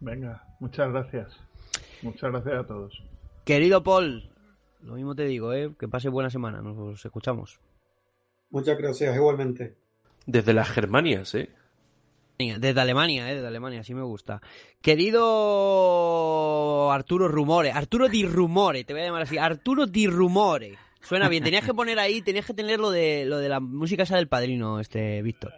[0.00, 1.38] Venga, muchas gracias.
[2.00, 3.04] Muchas gracias a todos.
[3.44, 4.30] Querido Paul,
[4.80, 5.74] lo mismo te digo, ¿eh?
[5.78, 7.60] que pase buena semana, nos escuchamos.
[8.48, 9.76] Muchas gracias, igualmente.
[10.24, 11.50] Desde las Germanias, ¿eh?
[12.38, 13.34] Desde Alemania, ¿eh?
[13.34, 14.40] Desde Alemania, sí me gusta.
[14.80, 15.28] Querido
[16.92, 20.78] Arturo Rumore, Arturo Di Rumore, te voy a llamar así, Arturo Di Rumore.
[21.00, 24.04] Suena bien, tenías que poner ahí, tenías que tener lo de, lo de la música
[24.04, 25.52] esa del padrino, este, Víctor.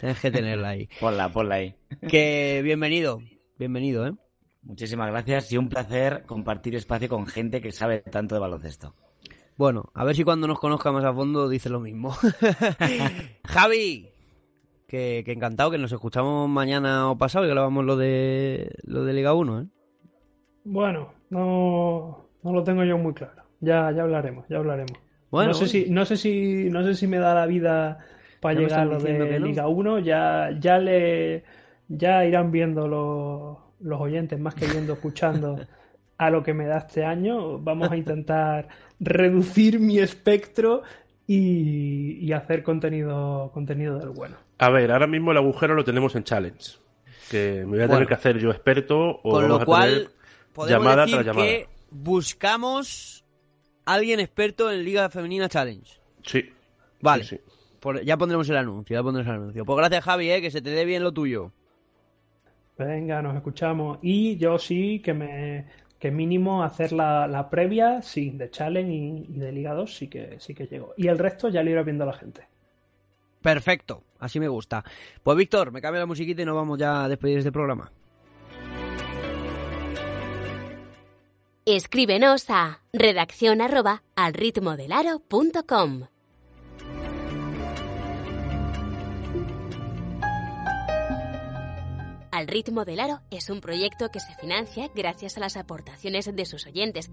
[0.00, 0.88] Tienes que tenerla ahí.
[0.98, 1.76] ponla, ponla ahí.
[2.08, 3.22] Que bienvenido,
[3.56, 4.12] bienvenido, ¿eh?
[4.62, 8.96] Muchísimas gracias y un placer compartir espacio con gente que sabe tanto de baloncesto.
[9.56, 12.12] Bueno, a ver si cuando nos conozca más a fondo dice lo mismo.
[13.44, 14.10] Javi,
[14.88, 19.12] que, que, encantado, que nos escuchamos mañana o pasado y grabamos lo de lo de
[19.12, 19.66] Liga 1, ¿eh?
[20.64, 23.42] Bueno, no, no lo tengo yo muy claro.
[23.60, 24.98] Ya, ya hablaremos, ya hablaremos.
[25.30, 27.98] Bueno, no sé si, no sé si, no sé si me da la vida
[28.40, 30.00] para llegar a lo de Liga 1.
[30.00, 31.44] Ya, ya le,
[31.88, 35.58] ya irán viendo los los oyentes más que yendo escuchando
[36.16, 37.58] a lo que me da este año.
[37.58, 40.82] Vamos a intentar reducir mi espectro
[41.26, 44.36] y, y, hacer contenido, contenido del bueno.
[44.58, 46.78] A ver, ahora mismo el agujero lo tenemos en challenge.
[47.30, 50.10] Que me voy a tener que hacer yo experto o con vamos lo cual,
[50.56, 51.46] a llamada decir tras llamada.
[51.46, 53.24] Que buscamos
[53.84, 56.00] alguien experto en Liga Femenina Challenge.
[56.22, 56.50] Sí.
[57.00, 57.24] Vale.
[57.24, 57.42] Sí, sí.
[57.80, 59.64] Por, ya pondremos el anuncio, ya pondremos el anuncio.
[59.64, 61.52] Pues gracias Javi, eh, que se te dé bien lo tuyo.
[62.76, 63.98] Venga, nos escuchamos.
[64.02, 65.66] Y yo sí que me
[65.98, 70.08] que mínimo hacer la, la previa, sí, de Challenge y, y, de Liga 2 sí
[70.08, 70.94] que sí que llego.
[70.96, 72.46] Y el resto ya lo irá viendo la gente.
[73.42, 74.84] Perfecto, así me gusta.
[75.22, 77.90] Pues Víctor, me cambia la musiquita y nos vamos ya a despedir de este programa.
[81.66, 86.06] Escríbenos a redacción arroba al ritmo del aro.com.
[92.30, 96.46] Al ritmo del aro es un proyecto que se financia gracias a las aportaciones de
[96.46, 97.10] sus oyentes.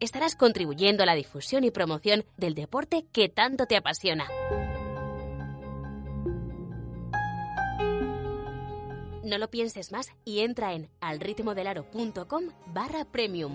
[0.00, 4.26] Estarás contribuyendo a la difusión y promoción del deporte que tanto te apasiona.
[9.24, 13.54] No lo pienses más y entra en alritmodelaro.com barra premium.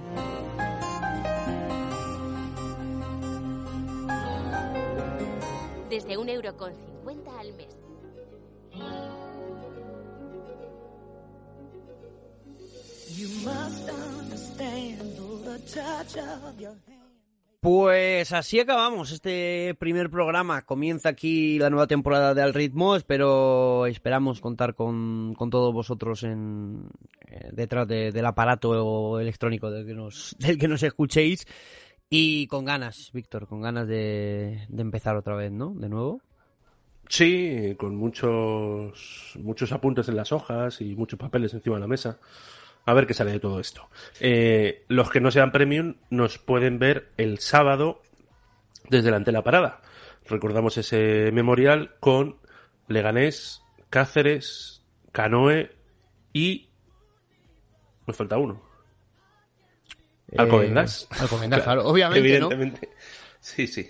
[5.93, 7.67] desde un euro con 50 al mes.
[17.59, 20.63] Pues así acabamos este primer programa.
[20.63, 22.95] Comienza aquí la nueva temporada de Al Ritmo.
[22.97, 26.89] Espero, esperamos contar con, con todos vosotros en,
[27.27, 31.45] eh, detrás de- del aparato electrónico del que, nos, del que nos escuchéis.
[32.09, 35.73] Y con ganas, Víctor, con ganas de, de empezar otra vez, ¿no?
[35.73, 36.21] De nuevo.
[37.07, 42.19] Sí, con muchos, muchos apuntes en las hojas y muchos papeles encima de la mesa.
[42.85, 43.89] A ver qué sale de todo esto.
[44.19, 48.01] Eh, los que no sean premium nos pueden ver el sábado
[48.89, 49.81] desde la la parada.
[50.25, 52.37] Recordamos ese memorial con
[52.87, 55.71] Leganés, Cáceres, Canoe
[56.33, 56.69] y...
[58.05, 58.61] Me falta uno.
[60.37, 61.07] Alcobendas.
[61.11, 62.51] Eh, Alcobendas, claro, obviamente, ¿no?
[62.51, 62.89] Evidentemente.
[63.39, 63.89] Sí, sí.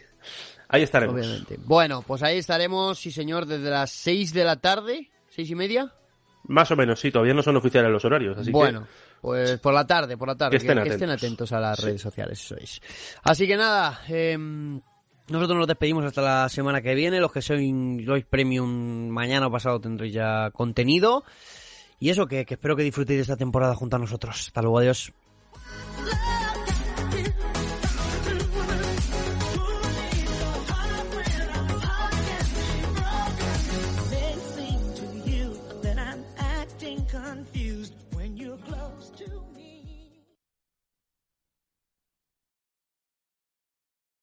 [0.67, 1.15] Ahí estaremos.
[1.15, 1.57] Obviamente.
[1.65, 5.93] Bueno, pues ahí estaremos, sí señor, desde las 6 de la tarde, seis y media.
[6.45, 7.11] Más o menos, sí.
[7.11, 8.87] Todavía no son oficiales los horarios, así bueno, que...
[9.21, 10.51] pues por la tarde, por la tarde.
[10.51, 11.51] Que estén atentos.
[11.53, 11.85] a las Sí.
[11.85, 12.81] redes sociales, eso es.
[13.23, 14.81] Así que nada, em,
[15.29, 17.19] nosotros nos despedimos hasta la semana que viene.
[17.21, 17.61] Los que sois,
[18.05, 21.23] sois premium, mañana o pasado tendréis ya contenido.
[21.99, 24.47] Y eso, que, que espero que disfrutéis de esta temporada junto a nosotros.
[24.47, 25.13] Hasta luego, adiós.